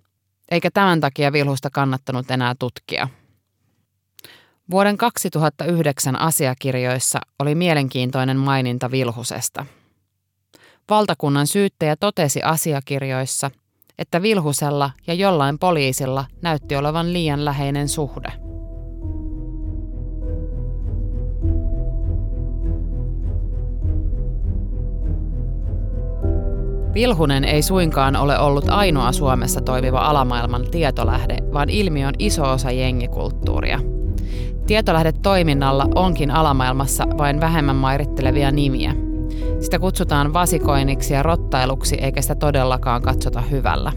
eikä 0.51 0.71
tämän 0.71 1.01
takia 1.01 1.33
Vilhusta 1.33 1.71
kannattanut 1.71 2.31
enää 2.31 2.55
tutkia. 2.59 3.09
Vuoden 4.71 4.97
2009 4.97 6.21
asiakirjoissa 6.21 7.21
oli 7.39 7.55
mielenkiintoinen 7.55 8.37
maininta 8.37 8.91
Vilhusesta. 8.91 9.67
Valtakunnan 10.91 11.47
syyttäjä 11.47 11.97
totesi 11.97 12.43
asiakirjoissa, 12.43 13.51
että 13.99 14.23
Vilhusella 14.23 14.91
ja 15.07 15.15
jollain 15.15 15.59
poliisilla 15.59 16.25
näytti 16.43 16.77
olevan 16.77 17.13
liian 17.13 17.45
läheinen 17.45 17.89
suhde. 17.89 18.58
Vilhunen 26.99 27.45
ei 27.45 27.63
suinkaan 27.63 28.17
ole 28.17 28.39
ollut 28.39 28.69
ainoa 28.69 29.13
Suomessa 29.13 29.61
toimiva 29.61 30.01
alamaailman 30.01 30.65
tietolähde, 30.71 31.37
vaan 31.53 31.71
ilmiö 31.71 32.09
on 32.09 32.15
iso 32.19 32.51
osa 32.51 32.71
jengikulttuuria. 32.71 33.81
Tietolähdetoiminnalla 34.67 35.89
onkin 35.95 36.31
alamaailmassa 36.31 37.05
vain 37.19 37.41
vähemmän 37.41 37.77
mairittelevia 37.77 38.51
nimiä. 38.51 38.95
Sitä 39.61 39.79
kutsutaan 39.79 40.33
vasikoinniksi 40.33 41.15
ja 41.15 41.23
rottailuksi, 41.23 41.95
eikä 41.95 42.23
sitä 42.23 42.35
todellakaan 42.35 43.03
katsota 43.03 43.41
hyvällä. 43.41 43.93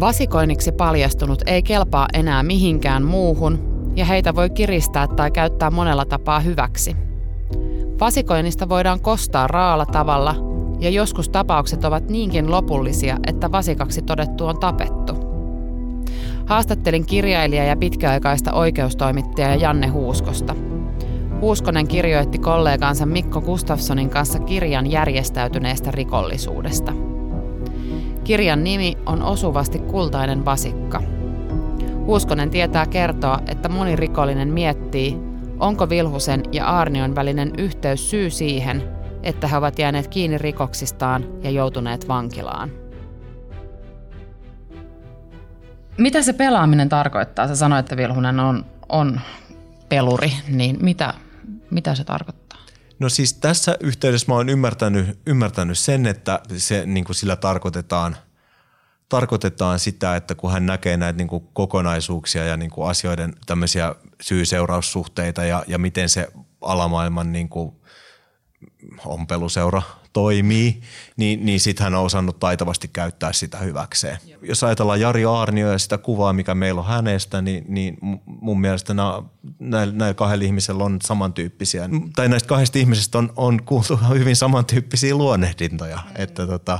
Vasikoinniksi 0.00 0.72
paljastunut 0.72 1.42
ei 1.46 1.62
kelpaa 1.62 2.08
enää 2.12 2.42
mihinkään 2.42 3.02
muuhun, 3.04 3.58
ja 3.96 4.04
heitä 4.04 4.34
voi 4.34 4.50
kiristää 4.50 5.06
tai 5.06 5.30
käyttää 5.30 5.70
monella 5.70 6.04
tapaa 6.04 6.40
hyväksi. 6.40 6.96
Vasikoinnista 8.00 8.68
voidaan 8.68 9.00
kostaa 9.00 9.46
raalla 9.46 9.86
tavalla, 9.86 10.55
ja 10.80 10.90
joskus 10.90 11.28
tapaukset 11.28 11.84
ovat 11.84 12.08
niinkin 12.08 12.50
lopullisia, 12.50 13.18
että 13.26 13.52
vasikaksi 13.52 14.02
todettu 14.02 14.46
on 14.46 14.58
tapettu. 14.58 15.26
Haastattelin 16.46 17.06
kirjailija 17.06 17.64
ja 17.64 17.76
pitkäaikaista 17.76 18.52
oikeustoimittaja 18.52 19.54
Janne 19.54 19.86
Huuskosta. 19.86 20.54
Huuskonen 21.40 21.88
kirjoitti 21.88 22.38
kollegansa 22.38 23.06
Mikko 23.06 23.40
Gustafssonin 23.40 24.10
kanssa 24.10 24.38
kirjan 24.38 24.90
järjestäytyneestä 24.90 25.90
rikollisuudesta. 25.90 26.92
Kirjan 28.24 28.64
nimi 28.64 28.94
on 29.06 29.22
osuvasti 29.22 29.78
Kultainen 29.78 30.44
vasikka. 30.44 31.02
Huuskonen 32.06 32.50
tietää 32.50 32.86
kertoa, 32.86 33.38
että 33.46 33.68
moni 33.68 33.96
rikollinen 33.96 34.48
miettii, 34.48 35.18
onko 35.60 35.88
Vilhusen 35.88 36.42
ja 36.52 36.66
Arnion 36.66 37.14
välinen 37.14 37.52
yhteys 37.58 38.10
syy 38.10 38.30
siihen, 38.30 38.95
että 39.26 39.48
he 39.48 39.56
ovat 39.56 39.78
jääneet 39.78 40.08
kiinni 40.08 40.38
rikoksistaan 40.38 41.24
ja 41.42 41.50
joutuneet 41.50 42.08
vankilaan. 42.08 42.70
Mitä 45.98 46.22
se 46.22 46.32
pelaaminen 46.32 46.88
tarkoittaa? 46.88 47.48
Sä 47.48 47.56
sanoit, 47.56 47.80
että 47.80 47.96
Vilhunen 47.96 48.40
on, 48.40 48.64
on 48.88 49.20
peluri, 49.88 50.32
niin 50.48 50.76
mitä, 50.80 51.14
mitä 51.70 51.94
se 51.94 52.04
tarkoittaa? 52.04 52.58
No 52.98 53.08
siis 53.08 53.34
tässä 53.34 53.76
yhteydessä 53.80 54.26
mä 54.28 54.34
oon 54.34 54.48
ymmärtänyt, 54.48 55.18
ymmärtänyt 55.26 55.78
sen, 55.78 56.06
että 56.06 56.40
se, 56.56 56.86
niin 56.86 57.04
kuin 57.04 57.16
sillä 57.16 57.36
tarkoitetaan, 57.36 58.16
tarkoitetaan 59.08 59.78
sitä, 59.78 60.16
että 60.16 60.34
kun 60.34 60.52
hän 60.52 60.66
näkee 60.66 60.96
näitä 60.96 61.16
niin 61.16 61.28
kuin 61.28 61.48
kokonaisuuksia 61.52 62.44
ja 62.44 62.56
niin 62.56 62.70
kuin 62.70 62.90
asioiden 62.90 63.34
tämmöisiä 63.46 63.94
syy-seuraussuhteita 64.20 65.44
ja, 65.44 65.64
ja 65.66 65.78
miten 65.78 66.08
se 66.08 66.28
alamaailman 66.60 67.32
niin 67.32 67.48
kuin 67.48 67.76
ompeluseura 69.04 69.82
toimii, 70.12 70.80
niin, 71.16 71.46
niin 71.46 71.60
sitten 71.60 71.84
hän 71.84 71.94
on 71.94 72.04
osannut 72.04 72.38
taitavasti 72.38 72.88
käyttää 72.88 73.32
sitä 73.32 73.58
hyväkseen. 73.58 74.18
Joo. 74.26 74.40
Jos 74.42 74.64
ajatellaan 74.64 75.00
Jari 75.00 75.24
Aarnio 75.24 75.72
ja 75.72 75.78
sitä 75.78 75.98
kuvaa, 75.98 76.32
mikä 76.32 76.54
meillä 76.54 76.80
on 76.80 76.86
hänestä, 76.86 77.42
niin, 77.42 77.64
niin 77.68 77.98
mun 78.26 78.60
mielestä 78.60 78.94
nämä, 78.94 79.22
näillä, 79.58 79.94
näillä 79.94 80.14
kahdella 80.14 80.44
ihmisellä 80.44 80.84
on 80.84 80.98
samantyyppisiä, 81.02 81.88
tai 82.16 82.28
näistä 82.28 82.48
kahdesta 82.48 82.78
ihmisestä 82.78 83.18
on, 83.18 83.32
on 83.36 83.62
kuultu 83.64 83.96
hyvin 84.18 84.36
samantyyppisiä 84.36 85.14
luonnehdintoja, 85.14 85.96
mm. 85.96 86.22
että 86.22 86.46
tota, 86.46 86.78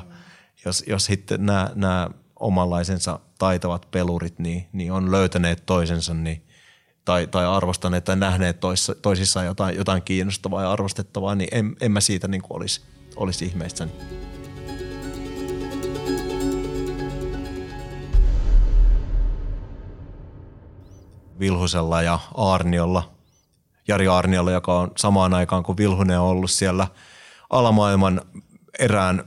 jos, 0.65 0.85
jos 0.87 1.05
sitten 1.05 1.47
nämä, 1.47 1.71
nämä 1.75 2.11
omanlaisensa 2.41 3.21
taitavat 3.39 3.91
pelurit 3.91 4.39
niin, 4.39 4.67
niin 4.73 4.93
on 4.93 5.13
löytäneet 5.13 5.67
toisensa, 5.67 6.15
niin 6.15 6.46
tai, 7.07 7.27
tai 7.27 7.47
arvostaneet 7.47 8.05
tai 8.05 8.17
nähneet 8.17 8.61
toissa, 8.61 8.95
toisissaan 8.95 9.47
jotain, 9.47 9.77
jotain 9.77 10.03
kiinnostavaa 10.03 10.63
ja 10.63 10.73
arvostettavaa, 10.73 11.35
niin 11.35 11.49
en, 11.53 11.77
en 11.81 11.93
mä 11.93 12.01
siitä 12.01 12.29
niin 12.29 12.43
olisi, 12.51 12.81
olisi 13.17 13.45
ihmeissäni. 13.45 13.93
Vilhusella 21.41 22.03
ja 22.03 22.19
Aarniolla, 22.35 23.13
Jari 23.89 24.09
Aarniolla, 24.09 24.51
joka 24.51 24.81
on 24.81 24.91
samaan 24.97 25.35
aikaan 25.35 25.63
kuin 25.63 25.77
Vilhunen 25.77 26.21
on 26.21 26.27
ollut 26.27 26.51
siellä 26.51 26.87
alamaailman 27.51 28.21
erään 28.79 29.25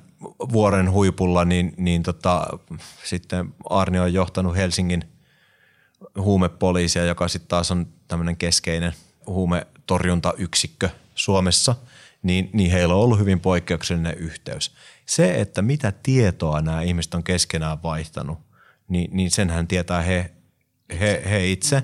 vuoren 0.51 0.91
huipulla, 0.91 1.45
niin, 1.45 1.73
niin 1.77 2.03
tota, 2.03 2.47
sitten 3.03 3.53
Aarnio 3.69 4.03
on 4.03 4.13
johtanut 4.13 4.55
Helsingin– 4.55 5.03
huumepoliisia, 6.17 7.05
joka 7.05 7.27
sitten 7.27 7.49
taas 7.49 7.71
on 7.71 7.87
tämmöinen 8.07 8.37
keskeinen 8.37 8.93
huumetorjuntayksikkö 9.27 10.89
Suomessa, 11.15 11.75
niin, 12.23 12.49
niin 12.53 12.71
heillä 12.71 12.95
on 12.95 13.01
ollut 13.01 13.19
hyvin 13.19 13.39
poikkeuksellinen 13.39 14.17
yhteys. 14.17 14.75
Se, 15.05 15.41
että 15.41 15.61
mitä 15.61 15.93
tietoa 16.03 16.61
nämä 16.61 16.81
ihmiset 16.81 17.13
on 17.13 17.23
keskenään 17.23 17.83
vaihtanut, 17.83 18.39
niin, 18.87 19.09
niin 19.13 19.31
senhän 19.31 19.67
tietää 19.67 20.01
he, 20.01 20.31
he, 20.99 21.21
he 21.29 21.47
itse. 21.47 21.83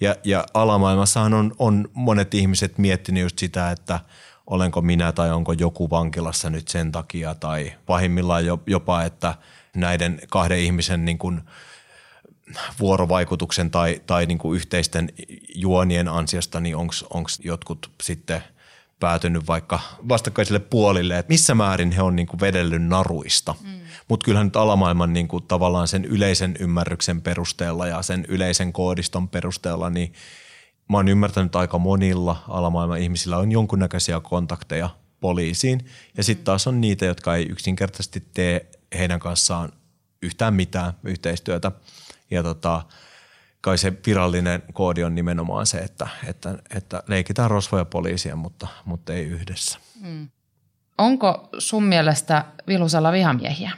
Ja, 0.00 0.16
ja 0.24 0.46
alamaailmassahan 0.54 1.34
on, 1.34 1.54
on 1.58 1.88
monet 1.92 2.34
ihmiset 2.34 2.78
miettinyt 2.78 3.22
just 3.22 3.38
sitä, 3.38 3.70
että 3.70 4.00
olenko 4.46 4.82
minä 4.82 5.12
tai 5.12 5.30
onko 5.30 5.52
joku 5.52 5.90
vankilassa 5.90 6.50
nyt 6.50 6.68
sen 6.68 6.92
takia 6.92 7.34
tai 7.34 7.72
pahimmillaan 7.86 8.44
jopa, 8.66 9.02
että 9.02 9.34
näiden 9.76 10.20
kahden 10.30 10.58
ihmisen 10.58 11.04
niin 11.04 11.18
kuin– 11.18 11.40
vuorovaikutuksen 12.80 13.70
tai, 13.70 14.02
tai 14.06 14.26
niin 14.26 14.38
kuin 14.38 14.56
yhteisten 14.56 15.12
juonien 15.54 16.08
ansiosta, 16.08 16.60
niin 16.60 16.76
onko 17.10 17.28
jotkut 17.44 17.90
sitten 18.02 18.42
päätynyt 19.00 19.46
vaikka 19.46 19.80
vastakkaisille 20.08 20.58
puolille, 20.58 21.18
että 21.18 21.32
missä 21.32 21.54
määrin 21.54 21.92
he 21.92 22.02
on 22.02 22.16
niin 22.16 22.26
kuin 22.26 22.40
vedellyt 22.40 22.82
naruista. 22.82 23.54
Mm. 23.62 23.80
Mutta 24.08 24.24
kyllähän 24.24 24.46
nyt 24.46 24.56
alamaailman 24.56 25.12
niin 25.12 25.28
kuin 25.28 25.44
tavallaan 25.44 25.88
sen 25.88 26.04
yleisen 26.04 26.56
ymmärryksen 26.60 27.22
perusteella 27.22 27.86
ja 27.86 28.02
sen 28.02 28.24
yleisen 28.28 28.72
koodiston 28.72 29.28
perusteella, 29.28 29.90
niin 29.90 30.12
mä 30.88 30.96
oon 30.96 31.08
ymmärtänyt 31.08 31.56
aika 31.56 31.78
monilla 31.78 32.42
alamaailman 32.48 33.00
ihmisillä 33.00 33.36
on 33.36 33.52
jonkunnäköisiä 33.52 34.20
kontakteja 34.20 34.90
poliisiin. 35.20 35.86
Ja 36.16 36.24
sitten 36.24 36.44
taas 36.44 36.66
on 36.66 36.80
niitä, 36.80 37.04
jotka 37.04 37.34
ei 37.36 37.46
yksinkertaisesti 37.46 38.22
tee 38.34 38.70
heidän 38.98 39.20
kanssaan 39.20 39.72
yhtään 40.22 40.54
mitään 40.54 40.92
yhteistyötä. 41.04 41.72
Ja 42.30 42.42
tota, 42.42 42.82
kai 43.60 43.78
se 43.78 43.92
virallinen 44.06 44.62
koodi 44.72 45.04
on 45.04 45.14
nimenomaan 45.14 45.66
se, 45.66 45.78
että, 45.78 46.08
että, 46.26 46.58
että 46.74 47.02
leikitään 47.06 47.50
rosvoja 47.50 47.84
poliisia, 47.84 48.36
mutta, 48.36 48.66
mutta 48.84 49.12
ei 49.12 49.24
yhdessä. 49.24 49.78
Mm. 50.00 50.28
Onko 50.98 51.48
sun 51.58 51.84
mielestä 51.84 52.44
Vilusella 52.66 53.12
vihamiehiä? 53.12 53.72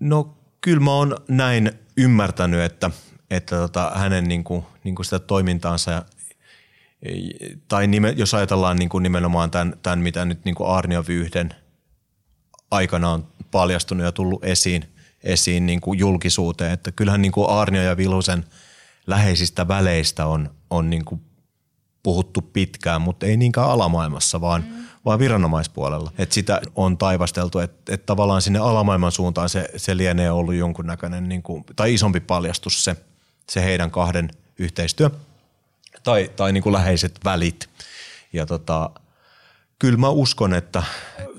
No 0.00 0.36
kyllä 0.60 0.80
mä 0.80 0.90
oon 0.90 1.16
näin 1.28 1.72
ymmärtänyt, 1.96 2.60
että, 2.60 2.90
että 3.30 3.56
tota, 3.56 3.92
hänen 3.94 4.24
niin 4.24 4.44
kuin, 4.44 4.66
niin 4.84 4.94
kuin 4.94 5.04
sitä 5.04 5.18
toimintaansa 5.18 6.04
tai 7.68 7.86
nime, 7.86 8.14
jos 8.16 8.34
ajatellaan 8.34 8.76
niin 8.76 8.88
kuin 8.88 9.02
nimenomaan 9.02 9.50
tämän, 9.50 9.74
tämän, 9.82 9.98
mitä 9.98 10.24
nyt 10.24 10.44
niin 10.44 10.54
kuin 10.54 10.70
Arnio 10.70 11.04
Vyyhden– 11.08 11.54
aikana 12.70 13.10
on 13.10 13.26
paljastunut 13.50 14.04
ja 14.04 14.12
tullut 14.12 14.44
esiin, 14.44 14.84
esiin 15.24 15.66
niin 15.66 15.80
kuin 15.80 15.98
julkisuuteen. 15.98 16.72
Että 16.72 16.92
kyllähän 16.92 17.22
niin 17.22 17.32
kuin 17.32 17.50
Arnio 17.50 17.82
ja 17.82 17.96
Vilhusen 17.96 18.44
läheisistä 19.06 19.68
väleistä 19.68 20.26
on, 20.26 20.50
on 20.70 20.90
niin 20.90 21.04
kuin 21.04 21.20
puhuttu 22.02 22.42
pitkään, 22.42 23.02
mutta 23.02 23.26
ei 23.26 23.36
niinkään 23.36 23.70
alamaailmassa, 23.70 24.40
vaan, 24.40 24.64
mm. 24.68 24.84
vaan 25.04 25.18
viranomaispuolella. 25.18 26.12
Et 26.18 26.32
sitä 26.32 26.60
on 26.76 26.98
taivasteltu, 26.98 27.58
että 27.58 27.94
et 27.94 28.06
tavallaan 28.06 28.42
sinne 28.42 28.58
alamaailman 28.58 29.12
suuntaan 29.12 29.48
se, 29.48 29.68
se 29.76 29.96
lienee 29.96 30.30
ollut 30.30 30.54
jonkunnäköinen 30.54 31.28
niin 31.28 31.42
kuin, 31.42 31.64
tai 31.76 31.94
isompi 31.94 32.20
paljastus 32.20 32.84
se, 32.84 32.96
se 33.50 33.64
heidän 33.64 33.90
kahden 33.90 34.30
yhteistyö 34.58 35.10
tai, 36.02 36.30
tai 36.36 36.52
niin 36.52 36.62
kuin 36.62 36.72
läheiset 36.72 37.20
välit. 37.24 37.70
Ja 38.32 38.46
tota, 38.46 38.90
kyllä 39.80 39.98
mä 39.98 40.08
uskon, 40.08 40.54
että, 40.54 40.82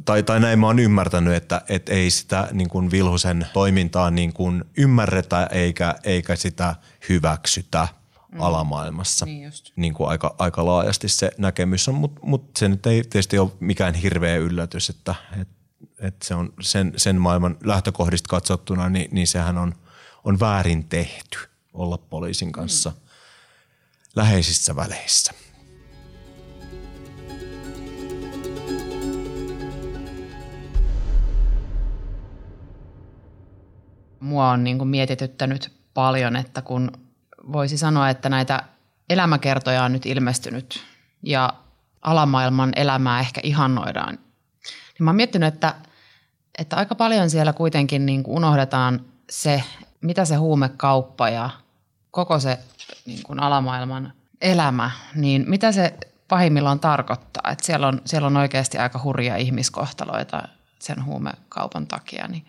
tai, 0.05 0.23
tai 0.23 0.39
näin 0.39 0.59
mä 0.59 0.67
oon 0.67 0.79
ymmärtänyt, 0.79 1.33
että, 1.33 1.61
että 1.69 1.93
ei 1.93 2.09
sitä 2.09 2.47
niin 2.51 2.69
kuin 2.69 2.91
Vilhusen 2.91 3.47
toimintaa 3.53 4.11
niin 4.11 4.33
kuin 4.33 4.63
ymmärretä 4.77 5.45
eikä, 5.51 5.95
eikä 6.03 6.35
sitä 6.35 6.75
hyväksytä– 7.09 7.87
mm. 8.31 8.41
alamaailmassa. 8.41 9.25
Niin, 9.25 9.43
just. 9.43 9.71
niin 9.75 9.93
kuin 9.93 10.09
aika, 10.09 10.35
aika 10.39 10.65
laajasti 10.65 11.09
se 11.09 11.31
näkemys 11.37 11.87
on, 11.87 11.95
mutta 11.95 12.21
mut 12.23 12.57
se 12.57 12.67
nyt 12.67 12.85
ei 12.85 13.03
tietysti 13.03 13.37
ole 13.37 13.51
mikään 13.59 13.93
hirveä 13.93 14.37
yllätys, 14.37 14.89
että 14.89 15.15
et, 15.41 15.47
et 15.99 16.21
se 16.21 16.35
on 16.35 16.53
sen, 16.61 16.93
sen 16.97 17.21
maailman 17.21 17.57
lähtökohdista 17.63 18.27
katsottuna, 18.29 18.89
niin, 18.89 19.09
niin 19.11 19.27
sehän 19.27 19.57
on, 19.57 19.75
on 20.23 20.39
väärin 20.39 20.83
tehty 20.83 21.37
olla 21.73 21.97
poliisin 21.97 22.51
kanssa 22.51 22.89
mm. 22.89 22.95
läheisissä 24.15 24.75
väleissä. 24.75 25.33
Mua 34.21 34.49
on 34.49 34.63
niin 34.63 34.77
kuin 34.77 34.87
mietityttänyt 34.87 35.71
paljon, 35.93 36.35
että 36.35 36.61
kun 36.61 36.91
voisi 37.51 37.77
sanoa, 37.77 38.09
että 38.09 38.29
näitä 38.29 38.63
elämäkertoja 39.09 39.83
on 39.83 39.93
nyt 39.93 40.05
ilmestynyt 40.05 40.83
ja 41.23 41.53
alamaailman 42.01 42.71
elämää 42.75 43.19
ehkä 43.19 43.41
ihannoidaan. 43.43 44.13
Niin 44.13 45.03
mä 45.03 45.09
oon 45.09 45.15
miettinyt, 45.15 45.53
että, 45.53 45.75
että 46.57 46.75
aika 46.75 46.95
paljon 46.95 47.29
siellä 47.29 47.53
kuitenkin 47.53 48.05
niin 48.05 48.23
kuin 48.23 48.37
unohdetaan 48.37 49.05
se, 49.29 49.63
mitä 50.01 50.25
se 50.25 50.35
huumekauppa 50.35 51.29
ja 51.29 51.49
koko 52.11 52.39
se 52.39 52.59
niin 53.05 53.23
kuin 53.23 53.39
alamaailman 53.39 54.13
elämä, 54.41 54.91
niin 55.15 55.45
mitä 55.47 55.71
se 55.71 55.93
pahimmillaan 56.27 56.79
tarkoittaa. 56.79 57.51
Että 57.51 57.65
siellä, 57.65 57.87
on, 57.87 58.01
siellä 58.05 58.27
on 58.27 58.37
oikeasti 58.37 58.77
aika 58.77 58.99
hurja 59.03 59.37
ihmiskohtaloita 59.37 60.43
sen 60.79 61.05
huumekaupan 61.05 61.87
takia. 61.87 62.27
Niin 62.27 62.45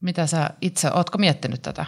mitä 0.00 0.26
sä 0.26 0.50
itse, 0.60 0.90
ootko 0.94 1.18
miettinyt 1.18 1.62
tätä? 1.62 1.86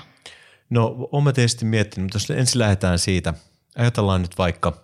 No, 0.70 1.08
olen 1.12 1.34
tietysti 1.34 1.64
miettinyt, 1.64 2.04
mutta 2.04 2.16
jos 2.16 2.40
ensin 2.40 2.58
lähdetään 2.58 2.98
siitä, 2.98 3.34
ajatellaan 3.76 4.22
nyt 4.22 4.38
vaikka, 4.38 4.82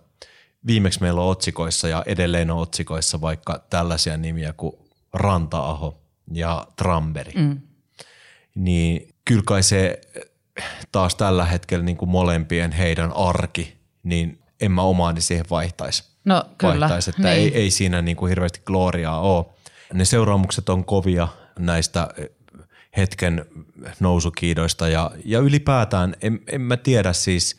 viimeksi 0.67 1.01
meillä 1.01 1.21
on 1.21 1.29
otsikoissa 1.29 1.87
ja 1.87 2.03
edelleen 2.05 2.51
on 2.51 2.57
otsikoissa 2.57 3.21
vaikka 3.21 3.65
tällaisia 3.69 4.17
nimiä 4.17 4.53
kuin 4.53 4.75
Ranta-aho 5.13 6.01
ja 6.33 6.67
Tramberi. 6.75 7.31
Mm. 7.35 7.61
Niin 8.55 9.15
kyllä 9.25 9.43
kai 9.45 9.63
se 9.63 10.01
taas 10.91 11.15
tällä 11.15 11.45
hetkellä 11.45 11.85
niin 11.85 11.97
kuin 11.97 12.09
molempien 12.09 12.71
heidän 12.71 13.11
arki, 13.15 13.77
niin 14.03 14.39
en 14.61 14.71
mä 14.71 14.81
omaani 14.81 15.21
siihen 15.21 15.45
vaihtaisi. 15.49 16.03
No 16.25 16.43
kyllä. 16.57 16.79
Vaihtaisi, 16.79 17.09
että 17.09 17.21
niin. 17.21 17.33
ei, 17.33 17.55
ei 17.61 17.71
siinä 17.71 18.01
niin 18.01 18.17
kuin 18.17 18.29
hirveästi 18.29 18.61
gloriaa 18.65 19.19
ole. 19.19 19.45
Ne 19.93 20.05
seuraamukset 20.05 20.69
on 20.69 20.85
kovia 20.85 21.27
näistä 21.59 22.07
hetken 22.97 23.45
nousukiidoista 23.99 24.89
ja, 24.89 25.11
ja 25.25 25.39
ylipäätään 25.39 26.15
en, 26.21 26.39
en 26.47 26.61
mä 26.61 26.77
tiedä 26.77 27.13
siis, 27.13 27.57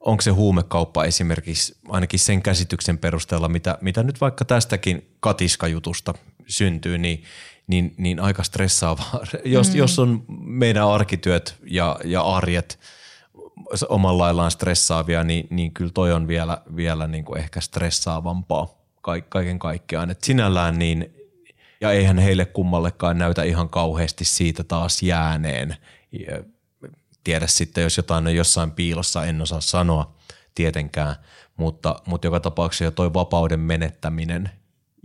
onko 0.00 0.20
se 0.20 0.30
huumekauppa 0.30 1.04
esimerkiksi 1.04 1.76
ainakin 1.88 2.18
sen 2.18 2.42
käsityksen 2.42 2.98
perusteella, 2.98 3.48
mitä, 3.48 3.78
mitä 3.80 4.02
nyt 4.02 4.20
vaikka 4.20 4.44
tästäkin 4.44 5.10
katiskajutusta 5.20 6.14
syntyy, 6.46 6.98
niin, 6.98 7.22
niin, 7.66 7.94
niin 7.96 8.20
aika 8.20 8.42
stressaavaa. 8.42 9.20
jos, 9.44 9.70
mm. 9.70 9.76
jos 9.76 9.98
on 9.98 10.24
meidän 10.44 10.88
arkityöt 10.88 11.56
ja, 11.64 11.98
ja 12.04 12.22
arjet 12.22 12.78
omalla 13.88 14.24
laillaan 14.24 14.50
stressaavia, 14.50 15.24
niin, 15.24 15.46
niin 15.50 15.72
kyllä 15.72 15.90
toi 15.94 16.12
on 16.12 16.28
vielä, 16.28 16.62
vielä 16.76 17.06
niin 17.06 17.24
kuin 17.24 17.40
ehkä 17.40 17.60
stressaavampaa 17.60 18.68
kaiken 19.28 19.58
kaikkiaan. 19.58 20.10
Et 20.10 20.24
sinällään 20.24 20.78
niin 20.78 21.19
ja 21.80 21.92
eihän 21.92 22.18
heille 22.18 22.44
kummallekaan 22.44 23.18
näytä 23.18 23.42
ihan 23.42 23.68
kauheasti 23.68 24.24
siitä 24.24 24.64
taas 24.64 25.02
jääneen. 25.02 25.76
Tiedä 27.24 27.46
sitten, 27.46 27.82
jos 27.82 27.96
jotain 27.96 28.26
on 28.26 28.34
jossain 28.34 28.70
piilossa, 28.70 29.24
en 29.24 29.42
osaa 29.42 29.60
sanoa 29.60 30.14
tietenkään, 30.54 31.16
mutta, 31.56 32.02
mutta 32.06 32.26
joka 32.26 32.40
tapauksessa 32.40 32.84
jo 32.84 32.90
toi 32.90 33.14
vapauden 33.14 33.60
menettäminen 33.60 34.50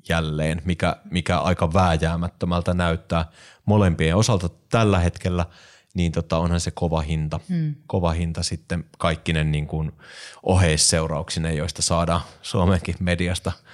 jälleen, 0.09 0.61
mikä, 0.65 0.95
mikä 1.11 1.39
aika 1.39 1.73
vääjäämättömältä 1.73 2.73
näyttää 2.73 3.26
molempien 3.65 4.15
osalta 4.15 4.49
tällä 4.69 4.99
hetkellä, 4.99 5.45
niin 5.93 6.11
tota, 6.11 6.38
onhan 6.38 6.59
se 6.59 6.71
kova 6.71 7.01
hinta, 7.01 7.39
hmm. 7.49 7.76
kova 7.88 8.11
hinta 8.11 8.43
sitten 8.43 8.86
kaikkinen 8.97 9.51
niin 9.51 9.67
kuin 9.67 9.91
oheisseurauksinen, 10.43 11.57
joista 11.57 11.82
saadaan 11.82 12.21
Suomenkin 12.41 12.95
mediasta– 12.99 13.51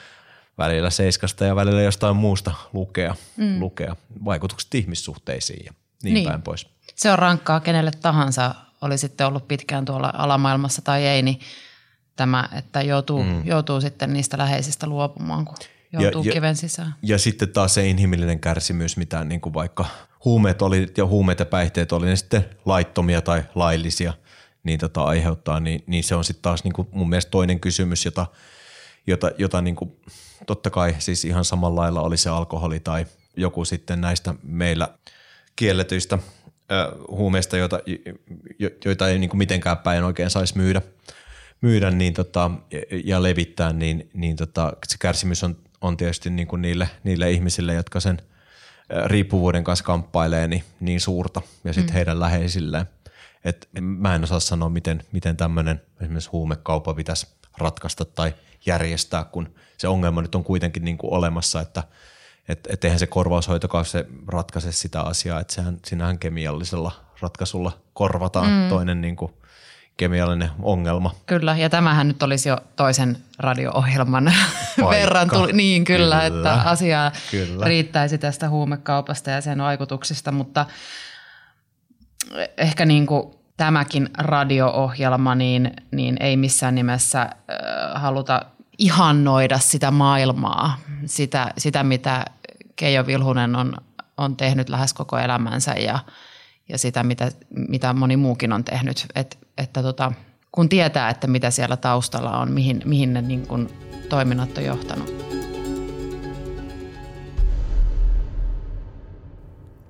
välillä 0.62 0.90
Seiskasta 0.90 1.46
ja 1.46 1.56
välillä 1.56 1.82
jostain 1.82 2.16
muusta 2.16 2.52
lukea, 2.74 3.16
mm. 3.38 3.60
lukea 3.60 3.96
vaikutukset 4.26 4.76
ihmissuhteisiin 4.76 5.66
ja 5.66 5.74
niin, 6.04 6.14
niin 6.14 6.28
päin 6.28 6.42
pois. 6.42 6.68
Se 6.96 7.12
on 7.12 7.20
rankkaa 7.20 7.60
kenelle 7.60 7.92
tahansa, 8.02 8.56
oli 8.82 8.98
sitten 8.98 9.28
ollut 9.28 9.48
pitkään 9.48 9.86
tuolla 9.86 10.14
alamaailmassa 10.18 10.82
tai 10.82 11.08
ei, 11.08 11.22
niin 11.22 11.40
tämä, 12.16 12.50
että 12.58 12.82
joutuu, 12.82 13.24
mm. 13.24 13.46
joutuu 13.46 13.82
sitten 13.82 14.14
niistä 14.14 14.38
läheisistä 14.38 14.88
luopumaan, 14.88 15.46
kun 15.46 15.56
joutuu 15.92 16.24
ja, 16.24 16.32
kiven 16.32 16.56
sisään. 16.56 16.96
Ja, 17.02 17.16
ja 17.16 17.20
sitten 17.20 17.50
taas 17.50 17.74
se 17.74 17.88
inhimillinen 17.88 18.40
kärsimys, 18.40 18.98
mitä 18.98 19.24
niin 19.24 19.42
kuin 19.42 19.54
vaikka 19.54 19.86
huumeet 20.26 20.62
oli 20.62 20.88
ja 20.98 21.06
huumeet 21.06 21.40
ja 21.40 21.46
päihteet 21.46 21.92
oli 21.92 22.06
ne 22.06 22.16
sitten 22.16 22.46
laittomia 22.66 23.22
tai 23.22 23.44
laillisia, 23.56 24.14
niin 24.64 24.80
tota 24.80 25.04
aiheuttaa, 25.04 25.60
niin, 25.60 25.84
niin 25.88 26.04
se 26.04 26.16
on 26.16 26.24
sitten 26.24 26.42
taas 26.42 26.64
niin 26.64 26.74
kuin 26.74 26.88
mun 26.92 27.10
mielestä 27.10 27.32
toinen 27.32 27.60
kysymys, 27.60 28.06
jota, 28.06 28.26
jota, 29.08 29.32
jota 29.38 29.62
niin 29.62 29.76
kuin 29.76 29.92
totta 30.48 30.70
kai 30.70 30.96
siis 31.00 31.26
ihan 31.26 31.46
samalla 31.46 31.82
lailla 31.82 32.02
oli 32.02 32.18
se 32.18 32.30
alkoholi 32.30 32.80
tai 32.80 33.06
joku 33.38 33.66
sitten 33.66 34.02
näistä 34.02 34.34
meillä 34.44 34.90
kielletyistä 35.56 36.20
huumeista, 37.08 37.58
joita, 37.58 37.80
joita 38.86 39.08
ei 39.08 39.20
niin 39.20 39.30
kuin 39.30 39.38
mitenkään 39.38 39.78
päin 39.78 40.04
oikein 40.04 40.30
saisi 40.30 40.58
myydä, 40.58 40.82
myydä 41.62 41.92
niin 41.92 42.14
tota, 42.14 42.52
ja 43.04 43.24
levittää, 43.24 43.74
niin, 43.74 44.10
niin 44.14 44.36
tota, 44.36 44.74
se 44.88 44.98
kärsimys 45.00 45.44
on, 45.44 45.58
on 45.82 45.98
tietysti 45.98 46.30
niin 46.30 46.48
kuin 46.48 46.62
niille, 46.62 46.90
niille 47.04 47.32
ihmisille, 47.32 47.74
jotka 47.74 48.00
sen 48.00 48.22
riippuvuuden 49.06 49.64
kanssa 49.64 49.86
kamppailee, 49.86 50.48
niin, 50.48 50.64
niin 50.80 51.02
suurta 51.02 51.42
ja 51.64 51.74
sitten 51.74 51.94
mm. 51.94 51.96
heidän 51.96 52.20
läheisilleen. 52.20 52.86
Et 53.46 53.70
mä 53.82 54.16
en 54.16 54.24
osaa 54.24 54.40
sanoa, 54.40 54.70
miten, 54.70 55.04
miten 55.12 55.38
tämmöinen 55.38 55.82
esimerkiksi 56.02 56.30
huumekauppa 56.30 56.94
pitäisi 56.94 57.28
ratkaista 57.58 58.06
tai 58.06 58.34
järjestää, 58.66 59.24
kun 59.24 59.56
se 59.82 59.88
ongelma 59.88 60.22
nyt 60.22 60.36
on 60.36 60.44
kuitenkin 60.44 60.86
niin 60.86 60.98
kuin 60.98 61.14
olemassa, 61.14 61.62
että 61.62 61.84
et, 62.50 62.68
et 62.70 62.84
eihän 62.84 63.00
se 63.00 63.08
korvaushoitokaan 63.08 63.86
se 63.86 64.06
ratkaise 64.28 64.72
sitä 64.72 65.02
asiaa, 65.02 65.40
että 65.40 65.54
sehän 65.54 65.78
sinähän 65.86 66.20
kemiallisella 66.20 66.92
ratkaisulla 67.22 67.72
korvataan 67.94 68.50
mm. 68.50 68.70
toinen 68.70 69.02
niin 69.02 69.16
kuin 69.16 69.34
kemiallinen 69.98 70.50
ongelma. 70.62 71.16
Kyllä, 71.26 71.58
ja 71.58 71.70
tämähän 71.70 72.08
nyt 72.08 72.24
olisi 72.24 72.50
jo 72.50 72.58
toisen 72.76 73.18
radio-ohjelman 73.40 74.34
verran. 74.90 75.30
Tuli, 75.30 75.54
niin 75.54 75.84
kyllä, 75.84 76.16
kyllä 76.16 76.26
että 76.26 76.54
asiaa 76.54 77.12
kyllä. 77.32 77.66
riittäisi 77.66 78.18
tästä 78.18 78.50
huumekaupasta 78.50 79.30
ja 79.30 79.42
sen 79.42 79.62
vaikutuksista, 79.62 80.32
mutta 80.32 80.66
ehkä 82.58 82.86
niin 82.86 83.06
kuin 83.06 83.34
tämäkin 83.58 84.10
radio-ohjelma, 84.18 85.36
niin, 85.36 85.72
niin 85.92 86.18
ei 86.20 86.38
missään 86.38 86.76
nimessä 86.76 87.22
äh, 87.22 87.30
haluta 88.02 88.46
ihannoida 88.78 89.60
sitä 89.60 89.92
maailmaa, 89.92 90.78
sitä, 91.06 91.54
sitä 91.58 91.84
mitä 91.84 92.26
Keijo 92.76 93.06
Vilhunen 93.06 93.56
on, 93.56 93.76
on 94.18 94.38
tehnyt 94.38 94.70
lähes 94.70 94.94
koko 94.94 95.18
elämänsä 95.18 95.74
ja, 95.74 96.00
ja 96.70 96.78
sitä, 96.78 97.04
mitä, 97.04 97.32
mitä 97.50 97.94
moni 97.94 98.18
muukin 98.18 98.54
on 98.54 98.64
tehnyt. 98.64 99.08
Et, 99.16 99.40
että 99.58 99.82
tota, 99.84 100.12
kun 100.52 100.70
tietää, 100.70 101.10
että 101.10 101.28
mitä 101.28 101.52
siellä 101.52 101.78
taustalla 101.78 102.38
on, 102.38 102.52
mihin, 102.52 102.82
mihin 102.86 103.14
ne 103.14 103.22
niin 103.22 103.48
kun 103.48 103.70
toiminnat 104.10 104.58
on 104.58 104.64
johtanut. 104.64 105.22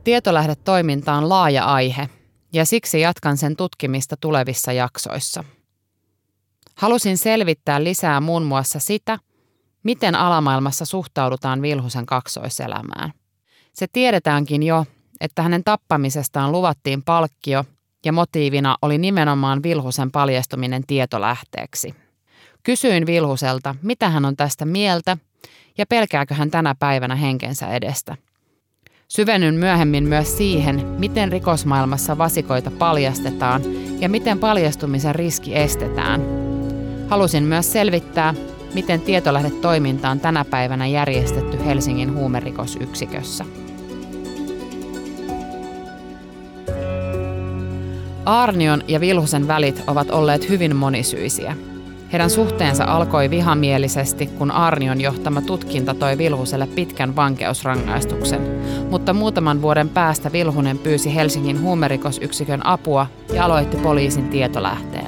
Tietolähdetoiminta 0.03 1.13
on 1.13 1.29
laaja 1.29 1.65
aihe 1.65 2.09
ja 2.53 2.65
siksi 2.65 3.01
jatkan 3.01 3.37
sen 3.37 3.55
tutkimista 3.55 4.17
tulevissa 4.17 4.71
jaksoissa– 4.71 5.43
Halusin 6.81 7.17
selvittää 7.17 7.83
lisää 7.83 8.21
muun 8.21 8.43
muassa 8.43 8.79
sitä, 8.79 9.19
miten 9.83 10.15
alamaailmassa 10.15 10.85
suhtaudutaan 10.85 11.61
Vilhusen 11.61 12.05
kaksoiselämään. 12.05 13.13
Se 13.73 13.87
tiedetäänkin 13.93 14.63
jo, 14.63 14.85
että 15.19 15.41
hänen 15.41 15.63
tappamisestaan 15.63 16.51
luvattiin 16.51 17.03
palkkio 17.03 17.65
ja 18.05 18.11
motiivina 18.11 18.77
oli 18.81 18.97
nimenomaan 18.97 19.63
Vilhusen 19.63 20.11
paljastuminen 20.11 20.83
tietolähteeksi. 20.87 21.95
Kysyin 22.63 23.05
Vilhuselta, 23.05 23.75
mitä 23.81 24.09
hän 24.09 24.25
on 24.25 24.35
tästä 24.35 24.65
mieltä 24.65 25.17
ja 25.77 25.85
pelkääkö 25.85 26.33
hän 26.33 26.51
tänä 26.51 26.75
päivänä 26.75 27.15
henkensä 27.15 27.67
edestä. 27.67 28.17
Syvennyn 29.07 29.55
myöhemmin 29.55 30.03
myös 30.03 30.37
siihen, 30.37 30.85
miten 30.85 31.31
rikosmaailmassa 31.31 32.17
vasikoita 32.17 32.71
paljastetaan 32.71 33.61
ja 33.99 34.09
miten 34.09 34.39
paljastumisen 34.39 35.15
riski 35.15 35.55
estetään. 35.55 36.40
Halusin 37.11 37.43
myös 37.43 37.71
selvittää, 37.71 38.33
miten 38.73 39.01
tietolähdetoiminta 39.01 40.09
on 40.09 40.19
tänä 40.19 40.45
päivänä 40.45 40.87
järjestetty 40.87 41.65
Helsingin 41.65 42.15
huumerikosyksikössä. 42.15 43.45
Arnion 48.25 48.83
ja 48.87 48.99
Vilhusen 48.99 49.47
välit 49.47 49.83
ovat 49.87 50.09
olleet 50.09 50.49
hyvin 50.49 50.75
monisyisiä. 50.75 51.57
Heidän 52.11 52.29
suhteensa 52.29 52.83
alkoi 52.83 53.29
vihamielisesti, 53.29 54.27
kun 54.27 54.51
Arnion 54.51 55.01
johtama 55.01 55.41
tutkinta 55.41 55.93
toi 55.93 56.17
Vilhuselle 56.17 56.67
pitkän 56.67 57.15
vankeusrangaistuksen, 57.15 58.41
mutta 58.89 59.13
muutaman 59.13 59.61
vuoden 59.61 59.89
päästä 59.89 60.31
Vilhunen 60.31 60.77
pyysi 60.77 61.15
Helsingin 61.15 61.61
huumerikosyksikön 61.61 62.65
apua 62.65 63.07
ja 63.33 63.45
aloitti 63.45 63.77
poliisin 63.77 64.29
tietolähteenä. 64.29 65.00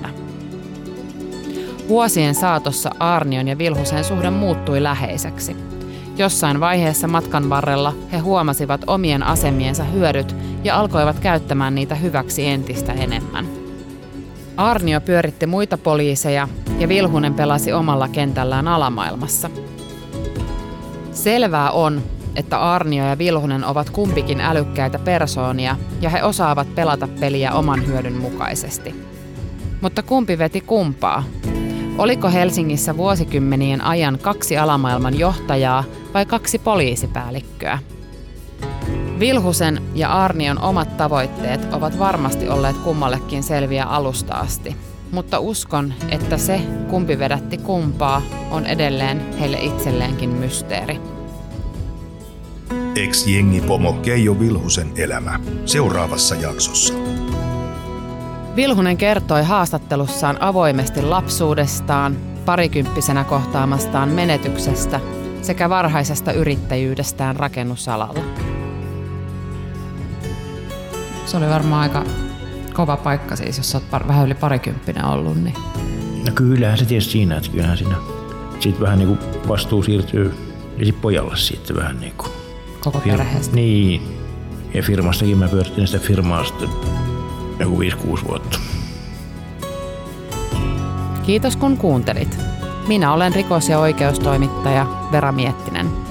Vuosien 1.88 2.36
saatossa 2.36 2.90
Arnion 3.00 3.48
ja 3.48 3.58
Vilhusen 3.58 4.04
suhde 4.04 4.30
muuttui 4.30 4.84
läheiseksi. 4.84 5.56
Jossain 6.18 6.60
vaiheessa 6.60 7.08
matkan 7.08 7.50
varrella 7.50 7.94
he 8.12 8.18
huomasivat 8.18 8.82
omien 8.88 9.24
asemiensa 9.24 9.84
hyödyt 9.84 10.36
ja 10.64 10.80
alkoivat 10.80 11.20
käyttämään 11.20 11.76
niitä 11.76 11.96
hyväksi 11.96 12.48
entistä 12.48 12.94
enemmän. 12.94 13.48
Arnio 14.58 15.02
pyöritti 15.02 15.46
muita 15.46 15.78
poliiseja 15.78 16.48
ja 16.80 16.88
Vilhunen 16.90 17.34
pelasi 17.34 17.74
omalla 17.74 18.08
kentällään 18.08 18.68
alamaailmassa. 18.68 19.50
Selvää 21.12 21.72
on, 21.72 22.02
että 22.36 22.60
Arnio 22.60 23.06
ja 23.06 23.18
Vilhunen 23.18 23.66
ovat 23.66 23.90
kumpikin 23.90 24.42
älykkäitä 24.42 25.00
persoonia 25.00 25.76
ja 26.02 26.10
he 26.10 26.24
osaavat 26.24 26.76
pelata 26.76 27.08
peliä 27.20 27.54
oman 27.54 27.88
hyödyn 27.88 28.18
mukaisesti. 28.18 28.96
Mutta 29.82 30.04
kumpi 30.04 30.38
veti 30.38 30.62
kumpaa? 30.62 31.24
Oliko 31.98 32.32
Helsingissä 32.32 32.98
vuosikymmenien 32.98 33.82
ajan 33.82 34.20
kaksi 34.22 34.58
alamaailman 34.58 35.20
johtajaa 35.20 35.84
vai 36.14 36.26
kaksi 36.26 36.60
poliisipäällikköä? 36.60 37.80
Vilhusen 39.20 39.82
ja 39.96 40.14
Arnion 40.14 40.62
omat 40.62 40.98
tavoitteet 40.98 41.74
ovat 41.74 42.00
varmasti 42.00 42.50
olleet 42.50 42.78
kummallekin 42.78 43.44
selviä 43.44 43.84
alusta 43.84 44.34
asti, 44.34 44.76
mutta 45.12 45.40
uskon, 45.40 45.94
että 46.10 46.38
se, 46.38 46.62
kumpi 46.90 47.20
vedätti 47.20 47.58
kumpaa, 47.58 48.22
on 48.52 48.66
edelleen 48.66 49.38
heille 49.40 49.58
itselleenkin 49.58 50.30
mysteeri. 50.30 51.00
Ex-jengipomo 52.96 53.94
Keijo 53.94 54.40
Vilhusen 54.40 54.92
elämä 54.96 55.40
seuraavassa 55.66 56.36
jaksossa. 56.36 56.94
Vilhunen 58.56 58.98
kertoi 58.98 59.44
haastattelussaan 59.44 60.38
avoimesti 60.40 61.02
lapsuudestaan, 61.02 62.18
parikymppisenä 62.46 63.24
kohtaamastaan 63.24 64.10
menetyksestä 64.10 65.00
sekä 65.42 65.70
varhaisesta 65.70 66.32
yrittäjyydestään 66.32 67.36
rakennusalalla. 67.36 68.24
Se 71.26 71.38
oli 71.38 71.50
varmaan 71.50 71.82
aika 71.82 72.04
kova 72.74 72.98
paikka 72.98 73.36
siis, 73.36 73.58
jos 73.58 73.76
olet 73.76 74.08
vähän 74.08 74.26
yli 74.26 74.36
parikymppinen 74.36 75.06
ollut. 75.06 75.44
Niin. 75.44 75.56
No 76.26 76.32
kyllähän 76.36 76.78
se 76.78 76.86
tietysti 76.86 77.12
siinä, 77.12 77.38
että 77.38 77.52
kyllähän 77.52 77.78
siinä 77.78 77.96
sitten 78.60 78.82
vähän 78.82 79.00
niin 79.00 79.08
kuin 79.08 79.20
vastuu 79.48 79.84
siirtyy 79.84 80.34
ja 80.78 80.94
pojalle 81.02 81.38
sitten 81.38 81.76
vähän 81.76 82.00
niin 82.00 82.14
kuin. 82.18 82.32
Koko 82.80 83.00
perheestä. 83.00 83.56
Niin. 83.56 84.02
Ja 84.74 84.84
firmastakin 84.84 85.38
mä 85.38 85.48
pyörittin 85.48 85.88
sitä 85.88 86.00
firmaa 86.00 86.44
sitten 86.44 86.70
joku 87.60 87.80
5-6 87.82 88.28
vuotta. 88.28 88.60
Kiitos 91.24 91.58
kun 91.58 91.78
kuuntelit. 91.78 92.38
Minä 92.88 93.14
olen 93.14 93.34
rikos- 93.34 93.70
ja 93.70 93.80
oikeustoimittaja 93.80 94.86
Vera 95.12 95.32
Miettinen. 95.32 96.03